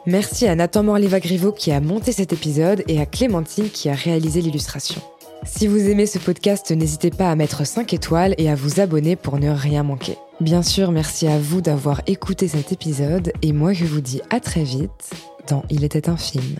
Merci 0.06 0.46
à 0.46 0.54
Nathan 0.54 0.82
Morliva-Griveau 0.82 1.50
qui 1.50 1.72
a 1.72 1.80
monté 1.80 2.12
cet 2.12 2.34
épisode 2.34 2.84
et 2.88 3.00
à 3.00 3.06
Clémentine 3.06 3.70
qui 3.70 3.88
a 3.88 3.94
réalisé 3.94 4.42
l'illustration. 4.42 5.00
Si 5.46 5.66
vous 5.66 5.88
aimez 5.88 6.04
ce 6.04 6.18
podcast, 6.18 6.70
n'hésitez 6.72 7.10
pas 7.10 7.30
à 7.30 7.36
mettre 7.36 7.66
5 7.66 7.90
étoiles 7.94 8.34
et 8.36 8.50
à 8.50 8.54
vous 8.54 8.80
abonner 8.80 9.16
pour 9.16 9.38
ne 9.38 9.48
rien 9.48 9.82
manquer. 9.82 10.18
Bien 10.40 10.62
sûr, 10.62 10.92
merci 10.92 11.26
à 11.26 11.38
vous 11.38 11.62
d'avoir 11.62 12.02
écouté 12.06 12.48
cet 12.48 12.70
épisode 12.70 13.32
et 13.40 13.52
moi 13.52 13.72
je 13.72 13.86
vous 13.86 14.02
dis 14.02 14.20
à 14.28 14.40
très 14.40 14.62
vite 14.62 15.10
dans 15.48 15.62
Il 15.70 15.84
était 15.84 16.10
un 16.10 16.18
film. 16.18 16.58